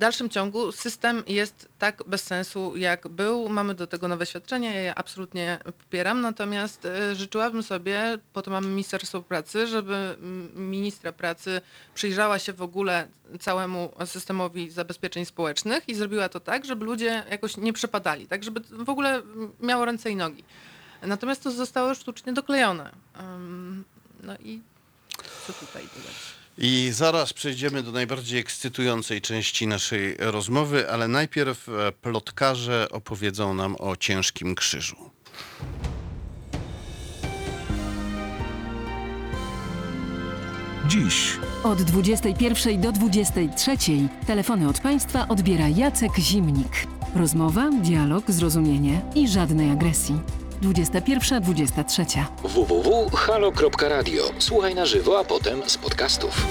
dalszym 0.00 0.30
ciągu 0.30 0.72
system 0.72 1.22
jest 1.26 1.68
tak 1.78 2.02
bez 2.06 2.22
sensu, 2.22 2.76
jak 2.76 3.08
był. 3.08 3.48
Mamy 3.48 3.74
do 3.74 3.86
tego 3.86 4.08
nowe 4.08 4.26
świadczenia, 4.26 4.72
ja 4.72 4.80
je 4.80 4.94
absolutnie 4.94 5.58
popieram, 5.64 6.20
natomiast 6.20 6.84
e, 6.84 7.14
życzyłabym 7.14 7.62
sobie, 7.62 8.18
po 8.32 8.42
to 8.42 8.50
mamy 8.50 8.68
Ministerstwo 8.68 9.22
Pracy, 9.22 9.66
żeby 9.66 10.16
ministra 10.54 11.12
pracy 11.12 11.60
przyjrzała 11.94 12.38
się 12.38 12.52
w 12.52 12.62
ogóle 12.62 13.08
całemu 13.40 13.92
systemowi 14.04 14.70
zabezpieczeń 14.70 15.24
społecznych 15.24 15.88
i 15.88 15.94
zrobiła 15.94 16.28
to 16.28 16.40
tak, 16.40 16.64
żeby 16.64 16.84
ludzie 16.84 17.22
jakoś 17.30 17.56
nie 17.56 17.72
przepadali, 17.72 18.26
tak, 18.26 18.44
żeby 18.44 18.60
w 18.70 18.90
ogóle 18.90 19.22
miało 19.60 19.84
ręce 19.84 20.10
i 20.10 20.16
nogi. 20.16 20.44
Natomiast 21.02 21.42
to 21.42 21.50
zostało 21.50 21.94
sztucznie 21.94 22.32
doklejone. 22.32 22.90
No 24.22 24.34
i 24.44 24.60
co 25.46 25.52
tutaj 25.52 25.82
dodać? 25.96 26.39
I 26.58 26.90
zaraz 26.92 27.32
przejdziemy 27.32 27.82
do 27.82 27.92
najbardziej 27.92 28.40
ekscytującej 28.40 29.20
części 29.20 29.66
naszej 29.66 30.16
rozmowy, 30.18 30.90
ale 30.90 31.08
najpierw 31.08 31.68
e, 31.68 31.92
plotkarze 31.92 32.88
opowiedzą 32.90 33.54
nam 33.54 33.76
o 33.78 33.96
ciężkim 33.96 34.54
krzyżu. 34.54 34.96
Dziś 40.88 41.36
Od 41.64 41.82
21 41.82 42.80
do 42.80 42.92
23 42.92 43.76
telefony 44.26 44.68
od 44.68 44.80
państwa 44.80 45.28
odbiera 45.28 45.68
Jacek 45.68 46.16
Zimnik. 46.18 46.86
Rozmowa, 47.16 47.70
dialog, 47.70 48.30
zrozumienie 48.30 49.00
i 49.14 49.28
żadnej 49.28 49.70
agresji. 49.70 50.39
21-23. 50.62 52.24
www.halo.radio. 52.42 54.24
Słuchaj 54.38 54.74
na 54.74 54.86
żywo, 54.86 55.18
a 55.18 55.24
potem 55.24 55.62
z 55.66 55.76
podcastów. 55.76 56.46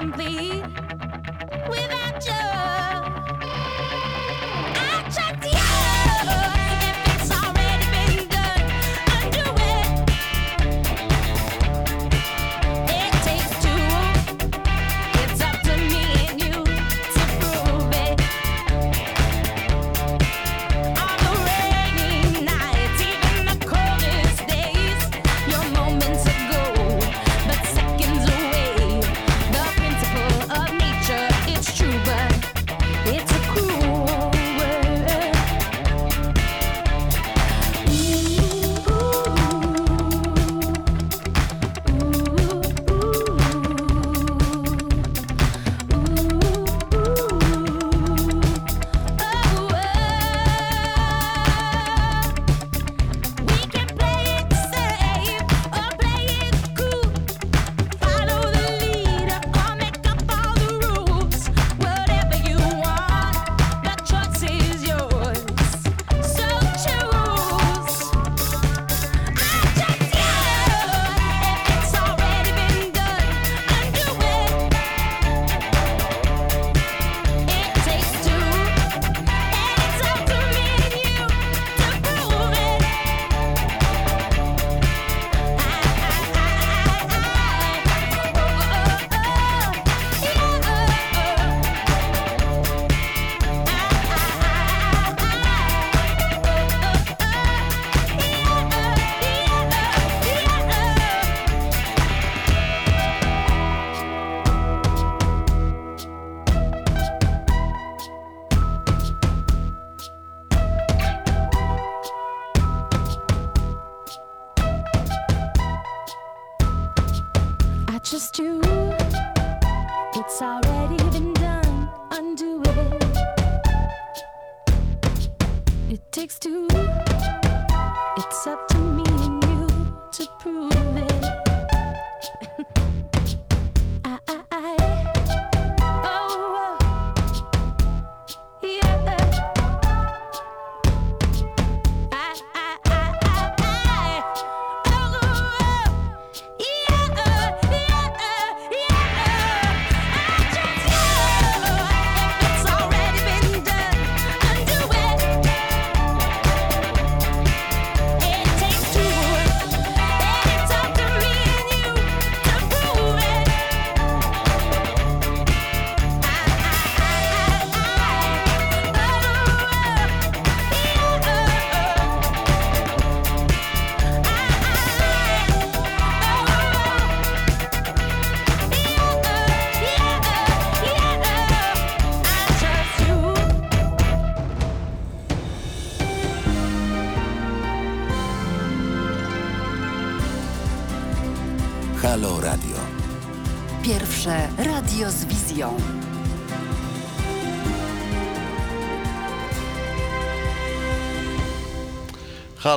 I'm. 0.00 0.49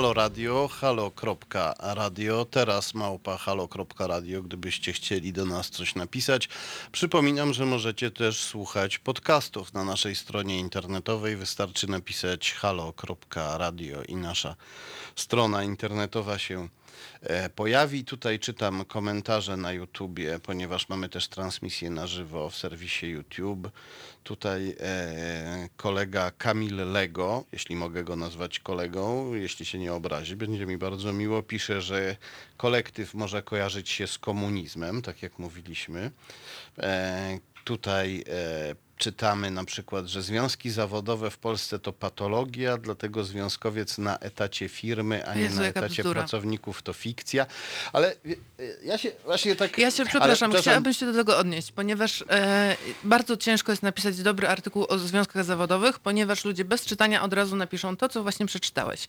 Halo 0.03 0.13
Radio, 0.13 0.67
halo.radio, 0.67 2.45
teraz 2.45 2.93
małpa 2.93 3.37
halo.radio, 3.37 4.41
gdybyście 4.41 4.93
chcieli 4.93 5.33
do 5.33 5.45
nas 5.45 5.69
coś 5.69 5.95
napisać. 5.95 6.49
Przypominam, 6.91 7.53
że 7.53 7.65
możecie 7.65 8.11
też 8.11 8.43
słuchać 8.43 8.97
podcastów 8.97 9.73
na 9.73 9.83
naszej 9.83 10.15
stronie 10.15 10.59
internetowej. 10.59 11.35
Wystarczy 11.35 11.89
napisać 11.89 12.53
halo.radio 12.53 14.03
i 14.03 14.15
nasza 14.15 14.55
strona 15.15 15.63
internetowa 15.63 16.39
się 16.39 16.67
e, 17.21 17.49
pojawi. 17.49 18.05
Tutaj 18.05 18.39
czytam 18.39 18.85
komentarze 18.85 19.57
na 19.57 19.71
YouTubie, 19.71 20.39
ponieważ 20.39 20.89
mamy 20.89 21.09
też 21.09 21.27
transmisję 21.27 21.89
na 21.89 22.07
żywo 22.07 22.49
w 22.49 22.55
serwisie 22.55 23.07
YouTube. 23.07 23.71
Tutaj 24.23 24.75
e, 24.79 25.69
kolega 25.77 26.31
Kamil 26.31 26.91
Lego, 26.91 27.43
jeśli 27.51 27.75
mogę 27.75 28.03
go 28.03 28.15
nazwać 28.15 28.59
kolegą, 28.59 29.33
jeśli 29.33 29.65
się 29.65 29.79
nie 29.79 29.93
obrazi, 29.93 30.35
będzie 30.35 30.65
mi 30.65 30.77
bardzo 30.77 31.13
miło, 31.13 31.43
pisze, 31.43 31.81
że 31.81 32.15
kolektyw 32.57 33.13
może 33.13 33.43
kojarzyć 33.43 33.89
się 33.89 34.07
z 34.07 34.17
komunizmem, 34.17 35.01
tak 35.01 35.21
jak 35.23 35.39
mówiliśmy. 35.39 36.11
E, 36.77 37.39
tutaj 37.63 38.23
e, 38.27 38.75
czytamy 39.07 39.51
na 39.51 39.65
przykład, 39.65 40.05
że 40.05 40.21
związki 40.21 40.69
zawodowe 40.69 41.31
w 41.31 41.37
Polsce 41.37 41.79
to 41.79 41.93
patologia, 41.93 42.77
dlatego 42.77 43.23
związkowiec 43.23 43.97
na 43.97 44.17
etacie 44.17 44.69
firmy, 44.69 45.27
a 45.27 45.35
nie 45.35 45.41
Jezu, 45.41 45.59
na 45.59 45.65
jaka 45.65 45.79
etacie 45.79 46.03
bzdura. 46.03 46.21
pracowników 46.21 46.81
to 46.81 46.93
fikcja. 46.93 47.45
Ale 47.93 48.15
wie- 48.25 48.35
ja 48.83 48.97
się 48.97 49.11
właśnie 49.25 49.55
tak... 49.55 49.77
Ja 49.77 49.91
się 49.91 50.03
ale 50.03 50.09
przepraszam, 50.09 50.51
czasem- 50.51 50.61
chciałabym 50.61 50.93
się 50.93 51.05
do 51.05 51.13
tego 51.13 51.37
odnieść, 51.37 51.71
ponieważ 51.71 52.23
e, 52.29 52.75
bardzo 53.03 53.37
ciężko 53.37 53.71
jest 53.71 53.83
napisać 53.83 54.17
dobry 54.21 54.47
artykuł 54.47 54.85
o 54.89 54.97
związkach 54.97 55.43
zawodowych, 55.45 55.99
ponieważ 55.99 56.45
ludzie 56.45 56.65
bez 56.65 56.85
czytania 56.85 57.23
od 57.23 57.33
razu 57.33 57.55
napiszą 57.55 57.97
to, 57.97 58.09
co 58.09 58.23
właśnie 58.23 58.45
przeczytałeś. 58.45 59.07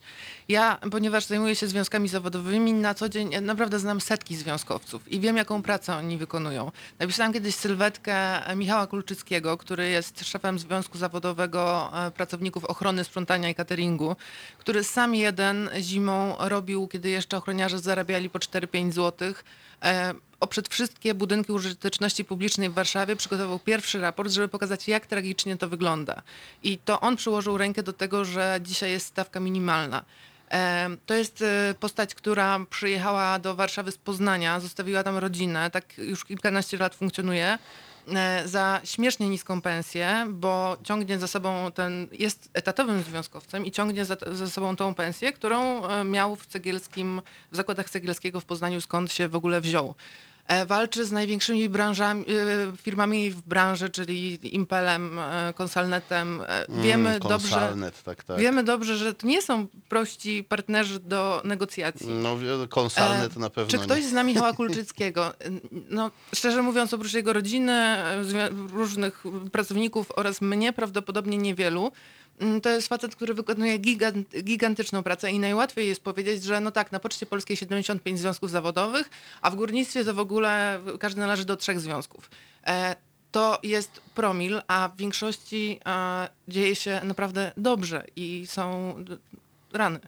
Ja, 0.48 0.78
ponieważ 0.90 1.24
zajmuję 1.24 1.54
się 1.56 1.68
związkami 1.68 2.08
zawodowymi, 2.08 2.72
na 2.72 2.94
co 2.94 3.08
dzień 3.08 3.30
naprawdę 3.40 3.78
znam 3.78 4.00
setki 4.00 4.36
związkowców 4.36 5.12
i 5.12 5.20
wiem, 5.20 5.36
jaką 5.36 5.62
pracę 5.62 5.96
oni 5.96 6.18
wykonują. 6.18 6.72
Napisałam 6.98 7.32
kiedyś 7.32 7.54
sylwetkę 7.54 8.42
Michała 8.56 8.86
Kulczyckiego, 8.86 9.56
który 9.58 9.83
jest 9.88 10.24
szefem 10.24 10.58
Związku 10.58 10.98
Zawodowego 10.98 11.90
e, 12.06 12.10
Pracowników 12.10 12.64
Ochrony, 12.64 13.04
Sprzątania 13.04 13.48
i 13.48 13.54
Cateringu, 13.54 14.16
który 14.58 14.84
sam 14.84 15.14
jeden 15.14 15.70
zimą 15.80 16.36
robił, 16.38 16.88
kiedy 16.88 17.10
jeszcze 17.10 17.36
ochroniarze 17.36 17.78
zarabiali 17.78 18.30
po 18.30 18.38
4-5 18.38 18.92
złotych, 18.92 19.44
e, 19.82 20.14
o 20.40 20.46
przed 20.46 20.68
wszystkie 20.68 21.14
budynki 21.14 21.52
użyteczności 21.52 22.24
publicznej 22.24 22.70
w 22.70 22.74
Warszawie 22.74 23.16
przygotował 23.16 23.58
pierwszy 23.58 24.00
raport, 24.00 24.30
żeby 24.30 24.48
pokazać, 24.48 24.88
jak 24.88 25.06
tragicznie 25.06 25.56
to 25.56 25.68
wygląda. 25.68 26.22
I 26.62 26.78
to 26.78 27.00
on 27.00 27.16
przyłożył 27.16 27.58
rękę 27.58 27.82
do 27.82 27.92
tego, 27.92 28.24
że 28.24 28.58
dzisiaj 28.62 28.90
jest 28.90 29.06
stawka 29.06 29.40
minimalna. 29.40 30.04
E, 30.50 30.90
To 31.06 31.14
jest 31.14 31.44
postać, 31.80 32.14
która 32.14 32.60
przyjechała 32.70 33.38
do 33.38 33.54
Warszawy 33.54 33.92
z 33.92 33.98
Poznania, 33.98 34.60
zostawiła 34.60 35.02
tam 35.02 35.16
rodzinę, 35.16 35.70
tak 35.70 35.98
już 35.98 36.24
kilkanaście 36.24 36.76
lat 36.76 36.94
funkcjonuje, 36.94 37.58
za 38.44 38.80
śmiesznie 38.84 39.28
niską 39.28 39.60
pensję, 39.60 40.26
bo 40.30 40.76
ciągnie 40.82 41.18
za 41.18 41.26
sobą 41.26 41.72
ten, 41.74 42.08
jest 42.12 42.50
etatowym 42.54 43.02
związkowcem 43.02 43.66
i 43.66 43.70
ciągnie 43.70 44.04
za, 44.04 44.16
za 44.32 44.50
sobą 44.50 44.76
tą 44.76 44.94
pensję, 44.94 45.32
którą 45.32 45.86
e, 45.86 46.04
miał 46.04 46.36
w 46.36 46.46
cegielskim, 46.46 47.22
w 47.52 47.56
zakładach 47.56 47.90
cegielskiego 47.90 48.40
w 48.40 48.44
Poznaniu, 48.44 48.80
skąd 48.80 49.12
się 49.12 49.28
w 49.28 49.36
ogóle 49.36 49.60
wziął. 49.60 49.94
E, 50.48 50.66
Walczy 50.66 51.04
z 51.04 51.12
największymi 51.12 51.68
branżami, 51.68 52.24
e, 52.28 52.76
firmami 52.76 53.30
w 53.30 53.42
branży, 53.42 53.90
czyli 53.90 54.54
Impelem, 54.56 55.18
Consalnetem. 55.54 56.42
E, 56.48 56.66
Wiemy 56.82 57.08
Mm, 57.08 57.20
dobrze, 57.28 57.72
tak, 58.04 58.24
tak. 58.24 58.38
wiemy 58.38 58.64
dobrze, 58.64 58.96
że 58.96 59.14
to 59.14 59.26
nie 59.26 59.42
są 59.42 59.66
prości 59.88 60.44
partnerzy 60.48 61.00
do 61.00 61.40
negocjacji. 61.44 62.08
No, 62.08 62.36
konsalnet 62.68 63.36
na 63.36 63.50
pewno 63.50 63.70
Czy 63.70 63.78
nie. 63.78 63.84
ktoś 63.84 64.04
zna 64.04 64.22
Michała 64.22 64.52
Kulczyckiego? 64.62 65.32
No, 65.90 66.10
szczerze 66.34 66.62
mówiąc, 66.62 66.94
oprócz 66.94 67.12
jego 67.12 67.32
rodziny, 67.32 67.96
różnych 68.72 69.24
pracowników 69.52 70.06
oraz 70.16 70.40
mnie, 70.40 70.72
prawdopodobnie 70.72 71.38
niewielu. 71.38 71.92
Mm, 72.40 72.60
To 72.60 72.70
jest 72.70 72.88
facet, 72.88 73.16
który 73.16 73.34
wykonuje 73.34 73.78
gigant, 73.78 74.28
gigantyczną 74.42 75.02
pracę 75.02 75.30
i 75.32 75.38
najłatwiej 75.38 75.88
jest 75.88 76.00
powiedzieć, 76.02 76.44
że 76.44 76.60
no 76.60 76.70
tak, 76.70 76.92
na 76.92 76.98
Poczcie 77.00 77.26
Polskiej 77.26 77.56
75 77.56 78.18
związków 78.20 78.50
zawodowych, 78.50 79.10
a 79.42 79.50
w 79.50 79.54
górnictwie 79.54 80.04
to 80.04 80.14
w 80.14 80.18
ogóle 80.18 80.80
każdy 81.00 81.20
należy 81.20 81.44
do 81.44 81.56
trzech 81.56 81.80
związków. 81.80 82.30
E, 82.66 82.96
To 83.32 83.58
jest 83.62 84.00
promil, 84.14 84.60
a 84.68 84.88
w 84.88 84.96
większości 84.96 85.80
e, 85.86 86.28
dzieje 86.48 86.76
się 86.76 87.00
naprawdę 87.04 87.52
dobrze 87.56 88.04
i 88.16 88.46
są 88.46 88.94
d- 89.04 89.16
rany. 89.72 90.00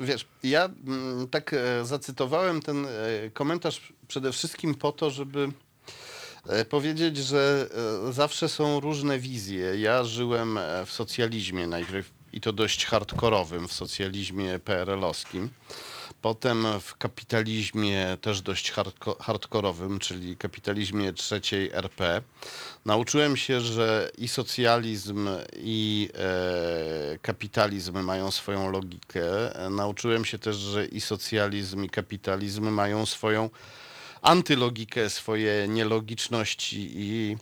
Wiesz, 0.00 0.26
ja 0.42 0.64
mm, 0.64 1.28
tak 1.28 1.54
e, 1.54 1.84
zacytowałem 1.84 2.62
ten 2.62 2.86
e, 2.86 2.90
komentarz 3.32 3.92
przede 4.08 4.32
wszystkim 4.32 4.74
po 4.74 4.92
to, 4.92 5.10
żeby 5.10 5.40
e, 5.44 5.48
powiedzieć, 6.68 7.16
że 7.16 7.68
e, 8.08 8.12
zawsze 8.12 8.48
są 8.48 8.80
różne 8.80 9.18
wizje. 9.18 9.80
Ja 9.80 10.04
żyłem 10.04 10.58
e, 10.58 10.86
w 10.86 10.92
socjalizmie 10.92 11.66
najpierw 11.66 12.10
i 12.32 12.40
to 12.40 12.52
dość 12.52 12.86
hardkorowym, 12.86 13.68
w 13.68 13.72
socjalizmie 13.72 14.58
PRL-owskim. 14.58 15.48
Potem 16.22 16.66
w 16.80 16.96
kapitalizmie 16.96 18.16
też 18.20 18.42
dość 18.42 18.70
hardko, 18.70 19.16
hardkorowym, 19.20 19.98
czyli 19.98 20.36
kapitalizmie 20.36 21.12
trzeciej 21.12 21.70
RP. 21.72 22.22
Nauczyłem 22.84 23.36
się, 23.36 23.60
że 23.60 24.10
i 24.18 24.28
socjalizm, 24.28 25.28
i 25.56 26.10
e, 26.14 27.18
kapitalizm 27.22 28.00
mają 28.00 28.30
swoją 28.30 28.70
logikę. 28.70 29.54
E, 29.56 29.70
Nauczyłem 29.70 30.24
się 30.24 30.38
też, 30.38 30.56
że 30.56 30.86
i 30.86 31.00
socjalizm, 31.00 31.84
i 31.84 31.90
kapitalizm 31.90 32.68
mają 32.68 33.06
swoją 33.06 33.50
antylogikę, 34.22 35.10
swoje 35.10 35.68
nielogiczności 35.68 36.90
i, 36.94 37.36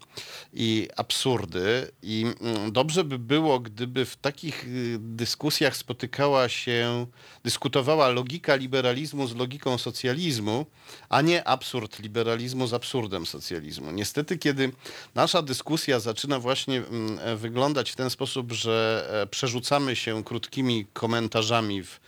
i 0.53 0.89
absurdy. 0.97 1.91
I 2.03 2.27
mm, 2.41 2.73
dobrze 2.73 3.05
by 3.05 3.19
było, 3.19 3.61
gdyby 3.61 4.05
w 4.05 4.17
takich 4.17 4.65
y, 4.65 4.97
dyskusjach 5.01 5.77
spotykała 5.77 6.49
się, 6.49 7.07
dyskutowała 7.45 8.09
logika 8.09 8.55
liberalizmu 8.55 9.27
z 9.27 9.37
logiką 9.37 9.79
socjalizmu, 9.79 10.67
a 11.09 11.23
nie 11.23 11.49
absurd 11.49 11.99
liberalizmu 11.99 12.67
z 12.67 12.75
absurdem 12.75 13.27
socjalizmu. 13.27 13.91
Niestety, 13.91 14.39
kiedy 14.39 14.73
nasza 15.15 15.43
dyskusja 15.43 16.01
zaczyna 16.01 16.41
właśnie 16.41 16.77
mm, 16.77 17.39
wyglądać 17.39 17.91
w 17.91 17.97
ten 17.97 18.11
sposób, 18.11 18.53
że 18.53 19.09
e, 19.23 19.27
przerzucamy 19.27 19.97
się 19.97 20.25
krótkimi 20.25 20.87
komentarzami 20.93 21.83
w 21.83 22.01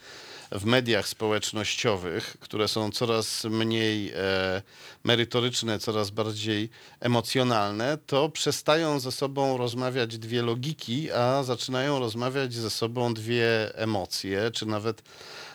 w 0.51 0.65
mediach 0.65 1.07
społecznościowych, 1.07 2.37
które 2.39 2.67
są 2.67 2.91
coraz 2.91 3.43
mniej 3.43 4.11
e, 4.15 4.61
merytoryczne, 5.03 5.79
coraz 5.79 6.09
bardziej 6.09 6.69
emocjonalne, 6.99 7.97
to 8.05 8.29
przestają 8.29 8.99
ze 8.99 9.11
sobą 9.11 9.57
rozmawiać 9.57 10.17
dwie 10.17 10.41
logiki, 10.41 11.11
a 11.11 11.43
zaczynają 11.43 11.99
rozmawiać 11.99 12.53
ze 12.53 12.69
sobą 12.69 13.13
dwie 13.13 13.75
emocje, 13.75 14.51
czy 14.51 14.65
nawet 14.65 15.01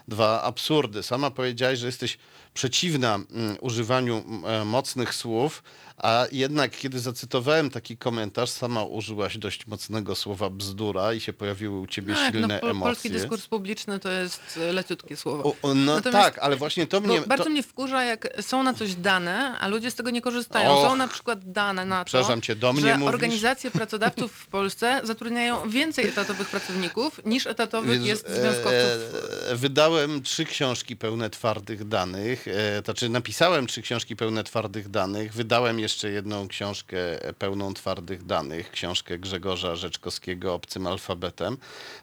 dwa 0.09 0.43
absurdy. 0.43 1.03
Sama 1.03 1.31
powiedziałaś, 1.31 1.79
że 1.79 1.87
jesteś 1.87 2.19
przeciwna 2.55 3.15
mm, 3.15 3.57
używaniu 3.61 4.25
e, 4.47 4.65
mocnych 4.65 5.15
słów, 5.15 5.63
a 5.97 6.27
jednak 6.33 6.71
kiedy 6.77 7.01
zacytowałem 7.01 7.71
taki 7.71 7.97
komentarz, 7.97 8.51
sama 8.51 8.85
użyłaś 8.85 9.39
dość 9.39 9.67
mocnego 9.67 10.15
słowa 10.15 10.51
bzdura 10.51 11.13
i 11.15 11.21
się 11.21 11.33
pojawiły 11.33 11.81
u 11.81 11.87
ciebie 11.87 12.15
Tak, 12.15 12.33
silne 12.33 12.55
no, 12.55 12.61
po, 12.61 12.71
emocje. 12.71 12.91
polski 12.91 13.11
dyskurs 13.11 13.47
publiczny 13.47 13.99
to 13.99 14.11
jest 14.11 14.43
e, 14.63 14.73
leciutkie 14.73 15.17
słowo. 15.17 15.45
O, 15.45 15.55
o, 15.71 15.75
no 15.75 15.95
Natomiast- 15.95 16.13
tak, 16.25 16.39
ale 16.39 16.57
właśnie 16.57 16.87
to 16.87 17.01
mnie... 17.01 17.21
bardzo 17.21 17.45
to, 17.45 17.51
mnie 17.51 17.63
wkurza, 17.63 18.05
jak 18.05 18.29
są 18.41 18.63
na 18.63 18.75
coś 18.75 18.95
dane, 18.95 19.59
a 19.59 19.69
ludzie 19.69 19.91
z 19.91 19.95
tego 19.95 20.11
nie 20.11 20.21
korzystają. 20.21 20.71
Och. 20.71 20.89
są 20.89 20.97
na 20.97 21.09
przykład 21.09 21.53
dane 21.53 21.85
na 21.85 22.05
to, 22.05 22.41
cię, 22.41 22.57
do 22.57 22.73
mnie 22.73 22.83
że 22.83 22.99
mówisz? 22.99 23.15
organizacje 23.15 23.71
pracodawców 23.71 24.33
w 24.33 24.47
Polsce 24.47 25.01
zatrudniają 25.05 25.71
więcej 25.71 26.09
etatowych 26.09 26.49
pracowników 26.49 27.21
niż 27.25 27.47
etatowych 27.47 27.99
Wiesz, 27.99 28.09
jest 28.09 28.29
e, 28.29 28.41
związkowców. 28.41 29.21
e, 29.51 29.57
Wydałem 29.57 30.23
trzy 30.23 30.45
książki 30.45 30.97
pełne 30.97 31.31
twardych 31.31 31.89
danych, 31.89 32.44
e, 32.49 32.83
znaczy 32.85 33.09
napisałem 33.09 33.67
trzy 33.67 33.83
książki 33.83 34.17
pełne 34.17 34.45
twardych 34.45 34.89
danych, 34.89 35.33
wydałem 35.33 35.79
jeszcze 35.79 36.11
jedną 36.11 36.49
książkę 36.49 36.97
pełną 37.39 37.75
twardych 37.75 38.27
danych, 38.27 38.71
książkę 38.71 39.19
Grzegorza 39.19 39.77
Rzeczkowskiego 39.77 40.55
Obcym 40.55 40.87
Alfabetem. 40.87 41.57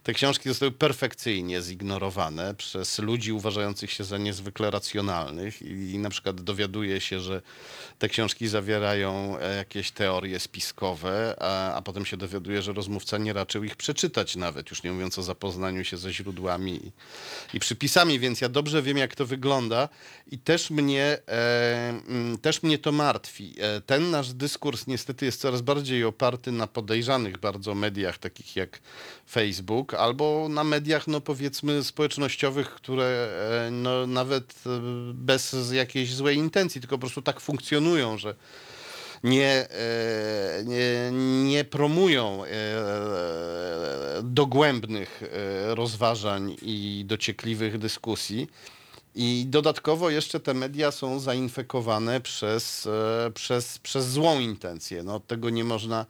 Te 0.03 0.13
książki 0.13 0.49
zostały 0.49 0.71
perfekcyjnie 0.71 1.61
zignorowane 1.61 2.55
przez 2.55 2.99
ludzi 2.99 3.31
uważających 3.31 3.91
się 3.91 4.03
za 4.03 4.17
niezwykle 4.17 4.71
racjonalnych 4.71 5.61
i, 5.61 5.97
na 5.97 6.09
przykład 6.09 6.41
dowiaduje 6.41 7.01
się, 7.01 7.19
że 7.19 7.41
te 7.99 8.09
książki 8.09 8.47
zawierają 8.47 9.37
e, 9.39 9.55
jakieś 9.55 9.91
teorie 9.91 10.39
spiskowe, 10.39 11.35
a, 11.39 11.73
a 11.73 11.81
potem 11.81 12.05
się 12.05 12.17
dowiaduje, 12.17 12.61
że 12.61 12.73
rozmówca 12.73 13.17
nie 13.17 13.33
raczył 13.33 13.63
ich 13.63 13.75
przeczytać 13.75 14.35
nawet, 14.35 14.69
już 14.69 14.83
nie 14.83 14.91
mówiąc 14.91 15.19
o 15.19 15.23
zapoznaniu 15.23 15.83
się 15.83 15.97
ze 15.97 16.13
źródłami 16.13 16.85
i, 16.85 16.91
i 17.57 17.59
przepisami, 17.59 18.19
więc 18.19 18.41
ja 18.41 18.49
dobrze 18.49 18.81
wiem, 18.81 18.97
jak 18.97 19.15
to 19.15 19.25
wygląda 19.25 19.89
i 20.31 20.39
też 20.39 20.69
mnie, 20.69 21.17
e, 21.27 21.89
mm, 22.07 22.37
też 22.37 22.63
mnie 22.63 22.77
to 22.77 22.91
martwi. 22.91 23.55
E, 23.59 23.81
ten 23.81 24.11
nasz 24.11 24.33
dyskurs 24.33 24.87
niestety 24.87 25.25
jest 25.25 25.41
coraz 25.41 25.61
bardziej 25.61 26.03
oparty 26.03 26.51
na 26.51 26.67
podejrzanych 26.67 27.37
bardzo 27.37 27.75
mediach, 27.75 28.17
takich 28.17 28.55
jak 28.55 28.79
Facebook, 29.29 29.93
albo 29.93 30.47
na 30.49 30.63
mediach, 30.63 31.07
no 31.07 31.21
powiedzmy, 31.21 31.83
społecznościowych, 31.83 32.69
które 32.69 33.29
e, 33.67 33.71
no, 33.71 34.07
nawet 34.07 34.53
bez 35.13 35.71
jakiejś 35.71 36.13
złej 36.13 36.37
intencji, 36.37 36.81
tylko 36.81 36.97
po 36.97 37.01
prostu 37.01 37.21
tak 37.21 37.39
funkcjonują, 37.39 38.17
że 38.17 38.35
nie, 39.23 39.67
nie, 40.65 41.11
nie 41.43 41.63
promują 41.63 42.43
dogłębnych 44.23 45.21
rozważań 45.67 46.55
i 46.61 47.03
dociekliwych 47.07 47.77
dyskusji. 47.77 48.47
I 49.15 49.45
dodatkowo 49.47 50.09
jeszcze 50.09 50.39
te 50.39 50.53
media 50.53 50.91
są 50.91 51.19
zainfekowane 51.19 52.21
przez, 52.21 52.87
e, 52.87 53.31
przez, 53.33 53.79
przez 53.79 54.09
złą 54.09 54.39
intencję. 54.39 55.03
No, 55.03 55.19
tego 55.19 55.49
nie 55.49 55.63
można. 55.63 56.05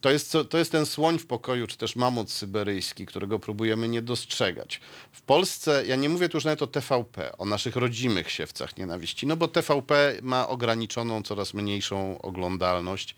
To 0.00 0.10
jest, 0.10 0.36
to 0.50 0.58
jest 0.58 0.72
ten 0.72 0.86
słoń 0.86 1.18
w 1.18 1.26
pokoju, 1.26 1.66
czy 1.66 1.76
też 1.76 1.96
mamut 1.96 2.30
syberyjski, 2.30 3.06
którego 3.06 3.38
próbujemy 3.38 3.88
nie 3.88 4.02
dostrzegać. 4.02 4.80
W 5.12 5.22
Polsce, 5.22 5.86
ja 5.86 5.96
nie 5.96 6.08
mówię 6.08 6.28
tu 6.28 6.36
już 6.36 6.44
nawet 6.44 6.62
o 6.62 6.66
TVP, 6.66 7.38
o 7.38 7.44
naszych 7.44 7.76
rodzimych 7.76 8.30
siewcach 8.30 8.76
nienawiści, 8.76 9.26
no 9.26 9.36
bo 9.36 9.48
TVP 9.48 10.14
ma 10.22 10.48
ograniczoną, 10.48 11.22
coraz 11.22 11.54
mniejszą 11.54 12.22
oglądalność. 12.22 13.16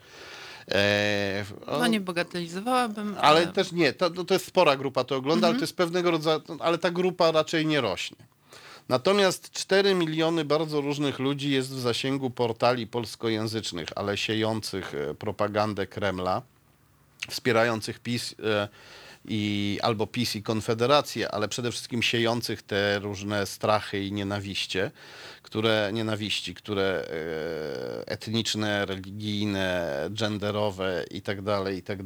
E, 0.71 1.45
No 1.67 1.87
nie 1.87 2.01
bagatelizowałabym. 2.01 3.17
ale 3.21 3.47
też 3.47 3.73
nie, 3.73 3.93
to, 3.93 4.11
to 4.11 4.35
jest 4.35 4.47
spora 4.47 4.77
grupa 4.77 5.05
to 5.05 5.17
ogląda, 5.17 5.47
ale 5.47 5.57
to 5.57 5.63
jest 5.63 5.77
pewnego 5.77 6.11
rodzaju, 6.11 6.41
ale 6.61 6.79
ta 6.79 6.91
grupa 6.91 7.33
raczej 7.33 7.67
nie 7.67 7.81
rośnie. 7.81 8.17
Natomiast 8.89 9.51
4 9.51 9.95
miliony 9.95 10.45
bardzo 10.45 10.81
różnych 10.81 11.19
ludzi 11.19 11.51
jest 11.51 11.71
w 11.71 11.81
zasięgu 11.81 12.31
portali 12.31 12.87
polskojęzycznych, 12.87 13.89
ale 13.97 14.17
siejących 14.17 14.95
e, 14.95 15.15
propagandę 15.15 15.87
Kremla, 15.87 16.43
wspierających 17.31 18.01
PiS 18.01 18.35
e, 18.45 18.69
i 19.29 19.79
albo 19.83 20.07
PiS 20.07 20.37
i 20.37 20.43
Konfederację, 20.43 21.31
ale 21.31 21.49
przede 21.49 21.70
wszystkim 21.70 22.03
siejących 22.03 22.62
te 22.62 22.99
różne 22.99 23.47
strachy 23.47 24.05
i 24.05 24.12
nienawiście, 24.12 24.91
które 25.43 25.91
nienawiści, 25.93 26.55
które 26.55 27.05
e, 28.03 28.09
etniczne, 28.09 28.87
religijne, 28.87 30.09
genderowe 30.11 31.05
i 31.11 31.23
tak 31.23 31.43
dalej, 31.43 31.79
i 31.79 31.83
tak. 31.83 31.99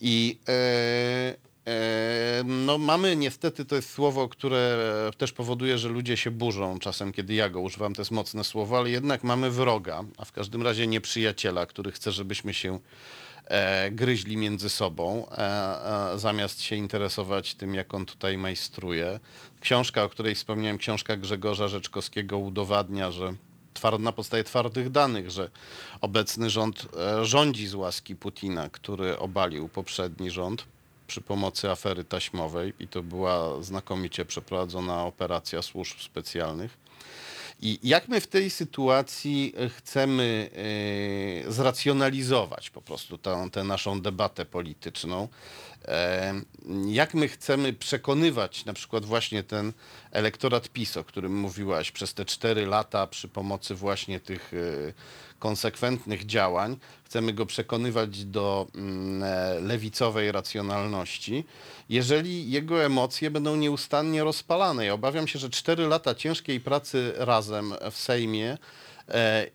I 0.00 0.38
e, 0.48 1.34
e, 1.66 2.42
no 2.44 2.78
mamy 2.78 3.16
niestety, 3.16 3.64
to 3.64 3.76
jest 3.76 3.90
słowo, 3.90 4.28
które 4.28 4.78
też 5.18 5.32
powoduje, 5.32 5.78
że 5.78 5.88
ludzie 5.88 6.16
się 6.16 6.30
burzą 6.30 6.78
czasem, 6.78 7.12
kiedy 7.12 7.34
ja 7.34 7.48
go 7.48 7.60
używam, 7.60 7.94
to 7.94 8.00
jest 8.02 8.10
mocne 8.10 8.44
słowo, 8.44 8.78
ale 8.78 8.90
jednak 8.90 9.24
mamy 9.24 9.50
wroga, 9.50 10.04
a 10.16 10.24
w 10.24 10.32
każdym 10.32 10.62
razie 10.62 10.86
nieprzyjaciela, 10.86 11.66
który 11.66 11.92
chce, 11.92 12.12
żebyśmy 12.12 12.54
się 12.54 12.78
gryźli 13.90 14.36
między 14.36 14.70
sobą, 14.70 15.26
e, 15.30 16.12
e, 16.12 16.18
zamiast 16.18 16.62
się 16.62 16.76
interesować 16.76 17.54
tym, 17.54 17.74
jak 17.74 17.94
on 17.94 18.06
tutaj 18.06 18.38
majstruje. 18.38 19.20
Książka, 19.60 20.02
o 20.02 20.08
której 20.08 20.34
wspomniałem, 20.34 20.78
książka 20.78 21.16
Grzegorza 21.16 21.68
Rzeczkowskiego 21.68 22.38
udowadnia, 22.38 23.10
że 23.10 23.34
twar- 23.74 24.00
na 24.00 24.12
podstawie 24.12 24.44
twardych 24.44 24.90
danych, 24.90 25.30
że 25.30 25.50
obecny 26.00 26.50
rząd 26.50 26.88
e, 26.96 27.24
rządzi 27.24 27.66
z 27.66 27.74
łaski 27.74 28.16
Putina, 28.16 28.68
który 28.68 29.18
obalił 29.18 29.68
poprzedni 29.68 30.30
rząd 30.30 30.64
przy 31.06 31.20
pomocy 31.20 31.70
afery 31.70 32.04
taśmowej 32.04 32.72
i 32.78 32.88
to 32.88 33.02
była 33.02 33.62
znakomicie 33.62 34.24
przeprowadzona 34.24 35.04
operacja 35.04 35.62
służb 35.62 35.98
specjalnych. 36.00 36.79
I 37.62 37.78
jak 37.82 38.08
my 38.08 38.20
w 38.20 38.26
tej 38.26 38.50
sytuacji 38.50 39.54
e, 39.56 39.68
chcemy 39.68 40.50
e, 41.46 41.52
zracjonalizować 41.52 42.70
po 42.70 42.82
prostu 42.82 43.18
tę, 43.18 43.48
tę 43.52 43.64
naszą 43.64 44.00
debatę 44.00 44.44
polityczną? 44.44 45.28
E, 45.84 46.34
jak 46.86 47.14
my 47.14 47.28
chcemy 47.28 47.72
przekonywać 47.72 48.64
na 48.64 48.72
przykład 48.72 49.04
właśnie 49.04 49.42
ten 49.42 49.72
elektorat 50.10 50.68
PiS, 50.68 50.96
o 50.96 51.04
którym 51.04 51.40
mówiłaś, 51.40 51.90
przez 51.90 52.14
te 52.14 52.24
cztery 52.24 52.66
lata 52.66 53.06
przy 53.06 53.28
pomocy 53.28 53.74
właśnie 53.74 54.20
tych 54.20 54.52
konsekwentnych 55.38 56.26
działań, 56.26 56.76
chcemy 57.10 57.32
go 57.32 57.46
przekonywać 57.46 58.24
do 58.24 58.66
mm, 58.74 59.22
e, 59.22 59.60
lewicowej 59.60 60.32
racjonalności, 60.32 61.44
jeżeli 61.88 62.50
jego 62.50 62.84
emocje 62.84 63.30
będą 63.30 63.56
nieustannie 63.56 64.24
rozpalane. 64.24 64.86
Ja 64.86 64.94
obawiam 64.94 65.28
się, 65.28 65.38
że 65.38 65.50
cztery 65.50 65.86
lata 65.86 66.14
ciężkiej 66.14 66.60
pracy 66.60 67.12
razem 67.16 67.74
w 67.90 67.96
Sejmie 67.96 68.58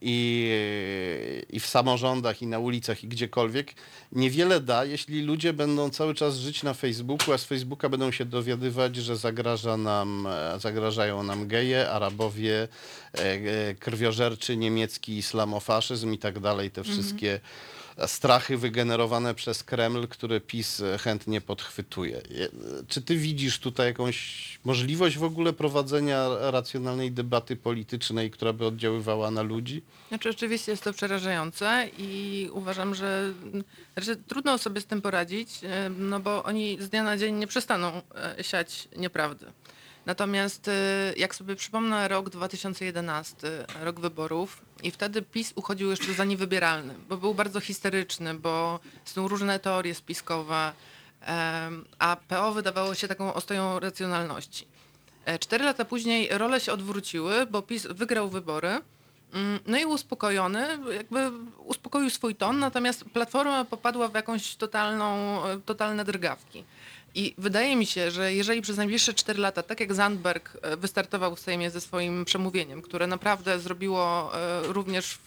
i, 0.01 0.51
i 1.49 1.59
w 1.59 1.67
samorządach, 1.67 2.41
i 2.41 2.47
na 2.47 2.59
ulicach, 2.59 3.03
i 3.03 3.07
gdziekolwiek, 3.07 3.73
niewiele 4.11 4.59
da, 4.59 4.85
jeśli 4.85 5.21
ludzie 5.21 5.53
będą 5.53 5.89
cały 5.89 6.15
czas 6.15 6.37
żyć 6.37 6.63
na 6.63 6.73
Facebooku, 6.73 7.33
a 7.33 7.37
z 7.37 7.43
Facebooka 7.43 7.89
będą 7.89 8.11
się 8.11 8.25
dowiadywać, 8.25 8.95
że 8.95 9.17
zagraża 9.17 9.77
nam, 9.77 10.27
e, 10.27 10.59
zagrażają 10.59 11.23
nam 11.23 11.47
geje, 11.47 11.89
Arabowie, 11.89 12.67
e, 13.13 13.19
e, 13.19 13.75
krwiożerczy 13.75 14.57
niemiecki 14.57 15.17
islamofaszyzm 15.17 16.13
i 16.13 16.17
tak 16.17 16.39
dalej, 16.39 16.71
te 16.71 16.83
wszystkie 16.83 17.39
strachy 18.07 18.57
wygenerowane 18.57 19.35
przez 19.35 19.63
Kreml, 19.63 20.07
które 20.07 20.39
PiS 20.41 20.81
chętnie 20.99 21.41
podchwytuje. 21.41 22.21
Je- 22.29 22.49
Czy 22.87 23.01
ty 23.01 23.15
widzisz 23.17 23.59
tutaj 23.59 23.87
jakąś 23.87 24.45
możliwość 24.63 25.17
w 25.17 25.23
ogóle 25.23 25.53
prowadzenia 25.53 26.27
racjonalnej 26.51 27.11
debaty 27.11 27.55
politycznej, 27.55 28.31
która 28.31 28.53
by 28.53 28.65
oddziaływała 28.65 29.31
na 29.31 29.41
ludzi? 29.41 29.83
Znaczy, 30.09 30.29
rzeczywiście 30.31 30.71
jest 30.71 30.83
to 30.83 30.93
przerażające 30.93 31.89
i 31.97 32.49
uważam, 32.53 32.95
że 32.95 33.33
trudno 34.27 34.57
sobie 34.57 34.81
z 34.81 34.85
tym 34.85 35.01
poradzić, 35.01 35.49
e, 35.63 35.89
no 35.89 36.19
bo 36.19 36.43
oni 36.43 36.77
z 36.81 36.89
dnia 36.89 37.03
na 37.03 37.17
dzień 37.17 37.35
nie 37.35 37.47
przestaną 37.47 38.01
e, 38.37 38.43
siać 38.43 38.87
nieprawdy. 38.97 39.45
Natomiast 40.05 40.67
e, 40.67 41.13
jak 41.17 41.35
sobie 41.35 41.55
przypomnę 41.55 42.07
rok 42.07 42.29
2011, 42.29 43.35
rok 43.81 43.99
wyborów 43.99 44.61
i 44.85 44.91
wtedy 44.91 45.21
PiS 45.21 45.53
uchodził 45.55 45.89
jeszcze 45.89 46.13
za 46.13 46.25
niewybieralny, 46.25 46.93
bo 47.09 47.17
był 47.17 47.33
bardzo 47.33 47.59
histeryczny, 47.59 48.33
bo 48.33 48.79
są 49.05 49.27
różne 49.27 49.59
teorie 49.59 49.95
spiskowe, 49.95 50.73
a 51.99 52.17
PO 52.27 52.51
wydawało 52.51 52.95
się 52.95 53.07
taką 53.07 53.33
ostoją 53.33 53.79
racjonalności. 53.79 54.67
E, 55.25 55.39
Cztery 55.39 55.65
lata 55.65 55.85
później 55.85 56.29
role 56.31 56.59
się 56.59 56.71
odwróciły, 56.73 57.45
bo 57.45 57.61
PiS 57.61 57.87
wygrał 57.89 58.29
wybory. 58.29 58.69
Mm, 59.33 59.59
No 59.67 59.77
i 59.77 59.85
uspokojony, 59.85 60.67
jakby 60.93 61.31
uspokoił 61.57 62.09
swój 62.09 62.35
ton, 62.35 62.59
natomiast 62.59 63.05
Platforma 63.13 63.65
popadła 63.65 64.07
w 64.07 64.13
jakąś 64.13 64.55
totalną, 64.55 65.05
e, 65.45 65.59
totalne 65.65 66.05
drgawki. 66.05 66.63
I 67.15 67.33
wydaje 67.37 67.75
mi 67.75 67.85
się, 67.85 68.11
że 68.11 68.33
jeżeli 68.33 68.61
przez 68.61 68.77
najbliższe 68.77 69.13
4 69.13 69.39
lata, 69.39 69.63
tak 69.63 69.79
jak 69.79 69.93
Zandberg 69.93 70.57
e, 70.61 70.77
wystartował 70.77 71.35
w 71.35 71.39
Sejmie 71.39 71.71
ze 71.71 71.81
swoim 71.81 72.25
przemówieniem, 72.25 72.81
które 72.81 73.07
naprawdę 73.07 73.59
zrobiło 73.59 74.31
e, 74.35 74.61
również 74.63 75.17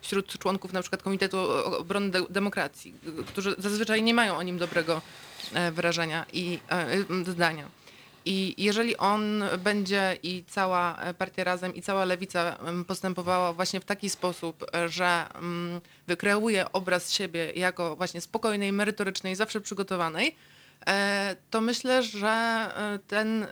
wśród 0.00 0.38
członków 0.38 0.72
na 0.72 0.80
przykład 0.80 1.02
Komitetu 1.02 1.38
Obrony 1.78 2.10
De- 2.10 2.26
Demokracji, 2.30 2.94
którzy 3.26 3.54
zazwyczaj 3.58 4.02
nie 4.02 4.14
mają 4.14 4.36
o 4.36 4.42
nim 4.42 4.58
dobrego 4.58 5.02
e, 5.54 5.72
wrażenia 5.72 6.26
i 6.32 6.58
zdania. 7.26 7.68
I 8.24 8.54
jeżeli 8.58 8.96
on 8.96 9.44
będzie 9.58 10.18
i 10.22 10.44
cała 10.48 10.98
partia 11.18 11.44
razem 11.44 11.74
i 11.74 11.82
cała 11.82 12.04
lewica 12.04 12.58
postępowała 12.86 13.52
właśnie 13.52 13.80
w 13.80 13.84
taki 13.84 14.10
sposób, 14.10 14.66
e, 14.74 14.88
że 14.88 15.26
wykreuje 16.06 16.72
obraz 16.72 17.12
siebie 17.12 17.52
jako 17.52 17.96
właśnie 17.96 18.20
spokojnej, 18.20 18.72
merytorycznej, 18.72 19.36
zawsze 19.36 19.60
przygotowanej, 19.60 20.36
e, 20.86 21.36
to 21.50 21.60
myślę, 21.60 22.02
że 22.02 22.28
e, 22.28 22.98
ten 23.06 23.46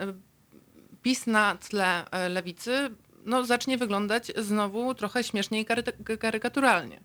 PiS 1.03 1.27
na 1.27 1.57
tle 1.57 2.05
lewicy 2.29 2.91
no, 3.25 3.47
zacznie 3.47 3.79
wyglądać 3.79 4.33
znowu 4.37 4.95
trochę 4.95 5.25
śmiesznie 5.25 5.61
i 5.61 5.67
kary- 5.67 6.19
karykaturalnie. 6.19 7.01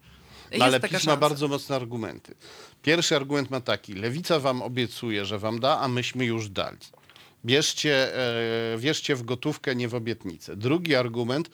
No, 0.57 0.65
ale 0.65 0.79
PiS 0.79 1.05
ma 1.05 1.17
bardzo 1.17 1.47
mocne 1.47 1.75
argumenty. 1.75 2.35
Pierwszy 2.81 3.15
argument 3.15 3.49
ma 3.49 3.61
taki, 3.61 3.93
lewica 3.93 4.39
wam 4.39 4.61
obiecuje, 4.61 5.25
że 5.25 5.39
wam 5.39 5.59
da, 5.59 5.79
a 5.79 5.87
myśmy 5.87 6.25
już 6.25 6.49
dali. 6.49 6.77
Bierzcie, 7.45 8.17
e, 8.73 8.77
wierzcie 8.77 9.15
w 9.15 9.23
gotówkę, 9.23 9.75
nie 9.75 9.87
w 9.87 9.95
obietnicę. 9.95 10.55
Drugi 10.55 10.95
argument, 10.95 11.49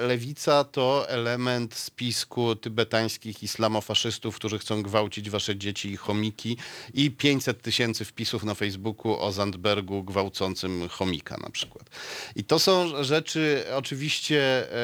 lewica 0.00 0.64
to 0.64 1.08
element 1.08 1.74
spisku 1.74 2.56
tybetańskich 2.56 3.42
islamofaszystów, 3.42 4.36
którzy 4.36 4.58
chcą 4.58 4.82
gwałcić 4.82 5.30
wasze 5.30 5.56
dzieci 5.56 5.90
i 5.90 5.96
chomiki 5.96 6.56
i 6.94 7.10
500 7.10 7.62
tysięcy 7.62 8.04
wpisów 8.04 8.44
na 8.44 8.54
Facebooku 8.54 9.20
o 9.20 9.32
Zandbergu 9.32 10.04
gwałcącym 10.04 10.88
chomika 10.88 11.36
na 11.36 11.50
przykład. 11.50 11.90
I 12.36 12.44
to 12.44 12.58
są 12.58 13.04
rzeczy 13.04 13.64
oczywiście, 13.74 14.38
e, 14.72 14.78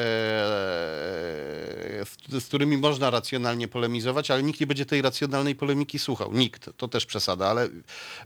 z, 2.05 2.43
z 2.43 2.45
którymi 2.45 2.77
można 2.77 3.09
racjonalnie 3.09 3.67
polemizować, 3.67 4.31
ale 4.31 4.43
nikt 4.43 4.59
nie 4.59 4.67
będzie 4.67 4.85
tej 4.85 5.01
racjonalnej 5.01 5.55
polemiki 5.55 5.99
słuchał. 5.99 6.33
Nikt, 6.33 6.69
to 6.77 6.87
też 6.87 7.05
przesada, 7.05 7.47
ale 7.47 7.69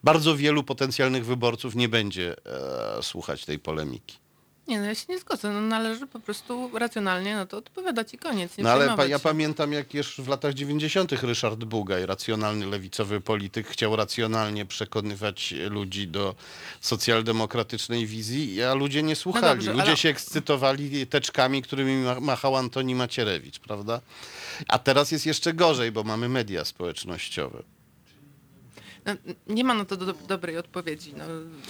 bardzo 0.03 0.38
wielu 0.38 0.64
potencjalnych 0.64 1.26
wyborców 1.26 1.76
nie 1.76 1.89
będzie 1.89 2.36
e, 2.45 3.03
słuchać 3.03 3.45
tej 3.45 3.59
polemiki. 3.59 4.22
Nie, 4.68 4.80
no 4.80 4.86
ja 4.86 4.95
się 4.95 5.05
nie 5.09 5.20
zgodzę. 5.20 5.49
No, 5.49 5.61
należy 5.61 6.07
po 6.07 6.20
prostu 6.20 6.72
racjonalnie 6.80 7.36
na 7.36 7.45
to 7.45 7.57
odpowiadać 7.57 8.14
i 8.14 8.18
koniec. 8.18 8.57
Nie 8.57 8.64
No 8.64 8.70
ale 8.70 8.80
pa, 8.80 8.86
przejmować 8.86 9.09
ja 9.09 9.18
się. 9.18 9.24
pamiętam, 9.24 9.74
jak 9.74 9.93
jeszcze 9.93 10.24
w 10.24 10.28
latach 10.28 10.53
90. 10.53 11.11
Ryszard 11.11 11.64
Bugaj, 11.64 12.05
racjonalny 12.05 12.66
lewicowy 12.66 13.22
polityk, 13.22 13.68
chciał 13.68 13.95
racjonalnie 13.95 14.66
przekonywać 14.66 15.53
ludzi 15.70 16.07
do 16.07 16.36
socjaldemokratycznej 16.82 18.05
wizji, 18.07 18.64
a 18.64 18.74
ludzie 18.74 19.03
nie 19.03 19.16
słuchali. 19.16 19.45
dobrze, 19.45 19.72
ludzie 19.72 19.84
ale- 19.84 19.97
się 19.97 20.09
ekscytowali 20.09 21.07
teczkami, 21.07 21.61
którymi 21.61 22.03
ma- 22.03 22.20
machał 22.20 22.55
Antoni 22.55 22.95
Macierewicz, 22.95 23.59
prawda? 23.59 24.01
A 24.68 24.80
teraz 24.80 25.11
jest 25.11 25.26
jeszcze 25.26 25.53
gorzej, 25.53 25.91
bo 25.91 26.03
mamy 26.03 26.30
media 26.30 26.66
społecznościowe. 26.66 27.64
No, 29.06 29.14
nie 29.47 29.64
ma 29.64 29.74
na 29.74 29.86
to 29.86 29.97
do, 29.97 30.06
do, 30.06 30.14
dobrej 30.14 30.58
odpowiedzi. 30.58 31.14
No, 31.18 31.24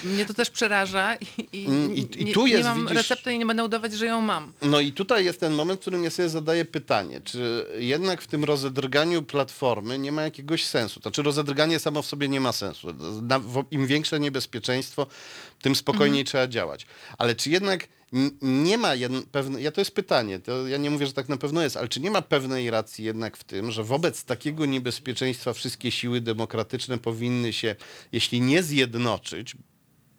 mnie 0.03 0.25
to 0.25 0.34
też 0.34 0.49
przeraża 0.49 1.15
i, 1.15 1.25
i, 1.53 1.65
Mm, 1.65 1.95
i- 1.95 2.07
i 2.21 2.25
nie, 2.25 2.34
tu 2.34 2.47
jest, 2.47 2.63
nie 2.63 2.69
mam 2.69 2.79
widzisz- 2.81 2.97
recepty 2.97 3.34
i 3.34 3.39
nie 3.39 3.45
będę 3.45 3.63
udawać, 3.63 3.93
że 3.93 4.05
ją 4.05 4.21
mam. 4.21 4.53
No 4.61 4.79
i 4.79 4.91
tutaj 4.91 5.25
jest 5.25 5.39
ten 5.39 5.53
moment, 5.53 5.79
w 5.79 5.81
którym 5.81 6.03
ja 6.03 6.09
sobie 6.09 6.29
zadaję 6.29 6.65
pytanie, 6.65 7.21
czy 7.23 7.65
jednak 7.79 8.21
w 8.21 8.27
tym 8.27 8.43
rozedrganiu 8.43 9.23
platformy 9.23 9.99
nie 9.99 10.11
ma 10.11 10.21
jakiegoś 10.21 10.65
sensu? 10.65 10.99
To 10.99 11.03
znaczy 11.03 11.23
rozedrganie 11.23 11.79
samo 11.79 12.01
w 12.01 12.05
sobie 12.05 12.27
nie 12.29 12.41
ma 12.41 12.51
sensu. 12.51 12.88
Im 13.71 13.88
większe 13.88 14.19
niebezpieczeństwo, 14.19 15.07
tym 15.61 15.75
spokojniej 15.75 16.23
trzeba 16.25 16.47
działać. 16.47 16.86
Ale 17.17 17.36
czy 17.36 17.49
jednak 17.49 17.88
nie 18.41 18.78
ma 18.78 18.95
jedn, 18.95 19.18
pewne, 19.32 19.61
ja 19.61 19.72
to 19.72 19.82
jest 19.82 19.95
pytanie, 19.95 20.39
to 20.39 20.68
ja 20.68 20.78
nie 20.78 20.89
mówię, 20.89 21.07
że 21.07 21.14
tak 21.14 21.30
na 21.30 21.38
pewno 21.38 21.61
jest, 21.61 21.78
ale 21.78 21.88
czy 21.88 21.99
nie 21.99 22.11
ma 22.11 22.22
pewnej 22.22 22.70
racji 22.70 23.05
jednak 23.05 23.38
w 23.38 23.43
tym, 23.43 23.72
że 23.72 23.84
wobec 23.84 24.24
takiego 24.24 24.66
niebezpieczeństwa 24.66 25.53
wszystkie 25.53 25.91
siły 25.91 26.22
demokratyczne 26.22 26.97
powinny 26.97 27.53
się, 27.53 27.76
jeśli 28.11 28.41
nie 28.41 28.64
zjednoczyć, 28.64 29.55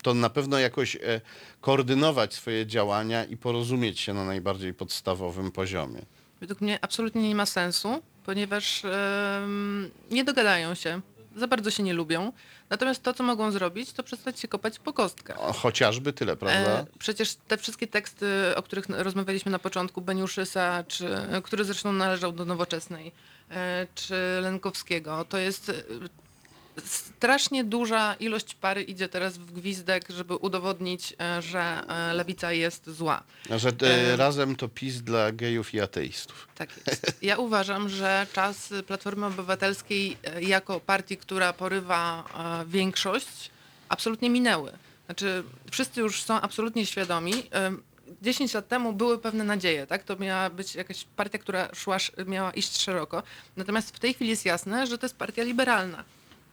to 0.02 0.14
na 0.14 0.30
pewno 0.30 0.58
jakoś 0.58 0.96
e, 0.96 1.20
koordynować 1.60 2.34
swoje 2.34 2.66
działania 2.66 3.24
i 3.24 3.36
porozumieć 3.36 4.00
się 4.00 4.14
na 4.14 4.24
najbardziej 4.24 4.74
podstawowym 4.74 5.50
poziomie. 5.50 6.02
Według 6.40 6.60
mnie 6.60 6.78
absolutnie 6.82 7.28
nie 7.28 7.34
ma 7.34 7.46
sensu, 7.46 8.02
ponieważ 8.24 8.82
nie 10.10 10.24
dogadają 10.24 10.74
się, 10.74 11.00
za 11.36 11.46
bardzo 11.46 11.70
się 11.70 11.82
nie 11.82 11.94
lubią. 11.94 12.32
Natomiast 12.70 13.02
to, 13.02 13.14
co 13.14 13.24
mogą 13.24 13.50
zrobić, 13.50 13.92
to 13.92 14.02
przestać 14.02 14.40
się 14.40 14.48
kopać 14.48 14.78
po 14.78 14.92
kostkach. 14.92 15.40
O, 15.40 15.52
chociażby 15.52 16.12
tyle, 16.12 16.36
prawda? 16.36 16.70
E, 16.70 16.86
przecież 16.98 17.34
te 17.34 17.56
wszystkie 17.56 17.86
teksty, 17.86 18.26
o 18.56 18.62
których 18.62 18.88
rozmawialiśmy 18.88 19.52
na 19.52 19.58
początku, 19.58 20.00
Beniuszysa, 20.00 20.84
czy, 20.88 21.08
który 21.42 21.64
zresztą 21.64 21.92
należał 21.92 22.32
do 22.32 22.44
Nowoczesnej, 22.44 23.12
e, 23.50 23.86
czy 23.94 24.14
Lenkowskiego, 24.42 25.24
to 25.24 25.38
jest 25.38 25.72
strasznie 26.84 27.64
duża 27.64 28.14
ilość 28.14 28.54
pary 28.54 28.82
idzie 28.82 29.08
teraz 29.08 29.38
w 29.38 29.52
gwizdek, 29.52 30.04
żeby 30.10 30.36
udowodnić, 30.36 31.14
e, 31.20 31.42
że 31.42 31.60
e, 31.88 32.14
lewica 32.14 32.52
jest 32.52 32.90
zła. 32.90 33.22
Że 33.56 33.68
e, 33.82 34.12
e, 34.12 34.16
razem 34.16 34.56
to 34.56 34.68
PiS 34.68 35.02
dla 35.02 35.32
gejów 35.32 35.74
i 35.74 35.80
ateistów. 35.80 36.48
Tak 36.54 36.70
jest. 36.86 37.18
Ja 37.22 37.36
uważam, 37.36 37.88
że 37.88 38.26
czas 38.32 38.68
Platformy 38.86 39.26
Obywatelskiej 39.26 40.16
jako 40.40 40.80
partii, 40.80 41.16
która 41.16 41.52
porywa 41.52 42.24
większość, 42.66 43.50
absolutnie 43.88 44.30
minęły. 44.30 44.72
Znaczy, 45.06 45.42
wszyscy 45.70 46.00
już 46.00 46.22
są 46.22 46.34
absolutnie 46.40 46.86
świadomi. 46.86 47.32
em, 47.50 47.82
10 48.22 48.54
lat 48.54 48.68
temu 48.68 48.92
były 48.92 49.18
pewne 49.18 49.44
nadzieje, 49.44 49.86
tak? 49.86 50.04
To 50.04 50.16
miała 50.16 50.50
być 50.50 50.74
jakaś 50.74 51.04
partia, 51.16 51.38
która 51.38 51.68
szła, 51.74 51.96
sz- 51.96 52.28
miała 52.28 52.50
iść 52.50 52.80
szeroko. 52.80 53.22
Natomiast 53.56 53.96
w 53.96 54.00
tej 54.00 54.14
chwili 54.14 54.30
jest 54.30 54.44
jasne, 54.44 54.86
że 54.86 54.98
to 54.98 55.06
jest 55.06 55.16
partia 55.16 55.42
liberalna. 55.42 56.04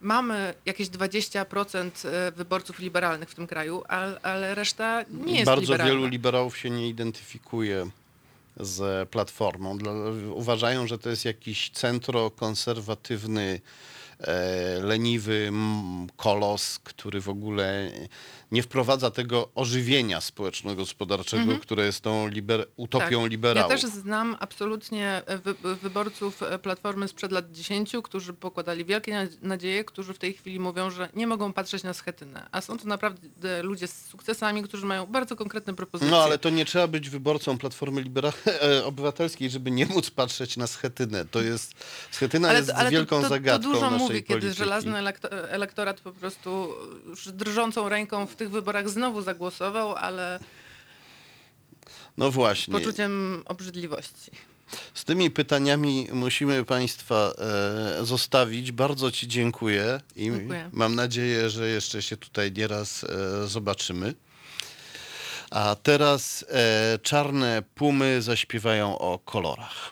Mamy 0.01 0.53
jakieś 0.65 0.89
20% 0.89 2.07
e, 2.07 2.31
wyborców 2.31 2.79
liberalnych 2.79 3.29
w 3.29 3.35
tym 3.35 3.47
kraju, 3.47 3.83
ale, 4.23 4.55
reszta 4.55 5.05
nie 5.09 5.33
jest 5.33 5.45
Bardzo 5.45 5.61
liberalna. 5.61 5.93
wielu 5.93 6.05
liberałów 6.07 6.57
się 6.57 6.69
nie 6.69 6.87
identyfikuje 6.89 7.89
z 8.59 9.09
Platformą. 9.09 9.77
Uważają, 10.33 10.87
że 10.87 10.97
to 10.99 11.09
jest 11.09 11.25
jakiś 11.25 11.69
centrokonserwatywny, 11.69 13.61
e, 14.19 14.79
leniwy 14.83 15.51
kolos, 16.17 16.79
który 16.83 17.21
w 17.21 17.29
ogóle 17.29 17.91
nie 18.51 18.63
wprowadza 18.63 19.11
tego 19.11 19.49
ożywienia 19.55 20.21
społeczno-gospodarczego, 20.21 21.57
które 21.59 21.85
jest 21.85 22.01
tą 22.01 22.27
liber, 22.27 22.67
utopią 22.75 23.21
tak. 23.21 23.31
liberałów. 23.31 23.71
Ja 23.71 23.77
też 23.77 23.91
znam 23.91 24.37
absolutnie 24.39 25.21
e, 25.25 25.37
wy, 25.37 25.53
wyborców 25.75 26.43
e, 26.43 26.59
Platformy 26.59 27.07
sprzed 27.07 27.31
lat 27.31 27.51
10, 27.51 27.91
którzy 28.03 28.33
pokładali 28.33 28.85
wielkie 28.85 29.13
nad- 29.13 29.41
nadzieje, 29.41 29.83
którzy 29.83 30.13
w 30.13 30.19
tej 30.19 30.33
chwili 30.33 30.59
mówią, 30.59 30.89
że 30.91 31.09
nie 31.13 31.27
mogą 31.27 31.53
patrzeć 31.53 31.83
na 31.83 31.93
schetynę. 31.93 32.47
A 32.51 32.61
są 32.61 32.77
to 32.77 32.87
naprawdę 32.87 33.63
ludzie 33.63 33.87
z 33.87 34.05
sukcesami, 34.05 34.63
którzy 34.63 34.85
mają 34.85 35.05
bardzo 35.05 35.35
konkretne 35.35 35.73
propozycje. 35.75 36.11
No 36.11 36.23
ale 36.23 36.37
to 36.37 36.49
nie 36.49 36.65
trzeba 36.65 36.87
być 36.87 37.09
wyborcą 37.09 37.57
Platformy 37.57 38.01
Libera- 38.03 38.33
e, 38.61 38.85
Obywatelskiej, 38.85 39.49
żeby 39.49 39.71
nie 39.71 39.85
móc 39.85 40.11
patrzeć 40.11 40.57
na 40.57 40.67
schetynę. 40.67 41.25
To 41.25 41.41
jest, 41.41 41.73
schetyna 42.11 42.53
jest 42.53 42.69
to, 42.69 42.89
wielką 42.89 43.15
to, 43.15 43.21
to, 43.23 43.29
zagadką 43.29 43.67
to 43.67 43.73
dużo 43.73 43.81
naszej 43.91 43.99
mówi, 43.99 44.23
kiedy 44.23 44.39
polityki. 44.39 44.57
żelazny 44.57 44.91
elekto- 44.91 45.29
elektorat 45.49 46.01
po 46.01 46.11
prostu 46.11 46.73
już 47.05 47.27
drżącą 47.31 47.89
ręką 47.89 48.25
w 48.27 48.35
tych 48.41 48.51
wyborach 48.51 48.89
znowu 48.89 49.21
zagłosował, 49.21 49.95
ale 49.95 50.39
No 52.17 52.31
właśnie. 52.31 52.71
poczuciem 52.73 53.43
obrzydliwości. 53.45 54.31
Z 54.93 55.03
tymi 55.05 55.31
pytaniami 55.31 56.07
musimy 56.13 56.65
Państwa 56.65 57.31
e, 58.01 58.05
zostawić. 58.05 58.71
Bardzo 58.71 59.11
Ci 59.11 59.27
dziękuję 59.27 60.01
i 60.15 60.23
Dziękuję. 60.23 60.69
mam 60.73 60.95
nadzieję, 60.95 61.49
że 61.49 61.67
jeszcze 61.69 62.01
się 62.01 62.17
tutaj 62.17 62.51
nieraz 62.51 63.03
e, 63.03 63.47
zobaczymy. 63.47 64.13
A 65.51 65.75
teraz 65.83 66.45
e, 66.49 66.99
czarne 67.03 67.63
pumy 67.75 68.21
zaśpiewają 68.21 68.99
o 68.99 69.19
kolorach. 69.19 69.91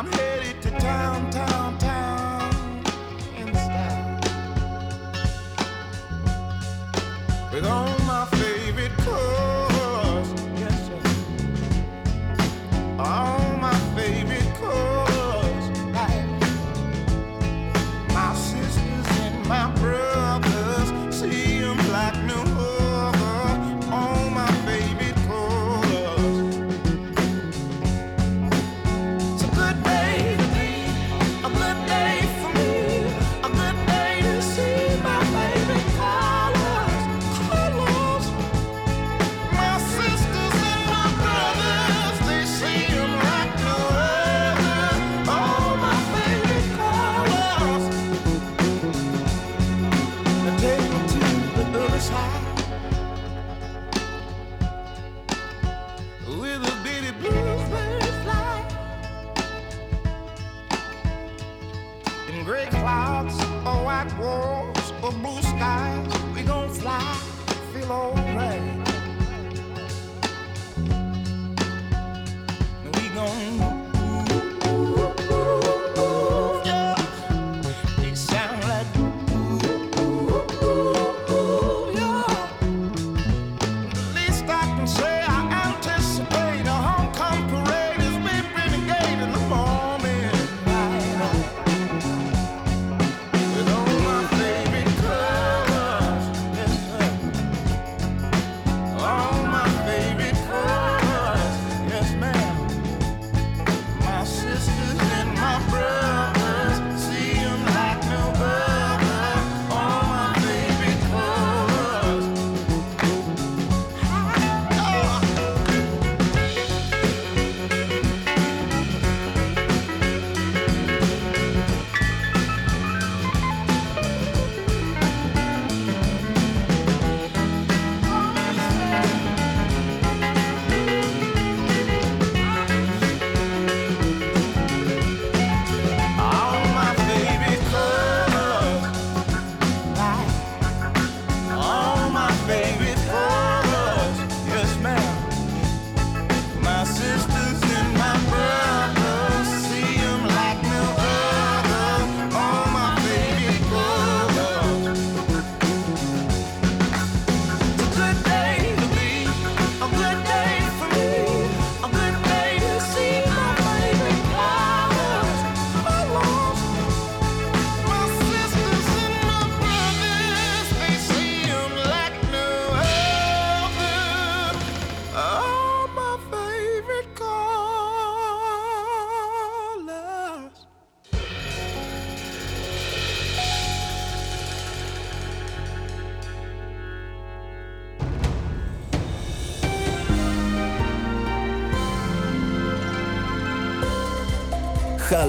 I'm 0.00 0.10
headed 0.12 0.62
to 0.62 0.70
town, 0.80 1.49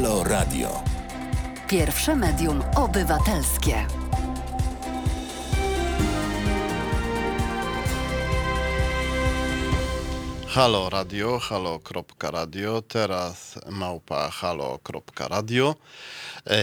Halo 0.02 0.24
Radio. 0.24 0.84
Pierwsze 1.68 2.16
medium 2.16 2.64
obywatelskie. 2.76 3.86
Halo 10.48 10.90
Radio, 10.90 11.40
halo.radio, 11.40 12.82
teraz 12.82 13.60
małpa 13.70 14.30
halo.radio. 14.30 15.76
E, 16.48 16.58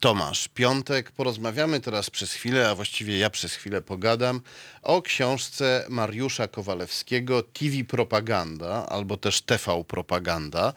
Tomasz 0.00 0.48
Piątek. 0.48 1.10
Porozmawiamy 1.10 1.80
teraz 1.80 2.10
przez 2.10 2.32
chwilę, 2.32 2.70
a 2.70 2.74
właściwie 2.74 3.18
ja 3.18 3.30
przez 3.30 3.54
chwilę 3.54 3.82
pogadam 3.82 4.40
o 4.82 5.02
książce 5.02 5.84
Mariusza 5.88 6.48
Kowalewskiego 6.48 7.42
TV 7.42 7.84
Propaganda, 7.88 8.86
albo 8.86 9.16
też 9.16 9.42
TV 9.42 9.84
Propaganda. 9.84 10.72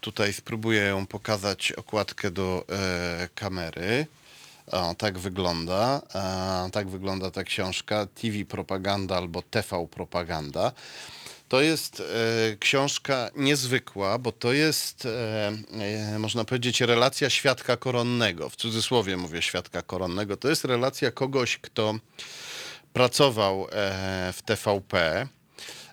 Tutaj 0.00 0.32
spróbuję 0.32 0.82
ją 0.82 1.06
pokazać 1.06 1.72
okładkę 1.72 2.30
do 2.30 2.64
e, 2.68 3.28
kamery. 3.34 4.06
O, 4.70 4.94
tak 4.94 5.18
wygląda. 5.18 6.02
E, 6.14 6.70
tak 6.70 6.88
wygląda 6.88 7.30
ta 7.30 7.44
książka. 7.44 8.06
TV 8.06 8.44
Propaganda 8.44 9.16
albo 9.16 9.42
TV 9.42 9.86
Propaganda. 9.86 10.72
To 11.48 11.60
jest 11.60 12.00
e, 12.00 12.56
książka 12.56 13.30
niezwykła, 13.36 14.18
bo 14.18 14.32
to 14.32 14.52
jest, 14.52 15.06
e, 15.06 15.52
e, 16.14 16.18
można 16.18 16.44
powiedzieć, 16.44 16.80
relacja 16.80 17.30
świadka 17.30 17.76
koronnego. 17.76 18.48
W 18.48 18.56
cudzysłowie 18.56 19.16
mówię 19.16 19.42
świadka 19.42 19.82
koronnego. 19.82 20.36
To 20.36 20.48
jest 20.48 20.64
relacja 20.64 21.10
kogoś, 21.10 21.58
kto 21.58 21.94
pracował 22.92 23.66
e, 23.72 24.32
w 24.32 24.42
TVP 24.42 25.26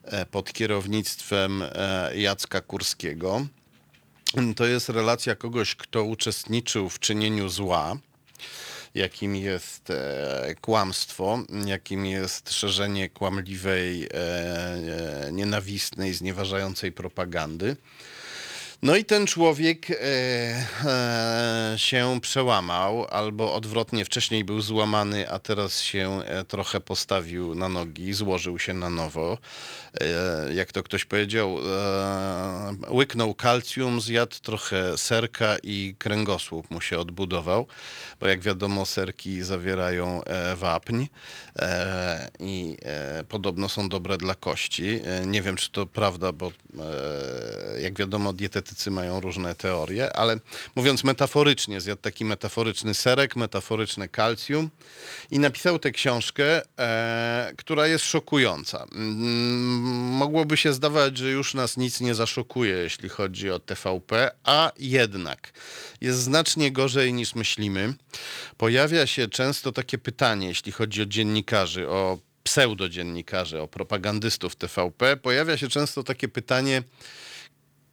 e, 0.03 0.25
pod 0.25 0.53
kierownictwem 0.53 1.61
e, 1.61 2.11
Jacka 2.17 2.61
Kurskiego. 2.61 3.47
To 4.55 4.65
jest 4.65 4.89
relacja 4.89 5.35
kogoś, 5.35 5.75
kto 5.75 6.03
uczestniczył 6.03 6.89
w 6.89 6.99
czynieniu 6.99 7.49
zła 7.49 7.97
jakim 8.95 9.35
jest 9.35 9.89
e, 9.89 10.55
kłamstwo, 10.61 11.39
jakim 11.65 12.05
jest 12.05 12.53
szerzenie 12.53 13.09
kłamliwej, 13.09 14.03
e, 14.03 14.09
e, 15.27 15.31
nienawistnej, 15.31 16.13
znieważającej 16.13 16.91
propagandy. 16.91 17.75
No 18.81 18.95
i 18.95 19.05
ten 19.05 19.27
człowiek 19.27 19.91
e, 19.91 19.95
e, 20.85 21.73
się 21.77 22.19
przełamał, 22.21 23.05
albo 23.09 23.53
odwrotnie, 23.53 24.05
wcześniej 24.05 24.43
był 24.43 24.61
złamany, 24.61 25.29
a 25.29 25.39
teraz 25.39 25.81
się 25.81 26.21
e, 26.25 26.43
trochę 26.43 26.81
postawił 26.81 27.55
na 27.55 27.69
nogi, 27.69 28.13
złożył 28.13 28.59
się 28.59 28.73
na 28.73 28.89
nowo. 28.89 29.37
E, 30.01 30.53
jak 30.53 30.71
to 30.71 30.83
ktoś 30.83 31.05
powiedział, 31.05 31.57
e, 31.59 32.75
łyknął 32.89 33.33
kalcium, 33.33 34.01
zjadł 34.01 34.35
trochę 34.41 34.97
serka 34.97 35.55
i 35.63 35.95
kręgosłup 35.99 36.71
mu 36.71 36.81
się 36.81 36.99
odbudował, 36.99 37.67
bo 38.19 38.27
jak 38.27 38.41
wiadomo 38.41 38.85
serki 38.85 39.43
zawierają 39.43 40.23
e, 40.23 40.55
wapń 40.55 41.05
e, 41.55 42.29
i 42.39 42.77
e, 42.83 43.23
podobno 43.23 43.69
są 43.69 43.89
dobre 43.89 44.17
dla 44.17 44.35
kości. 44.35 44.99
E, 45.05 45.25
nie 45.25 45.41
wiem, 45.41 45.55
czy 45.55 45.71
to 45.71 45.85
prawda, 45.85 46.31
bo 46.31 46.47
e, 46.47 47.81
jak 47.81 47.99
wiadomo 47.99 48.33
dietetycy 48.33 48.64
mają 48.91 49.19
różne 49.19 49.55
teorie, 49.55 50.15
ale 50.15 50.39
mówiąc 50.75 51.03
metaforycznie, 51.03 51.81
zjadł 51.81 52.01
taki 52.01 52.25
metaforyczny 52.25 52.93
serek, 52.93 53.35
metaforyczne 53.35 54.09
kalcium 54.09 54.69
i 55.31 55.39
napisał 55.39 55.79
tę 55.79 55.91
książkę, 55.91 56.61
e, 56.79 57.53
która 57.57 57.87
jest 57.87 58.05
szokująca. 58.05 58.85
Mm, 58.91 59.85
Mogłoby 60.15 60.57
się 60.57 60.73
zdawać, 60.73 61.17
że 61.17 61.29
już 61.29 61.53
nas 61.53 61.77
nic 61.77 62.01
nie 62.01 62.15
zaszokuje, 62.15 62.73
jeśli 62.73 63.09
chodzi 63.09 63.51
o 63.51 63.59
TVP, 63.59 64.31
a 64.43 64.71
jednak 64.79 65.51
jest 66.01 66.19
znacznie 66.19 66.71
gorzej 66.71 67.13
niż 67.13 67.35
myślimy. 67.35 67.93
Pojawia 68.57 69.07
się 69.07 69.27
często 69.27 69.71
takie 69.71 69.97
pytanie, 69.97 70.47
jeśli 70.47 70.71
chodzi 70.71 71.01
o 71.01 71.05
dziennikarzy, 71.05 71.89
o 71.89 72.17
pseudodziennikarzy, 72.43 73.61
o 73.61 73.67
propagandystów 73.67 74.55
TVP. 74.55 75.17
Pojawia 75.17 75.57
się 75.57 75.67
często 75.67 76.03
takie 76.03 76.27
pytanie, 76.27 76.83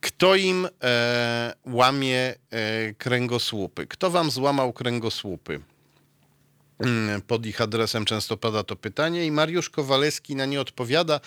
kto 0.03 0.35
im 0.37 0.69
e, 0.83 1.55
łamie 1.67 2.35
e, 2.51 2.95
kręgosłupy? 2.95 3.87
Kto 3.87 4.11
wam 4.11 4.31
złamał 4.31 4.73
kręgosłupy? 4.73 5.61
Mm, 6.81 7.23
Pod 7.23 7.47
ich 7.47 7.61
adresem 7.61 8.05
często 8.05 8.37
pada 8.37 8.63
to 8.65 8.77
pytanie 8.77 9.27
i 9.27 9.31
Mariusz 9.31 9.71
Kowalewski 9.71 10.37
na 10.37 10.47
nie 10.47 10.61
odpowiada. 10.61 11.21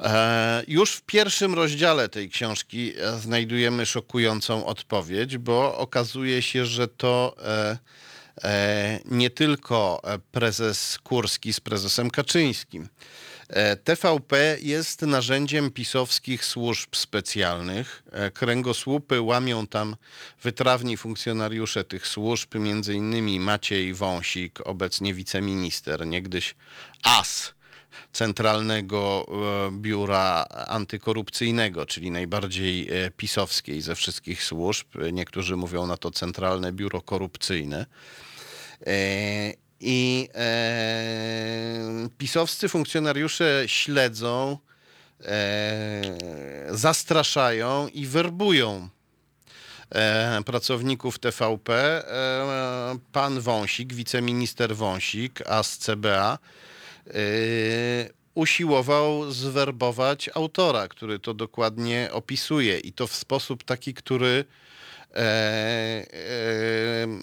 E, 0.00 0.62
Już 0.68 0.92
w 0.92 1.02
pierwszym 1.02 1.54
rozdziale 1.54 2.08
tej 2.08 2.28
książki 2.30 2.92
e, 2.98 3.18
znajdujemy 3.18 3.86
szokującą 3.86 4.66
odpowiedź, 4.66 5.38
bo 5.38 5.78
okazuje 5.78 6.42
się, 6.42 6.66
że 6.66 6.88
to 6.88 7.36
e, 7.44 7.78
nie 9.04 9.30
tylko 9.30 10.02
prezes 10.32 10.98
Kurski 10.98 11.52
z 11.52 11.60
prezesem 11.60 12.10
Kaczyńskim 12.10 12.88
TVP 13.84 14.56
jest 14.62 15.02
narzędziem 15.02 15.70
pisowskich 15.70 16.44
służb 16.44 16.96
specjalnych. 16.96 18.02
E, 18.12 18.30
Kręgosłupy 18.30 19.20
łamią 19.20 19.66
tam 19.66 19.96
wytrawni 20.42 20.96
funkcjonariusze 20.96 21.84
tych 21.84 22.06
służb, 22.06 22.54
między 22.54 22.94
innymi 22.94 23.40
Maciej 23.40 23.94
Wąsik, 23.94 24.60
obecnie 24.64 25.14
wiceminister, 25.14 26.06
niegdyś 26.06 26.54
AS 27.02 27.54
Centralnego 28.12 29.26
e, 29.28 29.70
Biura 29.72 30.44
Antykorupcyjnego, 30.68 31.86
czyli 31.86 32.10
najbardziej 32.10 32.88
e, 32.90 33.10
pisowskiej 33.10 33.80
ze 33.80 33.94
wszystkich 33.94 34.44
służb. 34.44 34.86
Niektórzy 35.12 35.56
mówią 35.56 35.86
na 35.86 35.96
to 35.96 36.10
Centralne 36.10 36.72
Biuro 36.72 37.00
Korupcyjne. 37.00 37.86
I 39.82 40.28
e, 40.34 42.08
pisowscy 42.18 42.68
funkcjonariusze 42.68 43.64
śledzą, 43.66 44.58
e, 45.24 46.02
zastraszają 46.70 47.88
i 47.88 48.06
werbują 48.06 48.88
e, 49.90 50.42
pracowników 50.46 51.18
TVP. 51.18 51.74
E, 51.74 52.98
pan 53.12 53.40
Wąsik, 53.40 53.94
wiceminister 53.94 54.76
Wąsik, 54.76 55.42
a 55.46 55.62
z 55.62 55.78
CBA, 55.78 56.38
e, 57.06 57.12
usiłował 58.34 59.32
zwerbować 59.32 60.30
autora, 60.34 60.88
który 60.88 61.18
to 61.18 61.34
dokładnie 61.34 62.08
opisuje 62.12 62.78
i 62.78 62.92
to 62.92 63.06
w 63.06 63.14
sposób 63.14 63.64
taki, 63.64 63.94
który 63.94 64.44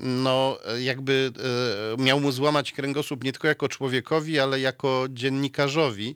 no 0.01 0.57
jakby 0.79 1.31
e, 1.97 2.01
miał 2.01 2.19
mu 2.19 2.31
złamać 2.31 2.71
kręgosłup 2.71 3.23
nie 3.23 3.31
tylko 3.31 3.47
jako 3.47 3.69
człowiekowi, 3.69 4.39
ale 4.39 4.59
jako 4.59 5.05
dziennikarzowi. 5.09 6.15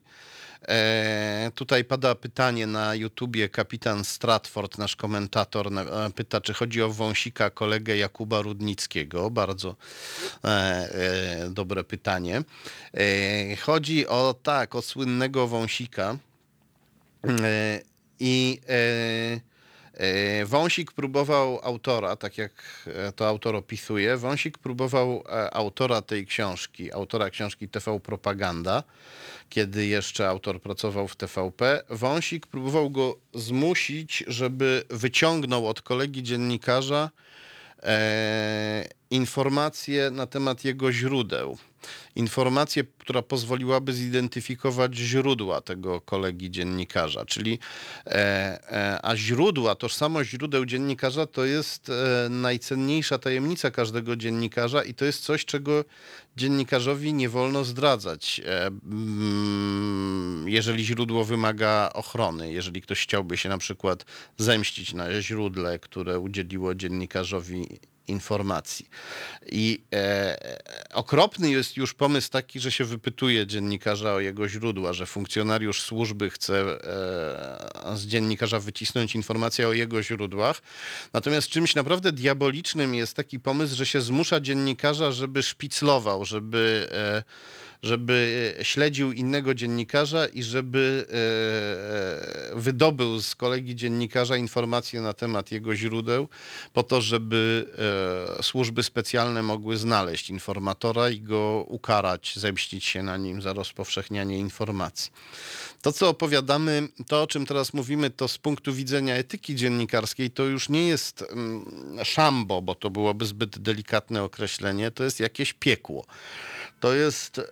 E, 0.67 1.51
tutaj 1.55 1.83
pada 1.83 2.15
pytanie 2.15 2.67
na 2.67 2.95
YouTubie, 2.95 3.49
kapitan 3.49 4.03
Stratford, 4.03 4.77
nasz 4.77 4.95
komentator, 4.95 5.67
e, 5.67 6.09
pyta, 6.15 6.41
czy 6.41 6.53
chodzi 6.53 6.81
o 6.81 6.89
wąsika 6.89 7.49
kolegę 7.49 7.97
Jakuba 7.97 8.41
Rudnickiego. 8.41 9.29
Bardzo 9.29 9.75
e, 10.43 10.47
e, 10.47 11.49
dobre 11.49 11.83
pytanie. 11.83 12.43
E, 12.93 13.55
chodzi 13.55 14.07
o, 14.07 14.35
tak, 14.43 14.75
o 14.75 14.81
słynnego 14.81 15.47
wąsika. 15.47 16.17
E, 17.27 17.81
I 18.19 18.61
e, 18.69 18.73
e, 18.73 19.52
Wąsik 20.45 20.91
próbował 20.91 21.59
autora, 21.63 22.15
tak 22.15 22.37
jak 22.37 22.51
e, 22.87 23.11
to 23.11 23.27
autor 23.27 23.55
opisuje, 23.55 24.17
Wąsik 24.17 24.57
próbował 24.57 25.23
e, 25.29 25.53
autora 25.53 26.01
tej 26.01 26.25
książki, 26.25 26.93
autora 26.93 27.29
książki 27.29 27.69
TV 27.69 27.99
Propaganda, 27.99 28.83
kiedy 29.49 29.85
jeszcze 29.85 30.29
autor 30.29 30.61
pracował 30.61 31.07
w 31.07 31.15
TVP. 31.15 31.83
Wąsik 31.89 32.47
próbował 32.47 32.89
go 32.89 33.17
zmusić, 33.33 34.23
żeby 34.27 34.83
wyciągnął 34.89 35.67
od 35.67 35.81
kolegi 35.81 36.23
dziennikarza 36.23 37.09
e, 37.83 38.85
informacje 39.13 40.11
na 40.11 40.27
temat 40.27 40.65
jego 40.65 40.91
źródeł. 40.91 41.57
Informację, 42.15 42.83
która 42.97 43.21
pozwoliłaby 43.21 43.93
zidentyfikować 43.93 44.95
źródła 44.95 45.61
tego 45.61 46.01
kolegi 46.01 46.51
dziennikarza. 46.51 47.25
Czyli, 47.25 47.59
e, 48.05 48.11
e, 48.71 48.99
a 49.05 49.15
źródła, 49.15 49.75
tożsamość 49.75 50.29
źródeł 50.29 50.65
dziennikarza 50.65 51.25
to 51.25 51.45
jest 51.45 51.89
e, 51.89 52.29
najcenniejsza 52.29 53.17
tajemnica 53.17 53.71
każdego 53.71 54.15
dziennikarza 54.15 54.83
i 54.83 54.93
to 54.93 55.05
jest 55.05 55.23
coś, 55.23 55.45
czego 55.45 55.85
dziennikarzowi 56.37 57.13
nie 57.13 57.29
wolno 57.29 57.63
zdradzać, 57.63 58.41
mm, 58.85 60.45
jeżeli 60.47 60.85
źródło 60.85 61.25
wymaga 61.25 61.89
ochrony. 61.93 62.53
Jeżeli 62.53 62.81
ktoś 62.81 63.03
chciałby 63.03 63.37
się 63.37 63.49
na 63.49 63.57
przykład 63.57 64.05
zemścić 64.37 64.93
na 64.93 65.21
źródle, 65.21 65.79
które 65.79 66.19
udzieliło 66.19 66.75
dziennikarzowi 66.75 67.79
informacji. 68.07 68.89
I 69.51 69.83
e, 69.93 70.37
okropny 70.93 71.49
jest 71.49 71.77
już 71.77 71.93
pomysł 71.93 72.29
taki, 72.29 72.59
że 72.59 72.71
się 72.71 72.85
wypytuje 72.85 73.47
dziennikarza 73.47 74.13
o 74.13 74.19
jego 74.19 74.49
źródła, 74.49 74.93
że 74.93 75.05
funkcjonariusz 75.05 75.81
służby 75.81 76.29
chce 76.29 76.61
e, 76.61 77.97
z 77.97 78.05
dziennikarza 78.05 78.59
wycisnąć 78.59 79.15
informację 79.15 79.67
o 79.67 79.73
jego 79.73 80.03
źródłach. 80.03 80.61
Natomiast 81.13 81.47
czymś 81.47 81.75
naprawdę 81.75 82.11
diabolicznym 82.11 82.95
jest 82.95 83.15
taki 83.15 83.39
pomysł, 83.39 83.75
że 83.75 83.85
się 83.85 84.01
zmusza 84.01 84.39
dziennikarza, 84.39 85.11
żeby 85.11 85.43
szpiclował, 85.43 86.25
żeby 86.25 86.89
e, 86.91 87.23
żeby 87.83 88.55
śledził 88.61 89.11
innego 89.11 89.53
dziennikarza 89.53 90.27
i 90.27 90.43
żeby 90.43 91.05
e, 92.53 92.59
wydobył 92.59 93.21
z 93.21 93.35
kolegi 93.35 93.75
dziennikarza 93.75 94.37
informacje 94.37 95.01
na 95.01 95.13
temat 95.13 95.51
jego 95.51 95.75
źródeł, 95.75 96.27
po 96.73 96.83
to, 96.83 97.01
żeby 97.01 97.65
e, 98.39 98.43
służby 98.43 98.83
specjalne 98.83 99.43
mogły 99.43 99.77
znaleźć 99.77 100.29
informatora 100.29 101.09
i 101.09 101.21
go 101.21 101.65
ukarać, 101.67 102.33
zemścić 102.37 102.85
się 102.85 103.03
na 103.03 103.17
nim 103.17 103.41
za 103.41 103.53
rozpowszechnianie 103.53 104.39
informacji. 104.39 105.11
To, 105.81 105.91
co 105.91 106.09
opowiadamy, 106.09 106.87
to 107.07 107.23
o 107.23 107.27
czym 107.27 107.45
teraz 107.45 107.73
mówimy, 107.73 108.09
to 108.09 108.27
z 108.27 108.37
punktu 108.37 108.73
widzenia 108.73 109.15
etyki 109.15 109.55
dziennikarskiej, 109.55 110.31
to 110.31 110.43
już 110.43 110.69
nie 110.69 110.87
jest 110.87 111.21
mm, 111.31 111.65
szambo, 112.03 112.61
bo 112.61 112.75
to 112.75 112.89
byłoby 112.89 113.25
zbyt 113.25 113.59
delikatne 113.59 114.23
określenie, 114.23 114.91
to 114.91 115.03
jest 115.03 115.19
jakieś 115.19 115.53
piekło. 115.53 116.05
To 116.83 116.93
jest, 116.93 117.39
e, 117.39 117.43
e, 117.43 117.45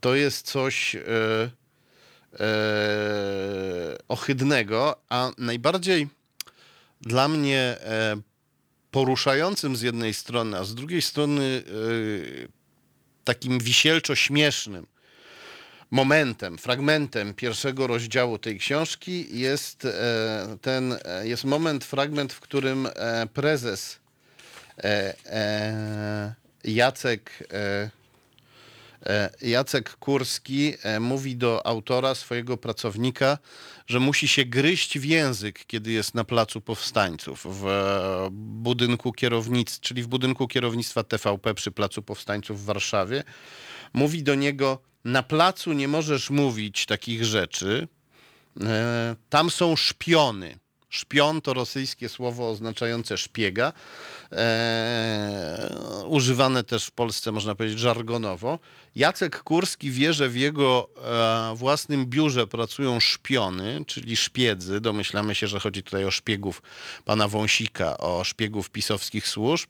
to 0.00 0.14
jest 0.14 0.46
coś 0.46 0.94
e, 0.94 1.00
e, 2.40 2.48
ohydnego, 4.08 4.96
a 5.08 5.30
najbardziej 5.38 6.08
dla 7.00 7.28
mnie 7.28 7.58
e, 7.60 8.16
poruszającym 8.90 9.76
z 9.76 9.82
jednej 9.82 10.14
strony, 10.14 10.58
a 10.58 10.64
z 10.64 10.74
drugiej 10.74 11.02
strony 11.02 11.62
e, 11.66 11.70
takim 13.24 13.58
wisielczo-śmiesznym 13.58 14.86
momentem, 15.90 16.58
fragmentem 16.58 17.34
pierwszego 17.34 17.86
rozdziału 17.86 18.38
tej 18.38 18.58
książki 18.58 19.38
jest 19.38 19.84
e, 19.84 20.56
ten, 20.60 20.98
e, 21.04 21.28
jest 21.28 21.44
moment, 21.44 21.84
fragment, 21.84 22.32
w 22.32 22.40
którym 22.40 22.86
e, 22.86 23.26
prezes 23.34 24.05
Jacek 26.66 27.48
e, 27.52 27.90
e, 29.06 29.30
Jacek 29.42 29.96
Kurski 29.96 30.74
e, 30.82 31.00
mówi 31.00 31.36
do 31.36 31.66
autora, 31.66 32.14
swojego 32.14 32.56
pracownika, 32.56 33.38
że 33.86 34.00
musi 34.00 34.28
się 34.28 34.44
gryźć 34.44 34.98
w 34.98 35.04
język, 35.04 35.64
kiedy 35.66 35.92
jest 35.92 36.14
na 36.14 36.24
placu 36.24 36.60
powstańców 36.60 37.46
w 37.60 37.66
e, 37.66 38.28
budynku 38.32 39.12
kierownictwa, 39.12 39.82
czyli 39.82 40.02
w 40.02 40.06
budynku 40.06 40.48
kierownictwa 40.48 41.02
TVP 41.02 41.54
przy 41.54 41.70
placu 41.70 42.02
powstańców 42.02 42.62
w 42.62 42.64
Warszawie. 42.64 43.24
Mówi 43.92 44.22
do 44.22 44.34
niego, 44.34 44.78
na 45.04 45.22
placu 45.22 45.72
nie 45.72 45.88
możesz 45.88 46.30
mówić 46.30 46.86
takich 46.86 47.24
rzeczy, 47.24 47.88
e, 48.60 49.16
tam 49.28 49.50
są 49.50 49.76
szpiony. 49.76 50.58
Szpion 50.88 51.40
to 51.40 51.54
rosyjskie 51.54 52.08
słowo 52.08 52.50
oznaczające 52.50 53.18
szpiega, 53.18 53.72
e, 54.32 55.68
używane 56.06 56.64
też 56.64 56.86
w 56.86 56.90
Polsce, 56.90 57.32
można 57.32 57.54
powiedzieć, 57.54 57.78
żargonowo. 57.78 58.58
Jacek 58.96 59.42
Kurski 59.42 59.90
wie, 59.90 60.12
że 60.12 60.28
w 60.28 60.36
jego 60.36 60.88
e, 61.04 61.56
własnym 61.56 62.06
biurze 62.06 62.46
pracują 62.46 63.00
szpiony, 63.00 63.84
czyli 63.86 64.16
szpiedzy. 64.16 64.80
Domyślamy 64.80 65.34
się, 65.34 65.46
że 65.46 65.60
chodzi 65.60 65.82
tutaj 65.82 66.04
o 66.04 66.10
szpiegów 66.10 66.62
pana 67.04 67.28
Wąsika, 67.28 67.98
o 67.98 68.24
szpiegów 68.24 68.70
pisowskich 68.70 69.28
służb. 69.28 69.68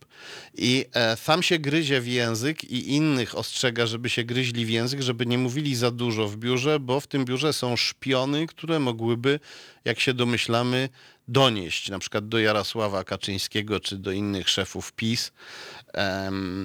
I 0.54 0.86
e, 0.94 1.16
sam 1.16 1.42
się 1.42 1.58
gryzie 1.58 2.00
w 2.00 2.06
język 2.06 2.64
i 2.64 2.94
innych 2.94 3.38
ostrzega, 3.38 3.86
żeby 3.86 4.10
się 4.10 4.24
gryźli 4.24 4.66
w 4.66 4.70
język, 4.70 5.02
żeby 5.02 5.26
nie 5.26 5.38
mówili 5.38 5.76
za 5.76 5.90
dużo 5.90 6.28
w 6.28 6.36
biurze, 6.36 6.80
bo 6.80 7.00
w 7.00 7.06
tym 7.06 7.24
biurze 7.24 7.52
są 7.52 7.76
szpiony, 7.76 8.46
które 8.46 8.78
mogłyby, 8.78 9.40
jak 9.86 10.00
się 10.00 10.14
domyślamy, 10.14 10.88
donieść 11.28 11.88
na 11.90 11.98
przykład 11.98 12.28
do 12.28 12.38
Jarosława 12.38 13.04
Kaczyńskiego 13.04 13.80
czy 13.80 13.96
do 13.96 14.12
innych 14.12 14.48
szefów 14.48 14.92
PiS, 14.92 15.32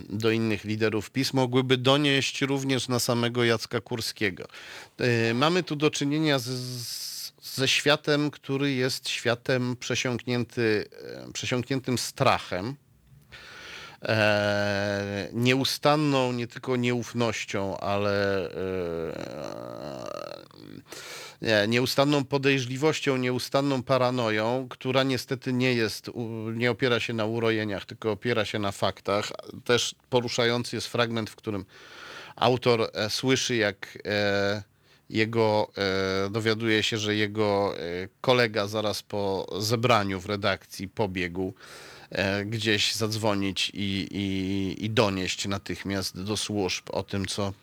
do 0.09 0.31
innych 0.31 0.63
liderów 0.63 1.11
PiS, 1.11 1.33
mogłyby 1.33 1.77
donieść 1.77 2.41
również 2.41 2.87
na 2.87 2.99
samego 2.99 3.43
Jacka 3.43 3.81
Kurskiego. 3.81 4.47
E, 4.97 5.33
Mamy 5.33 5.63
tu 5.63 5.75
do 5.75 5.91
czynienia 5.91 6.39
z, 6.39 6.49
ze 7.41 7.67
światem, 7.67 8.31
który 8.31 8.71
jest 8.71 9.09
światem 9.09 9.75
przesiąknięty, 9.79 10.85
e, 11.27 11.31
przesiąkniętym 11.31 11.97
strachem, 11.97 12.75
e, 14.01 15.29
nieustanną 15.33 16.31
nie 16.31 16.47
tylko 16.47 16.75
nieufnością, 16.75 17.77
ale 17.77 18.49
nieustanną 21.67 22.23
podejrzliwością, 22.25 23.17
nieustanną 23.17 23.83
paranoją, 23.83 24.67
która 24.69 25.03
niestety 25.03 25.53
nie 25.53 25.73
jest, 25.73 26.11
nie 26.53 26.71
opiera 26.71 26.99
się 26.99 27.13
na 27.13 27.25
urojeniach, 27.25 27.85
tylko 27.85 28.11
opiera 28.11 28.45
się 28.45 28.59
na 28.59 28.71
faktach. 28.71 29.31
Też 29.65 29.95
poruszający 30.09 30.75
jest 30.75 30.87
fragment, 30.87 31.29
w 31.29 31.35
którym 31.35 31.65
autor 32.35 32.91
e, 32.93 33.09
słyszy, 33.09 33.55
jak 33.55 33.97
e, 34.05 34.63
jego, 35.09 35.71
e, 35.77 36.29
dowiaduje 36.29 36.83
się, 36.83 36.97
że 36.97 37.15
jego 37.15 37.75
kolega 38.21 38.67
zaraz 38.67 39.03
po 39.03 39.47
zebraniu 39.59 40.19
w 40.19 40.25
redakcji 40.25 40.87
pobiegł 40.87 41.53
gdzieś 42.45 42.95
zadzwonić 42.95 43.71
i, 43.73 44.07
i, 44.11 44.85
i 44.85 44.89
donieść 44.89 45.47
natychmiast 45.47 46.23
do 46.23 46.37
służb 46.37 46.83
o 46.91 47.03
tym, 47.03 47.25
co, 47.25 47.53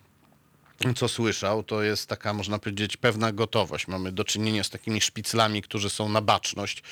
co 0.95 1.07
słyszał, 1.07 1.63
to 1.63 1.83
jest 1.83 2.09
taka, 2.09 2.33
można 2.33 2.59
powiedzieć, 2.59 2.97
pewna 2.97 3.31
gotowość. 3.31 3.87
Mamy 3.87 4.11
do 4.11 4.23
czynienia 4.23 4.63
z 4.63 4.69
takimi 4.69 5.01
szpiclami, 5.01 5.61
którzy 5.61 5.89
są 5.89 6.09
na 6.09 6.21
baczność 6.21 6.83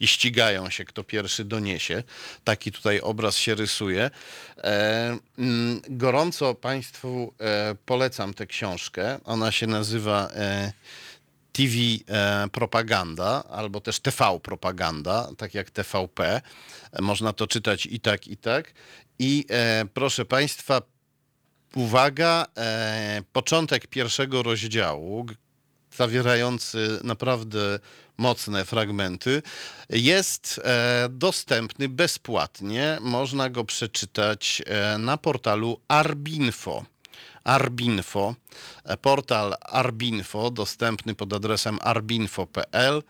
i 0.00 0.06
ścigają 0.06 0.70
się, 0.70 0.84
kto 0.84 1.04
pierwszy 1.04 1.44
doniesie. 1.44 2.02
Taki 2.44 2.72
tutaj 2.72 3.00
obraz 3.00 3.36
się 3.36 3.54
rysuje. 3.54 4.10
E, 4.58 5.18
mm, 5.38 5.80
gorąco 5.88 6.54
Państwu 6.54 7.34
e, 7.40 7.74
polecam 7.86 8.34
tę 8.34 8.46
książkę. 8.46 9.18
Ona 9.24 9.52
się 9.52 9.66
nazywa 9.66 10.28
e, 10.34 10.72
TV 11.52 11.74
propaganda, 12.52 13.44
albo 13.50 13.80
też 13.80 14.00
TV 14.00 14.40
propaganda, 14.42 15.28
tak 15.38 15.54
jak 15.54 15.70
TVP. 15.70 16.40
Można 17.00 17.32
to 17.32 17.46
czytać 17.46 17.86
i 17.86 18.00
tak, 18.00 18.28
i 18.28 18.36
tak. 18.36 18.72
I 19.18 19.46
proszę 19.94 20.24
Państwa, 20.24 20.82
uwaga, 21.76 22.46
e, 22.56 23.22
początek 23.32 23.86
pierwszego 23.86 24.42
rozdziału, 24.42 25.26
zawierający 25.96 27.00
naprawdę 27.04 27.78
mocne 28.18 28.64
fragmenty, 28.64 29.42
jest 29.90 30.60
e, 30.64 31.08
dostępny 31.10 31.88
bezpłatnie. 31.88 32.98
Można 33.00 33.50
go 33.50 33.64
przeczytać 33.64 34.62
e, 34.66 34.98
na 34.98 35.16
portalu 35.16 35.80
Arbinfo. 35.88 36.84
Arbinfo, 37.44 38.34
e, 38.84 38.96
portal 38.96 39.54
Arbinfo, 39.60 40.50
dostępny 40.50 41.14
pod 41.14 41.32
adresem 41.32 41.78
arbinfo.pl. 41.82 43.02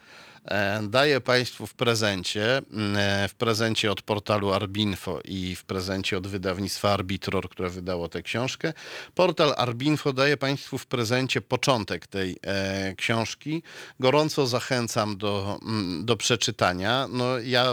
E, 0.45 0.83
Daję 0.89 1.21
Państwu 1.21 1.67
w 1.67 1.75
prezencie, 1.75 2.59
mm, 2.59 2.97
e, 2.97 3.29
w 3.29 3.35
prezencie 3.35 3.93
od 3.93 4.03
portalu 4.03 4.53
Arbinfo 4.53 5.21
i 5.25 5.57
w 5.57 5.65
prezencie 5.65 6.19
od 6.19 6.27
wydawnictwa 6.27 6.93
Arbitror, 6.93 7.49
które 7.49 7.71
wydało 7.71 8.09
tę 8.09 8.23
książkę. 8.23 8.73
Portal 9.15 9.55
Arbinfo 9.57 10.13
daje 10.13 10.37
Państwu 10.37 10.79
w 10.79 10.87
prezencie 10.87 11.41
początek 11.41 12.07
tej 12.07 12.37
e, 12.43 12.95
książki. 12.95 13.63
Gorąco 14.01 14.47
zachęcam 14.47 15.17
do, 15.17 15.59
mm, 15.63 16.05
do 16.05 16.17
przeczytania. 16.17 17.09
No 17.11 17.39
ja, 17.39 17.73